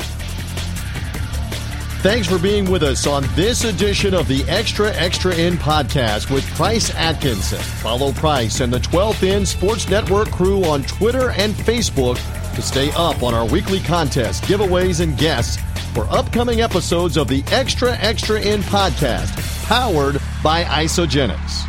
Thanks 2.02 2.28
for 2.28 2.40
being 2.40 2.70
with 2.72 2.84
us 2.84 3.06
on 3.08 3.26
this 3.36 3.66
edition 3.66 4.14
of 4.14 4.28
the 4.28 4.44
Extra 4.48 4.94
Extra 4.96 5.36
End 5.36 5.58
podcast 5.58 6.34
with 6.34 6.46
Price 6.56 6.94
Atkinson. 6.96 7.60
Follow 7.60 8.14
Price 8.14 8.62
and 8.62 8.72
the 8.72 8.80
12th 8.80 9.28
End 9.28 9.46
Sports 9.46 9.90
Network 9.90 10.32
crew 10.32 10.64
on 10.64 10.84
Twitter 10.84 11.32
and 11.32 11.54
Facebook 11.54 12.18
to 12.60 12.66
stay 12.66 12.92
up 12.92 13.24
on 13.24 13.34
our 13.34 13.46
weekly 13.46 13.80
contests, 13.80 14.42
giveaways, 14.42 15.00
and 15.02 15.18
guests 15.18 15.62
for 15.94 16.06
upcoming 16.10 16.62
episodes 16.62 17.16
of 17.16 17.28
the 17.28 17.44
Extra 17.52 17.96
Extra 17.98 18.42
End 18.42 18.64
podcast, 18.64 19.66
powered 19.66 20.20
by 20.44 20.64
Isagenix. 20.64 21.69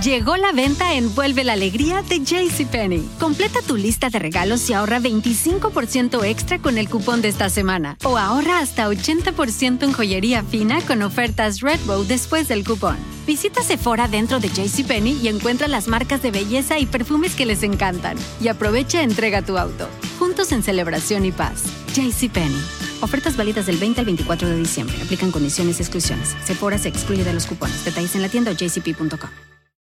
Llegó 0.00 0.38
la 0.38 0.52
venta 0.52 0.94
Envuelve 0.94 1.44
la 1.44 1.52
alegría 1.52 2.00
de 2.00 2.20
JCPenney. 2.20 3.06
Completa 3.20 3.60
tu 3.60 3.76
lista 3.76 4.08
de 4.08 4.18
regalos 4.18 4.68
y 4.70 4.72
ahorra 4.72 5.00
25% 5.00 6.24
extra 6.24 6.58
con 6.58 6.78
el 6.78 6.88
cupón 6.88 7.20
de 7.20 7.28
esta 7.28 7.50
semana. 7.50 7.98
O 8.02 8.16
ahorra 8.16 8.60
hasta 8.60 8.88
80% 8.88 9.82
en 9.82 9.92
joyería 9.92 10.44
fina 10.44 10.80
con 10.80 11.02
ofertas 11.02 11.60
Redbow 11.60 12.04
después 12.04 12.48
del 12.48 12.64
cupón. 12.64 12.96
Visita 13.26 13.62
Sephora 13.62 14.08
dentro 14.08 14.40
de 14.40 14.48
JCPenney 14.48 15.20
y 15.22 15.28
encuentra 15.28 15.68
las 15.68 15.88
marcas 15.88 16.22
de 16.22 16.30
belleza 16.30 16.78
y 16.78 16.86
perfumes 16.86 17.34
que 17.34 17.44
les 17.44 17.62
encantan. 17.62 18.16
Y 18.40 18.48
aprovecha 18.48 19.02
entrega 19.02 19.42
tu 19.42 19.58
auto. 19.58 19.88
Juntos 20.18 20.52
en 20.52 20.62
celebración 20.62 21.26
y 21.26 21.32
paz. 21.32 21.64
JCPenney. 21.94 22.62
Ofertas 23.02 23.36
válidas 23.36 23.66
del 23.66 23.76
20 23.76 24.00
al 24.00 24.06
24 24.06 24.48
de 24.48 24.56
diciembre. 24.56 24.96
Aplican 25.02 25.30
condiciones 25.30 25.80
y 25.80 25.82
exclusiones. 25.82 26.34
Sephora 26.44 26.78
se 26.78 26.88
excluye 26.88 27.24
de 27.24 27.34
los 27.34 27.44
cupones. 27.44 27.84
Detalles 27.84 28.14
en 28.14 28.22
la 28.22 28.30
tienda 28.30 28.52
jcp.com. 28.52 29.51